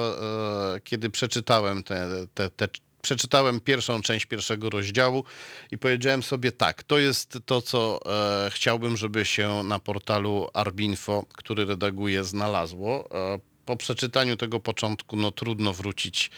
kiedy 0.84 1.10
przeczytałem 1.10 1.84
te, 1.84 2.07
te, 2.34 2.49
te 2.49 2.68
przeczytałem 3.02 3.60
pierwszą 3.60 4.02
część 4.02 4.26
pierwszego 4.26 4.69
rozdziału 4.69 5.23
i 5.72 5.78
powiedziałem 5.78 6.23
sobie 6.23 6.52
tak, 6.52 6.84
to 6.84 6.99
jest 6.99 7.40
to, 7.45 7.61
co 7.61 7.99
e, 8.45 8.49
chciałbym, 8.52 8.98
żeby 8.98 9.26
się 9.26 9.64
na 9.64 9.80
portalu 9.80 10.48
Arbinfo, 10.53 11.26
który 11.34 11.65
redaguję, 11.65 12.23
znalazło. 12.23 13.10
E, 13.14 13.52
po 13.65 13.78
przeczytaniu 13.78 14.38
tego 14.38 14.60
początku, 14.60 15.15
no 15.15 15.32
trudno 15.32 15.73
wrócić 15.73 16.32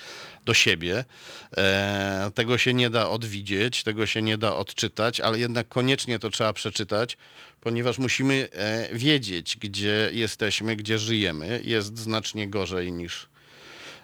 do 0.46 0.54
siebie. 0.54 1.06
E, 1.58 2.32
tego 2.36 2.58
się 2.58 2.74
nie 2.74 2.90
da 2.90 3.10
odwidzieć, 3.10 3.84
tego 3.84 4.06
się 4.06 4.22
nie 4.22 4.38
da 4.38 4.56
odczytać, 4.56 5.20
ale 5.20 5.40
jednak 5.40 5.68
koniecznie 5.68 6.20
to 6.20 6.30
trzeba 6.30 6.54
przeczytać, 6.54 7.18
ponieważ 7.62 7.98
musimy 7.98 8.50
e, 8.52 8.90
wiedzieć, 8.94 9.58
gdzie 9.58 10.10
jesteśmy, 10.14 10.76
gdzie 10.76 11.00
żyjemy. 11.00 11.62
Jest 11.64 11.98
znacznie 11.98 12.48
gorzej 12.50 12.92
niż 12.92 13.33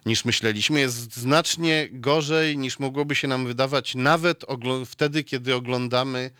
niż 0.05 0.25
myśleliśmy. 0.25 0.79
Jest 0.79 1.15
znacznie 1.15 1.87
gorzej 1.91 2.57
niż 2.57 2.79
mogłoby 2.79 3.15
się 3.15 3.27
nam 3.27 3.45
wydawać, 3.45 3.95
nawet 3.95 4.45
wtedy, 4.85 5.23
kiedy 5.23 5.55
oglądamy 5.55 6.31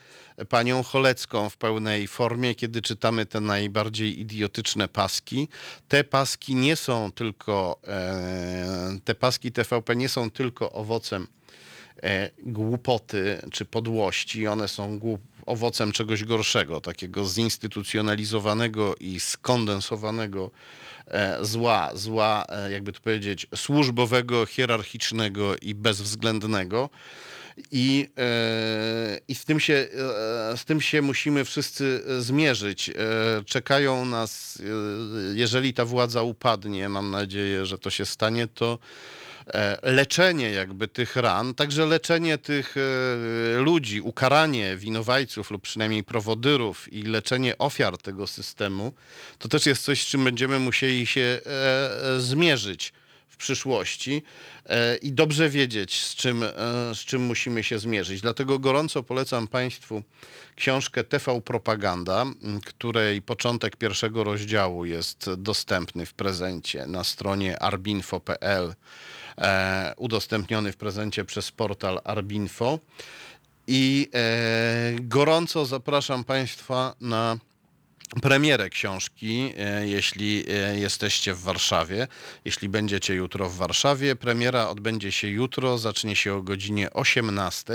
panią 0.49 0.83
Cholecką 0.83 1.49
w 1.49 1.57
pełnej 1.57 2.07
formie, 2.07 2.55
kiedy 2.55 2.81
czytamy 2.81 3.25
te 3.25 3.41
najbardziej 3.41 4.19
idiotyczne 4.19 4.87
paski. 4.87 5.47
Te 5.87 6.03
paski 6.03 6.55
nie 6.55 6.75
są 6.75 7.11
tylko, 7.11 7.79
e, 7.87 8.99
te 9.05 9.15
paski 9.15 9.51
TVP 9.51 9.95
nie 9.95 10.09
są 10.09 10.31
tylko 10.31 10.71
owocem 10.71 11.27
e, 12.03 12.29
głupoty 12.43 13.41
czy 13.51 13.65
podłości. 13.65 14.47
One 14.47 14.67
są 14.67 14.99
owocem 15.45 15.91
czegoś 15.91 16.23
gorszego, 16.23 16.81
takiego 16.81 17.25
zinstytucjonalizowanego 17.25 18.95
i 18.95 19.19
skondensowanego 19.19 20.51
zła, 21.41 21.91
zła, 21.93 22.45
e, 22.49 22.71
jakby 22.71 22.93
to 22.93 22.99
powiedzieć, 22.99 23.47
służbowego, 23.55 24.45
hierarchicznego 24.45 25.55
i 25.61 25.75
bezwzględnego. 25.75 26.89
I, 27.71 28.09
e, 28.17 29.19
i 29.27 29.35
z, 29.35 29.45
tym 29.45 29.59
się, 29.59 29.73
e, 29.73 30.57
z 30.57 30.65
tym 30.65 30.81
się 30.81 31.01
musimy 31.01 31.45
wszyscy 31.45 32.03
e, 32.07 32.21
zmierzyć. 32.21 32.89
E, 32.89 32.93
Czekają 33.45 34.05
nas, 34.05 34.61
e, 34.61 35.35
jeżeli 35.35 35.73
ta 35.73 35.85
władza 35.85 36.21
upadnie, 36.21 36.89
mam 36.89 37.11
nadzieję, 37.11 37.65
że 37.65 37.77
to 37.77 37.89
się 37.89 38.05
stanie, 38.05 38.47
to 38.47 38.73
e, 38.73 39.18
leczenie 39.83 40.51
jakby 40.51 40.87
tych 40.87 41.15
ran, 41.15 41.53
także 41.53 41.85
leczenie 41.85 42.37
tych 42.37 42.75
e, 42.77 43.59
ludzi, 43.59 44.01
ukaranie 44.01 44.77
winowajców 44.77 45.51
lub 45.51 45.61
przynajmniej 45.61 46.03
prowodyrów 46.03 46.93
i 46.93 47.03
leczenie 47.03 47.57
ofiar 47.57 47.97
tego 47.97 48.27
systemu, 48.27 48.93
to 49.39 49.47
też 49.47 49.65
jest 49.65 49.83
coś, 49.83 50.03
z 50.03 50.05
czym 50.05 50.23
będziemy 50.23 50.59
musieli 50.59 51.05
się 51.05 51.21
e, 51.21 52.15
e, 52.15 52.19
zmierzyć 52.19 52.93
w 53.29 53.37
przyszłości 53.37 54.23
e, 54.65 54.95
i 54.95 55.11
dobrze 55.11 55.49
wiedzieć, 55.49 56.01
z 56.01 56.15
czym, 56.15 56.43
e, 56.43 56.51
z 56.93 56.97
czym 56.97 57.21
musimy 57.21 57.63
się 57.63 57.79
zmierzyć. 57.79 58.21
Dlatego 58.21 58.59
gorąco 58.59 59.03
polecam 59.03 59.47
Państwu 59.47 60.03
książkę 60.55 61.03
TV 61.03 61.41
Propaganda, 61.41 62.25
której 62.65 63.21
początek 63.21 63.75
pierwszego 63.75 64.23
rozdziału 64.23 64.85
jest 64.85 65.29
dostępny 65.37 66.05
w 66.05 66.13
prezencie 66.13 66.85
na 66.85 67.03
stronie 67.03 67.59
arbinfo.pl, 67.59 68.69
e, 68.69 68.75
udostępniony 69.97 70.71
w 70.71 70.77
prezencie 70.77 71.25
przez 71.25 71.51
portal 71.51 71.99
Arbinfo. 72.03 72.79
I 73.67 74.09
e, 74.13 74.95
gorąco 75.01 75.65
zapraszam 75.65 76.23
Państwa 76.23 76.95
na 77.01 77.37
premierę 78.21 78.69
książki, 78.69 79.53
e, 79.57 79.87
jeśli 79.87 80.45
e, 80.47 80.79
jesteście 80.79 81.33
w 81.33 81.41
Warszawie. 81.41 82.07
Jeśli 82.45 82.69
będziecie 82.69 83.13
jutro 83.13 83.49
w 83.49 83.55
Warszawie, 83.55 84.15
premiera 84.15 84.69
odbędzie 84.69 85.11
się 85.11 85.27
jutro, 85.27 85.77
zacznie 85.77 86.15
się 86.15 86.33
o 86.33 86.41
godzinie 86.41 86.93
18 86.93 87.73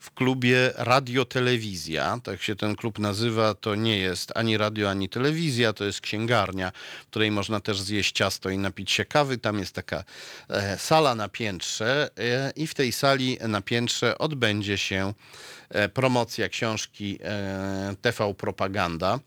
w 0.00 0.10
klubie 0.10 0.72
Radio 0.76 1.24
Telewizja. 1.24 2.20
Tak 2.24 2.42
się 2.42 2.56
ten 2.56 2.76
klub 2.76 2.98
nazywa. 2.98 3.54
To 3.54 3.74
nie 3.74 3.98
jest 3.98 4.32
ani 4.34 4.56
radio, 4.56 4.90
ani 4.90 5.08
telewizja, 5.08 5.72
to 5.72 5.84
jest 5.84 6.00
księgarnia, 6.00 6.72
w 7.06 7.10
której 7.10 7.30
można 7.30 7.60
też 7.60 7.80
zjeść 7.80 8.12
ciasto 8.12 8.50
i 8.50 8.58
napić 8.58 8.90
się 8.90 9.04
kawy. 9.04 9.38
Tam 9.38 9.58
jest 9.58 9.74
taka 9.74 10.04
e, 10.48 10.78
sala 10.78 11.14
na 11.14 11.28
piętrze 11.28 12.10
i 12.56 12.66
w 12.66 12.74
tej 12.74 12.92
sali 12.92 13.38
na 13.48 13.60
piętrze 13.60 14.18
odbędzie 14.18 14.78
się 14.78 15.14
promocja 15.94 16.48
książki 16.48 17.18
TV 18.02 18.34
Propaganda. 18.34 19.20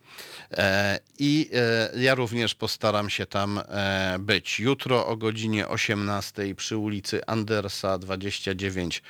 E, 0.51 0.99
I 1.19 1.49
e, 1.53 1.99
ja 2.01 2.15
również 2.15 2.55
postaram 2.55 3.09
się 3.09 3.25
tam 3.25 3.59
e, 3.67 4.17
być. 4.19 4.59
Jutro 4.59 5.07
o 5.07 5.17
godzinie 5.17 5.67
18 5.67 6.55
przy 6.55 6.77
ulicy 6.77 7.25
Andersa 7.25 7.97
29 7.97 9.01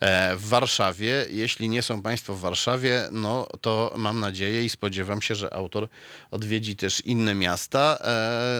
e, 0.00 0.36
w 0.36 0.48
Warszawie. 0.48 1.26
Jeśli 1.30 1.68
nie 1.68 1.82
są 1.82 2.02
Państwo 2.02 2.34
w 2.34 2.40
Warszawie, 2.40 3.08
no 3.12 3.48
to 3.60 3.94
mam 3.96 4.20
nadzieję 4.20 4.64
i 4.64 4.68
spodziewam 4.68 5.22
się, 5.22 5.34
że 5.34 5.54
autor 5.54 5.88
odwiedzi 6.30 6.76
też 6.76 7.00
inne 7.00 7.34
miasta, 7.34 7.98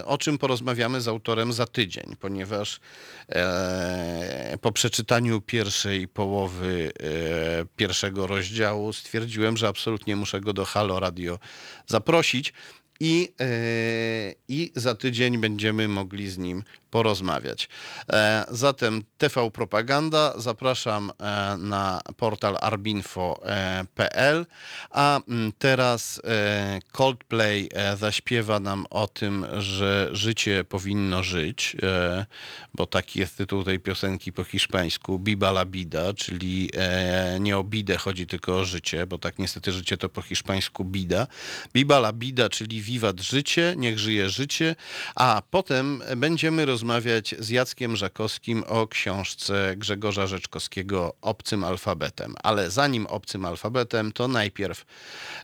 o 0.04 0.18
czym 0.18 0.38
porozmawiamy 0.38 1.00
z 1.00 1.08
autorem 1.08 1.52
za 1.52 1.66
tydzień, 1.66 2.16
ponieważ 2.20 2.80
po 4.60 4.72
przeczytaniu 4.72 5.40
pierwszej 5.40 6.08
połowy 6.08 6.92
e, 7.00 7.66
pierwszego 7.76 8.26
rozdziału 8.26 8.92
stwierdziłem, 8.92 9.56
że 9.56 9.68
absolutnie 9.68 10.16
muszę 10.16 10.40
go 10.40 10.52
do 10.52 10.64
Halo 10.64 11.00
Radio 11.00 11.38
zaprosić 11.86 12.52
i, 13.00 13.32
e, 13.40 13.46
i 14.48 14.72
za 14.74 14.94
tydzień 14.94 15.38
będziemy 15.38 15.88
mogli 15.88 16.30
z 16.30 16.38
nim 16.38 16.62
porozmawiać. 16.96 17.68
E, 18.12 18.44
Zatem 18.50 19.02
TV 19.18 19.50
Propaganda 19.50 20.32
zapraszam 20.36 21.10
e, 21.10 21.56
na 21.56 22.00
portal 22.16 22.56
arbinfo.pl, 22.60 24.46
a 24.90 25.20
mm, 25.28 25.52
teraz 25.58 26.20
e, 26.24 26.78
Coldplay 26.92 27.68
zaśpiewa 27.96 28.60
nam 28.60 28.86
o 28.90 29.06
tym, 29.06 29.46
że 29.58 30.08
życie 30.12 30.64
powinno 30.64 31.22
żyć, 31.22 31.76
bo 32.74 32.86
taki 32.86 33.20
jest 33.20 33.36
tytuł 33.36 33.64
tej 33.64 33.80
piosenki 33.80 34.32
po 34.32 34.44
hiszpańsku, 34.44 35.18
Biba 35.18 35.50
la 35.50 35.64
Bida, 35.64 36.14
czyli 36.14 36.70
nie 37.40 37.58
o 37.58 37.64
bidę 37.64 37.96
chodzi 37.96 38.26
tylko 38.26 38.58
o 38.58 38.64
życie, 38.64 39.06
bo 39.06 39.18
tak 39.18 39.38
niestety 39.38 39.72
życie 39.72 39.96
to 39.96 40.08
po 40.08 40.22
hiszpańsku 40.22 40.84
bida. 40.84 41.26
Biba 41.72 41.96
la 41.96 42.12
Bida, 42.12 42.48
czyli 42.48 42.82
wiwat 42.82 43.20
życie, 43.20 43.74
niech 43.76 43.98
żyje 43.98 44.30
życie, 44.30 44.76
a 45.14 45.42
potem 45.50 46.02
będziemy 46.16 46.66
rozmawiać 46.66 46.85
porozmawiać 46.86 47.34
z 47.38 47.48
Jackiem 47.48 47.96
Żakowskim 47.96 48.64
o 48.66 48.86
książce 48.86 49.74
Grzegorza 49.76 50.26
Rzeczkowskiego 50.26 51.14
Obcym 51.20 51.64
alfabetem. 51.64 52.34
Ale 52.42 52.70
zanim 52.70 53.06
Obcym 53.06 53.44
alfabetem, 53.44 54.12
to 54.12 54.28
najpierw 54.28 54.84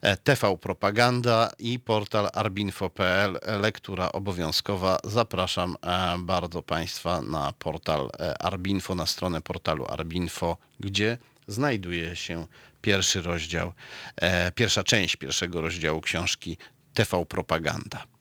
e, 0.02 0.16
TV 0.16 0.56
Propaganda 0.56 1.50
i 1.58 1.78
portal 1.78 2.28
arbinfo.pl, 2.32 3.38
lektura 3.60 4.12
obowiązkowa. 4.12 4.98
Zapraszam 5.04 5.76
e, 5.82 6.16
bardzo 6.18 6.62
Państwa 6.62 7.22
na 7.22 7.52
portal 7.58 8.10
e, 8.20 8.42
Arbinfo, 8.42 8.94
na 8.94 9.06
stronę 9.06 9.40
portalu 9.40 9.86
Arbinfo, 9.88 10.56
gdzie 10.80 11.18
znajduje 11.46 12.16
się 12.16 12.46
pierwszy 12.82 13.22
rozdział, 13.22 13.72
e, 14.16 14.52
pierwsza 14.52 14.84
część 14.84 15.16
pierwszego 15.16 15.60
rozdziału 15.60 16.00
książki 16.00 16.56
TV 16.94 17.26
Propaganda. 17.26 18.11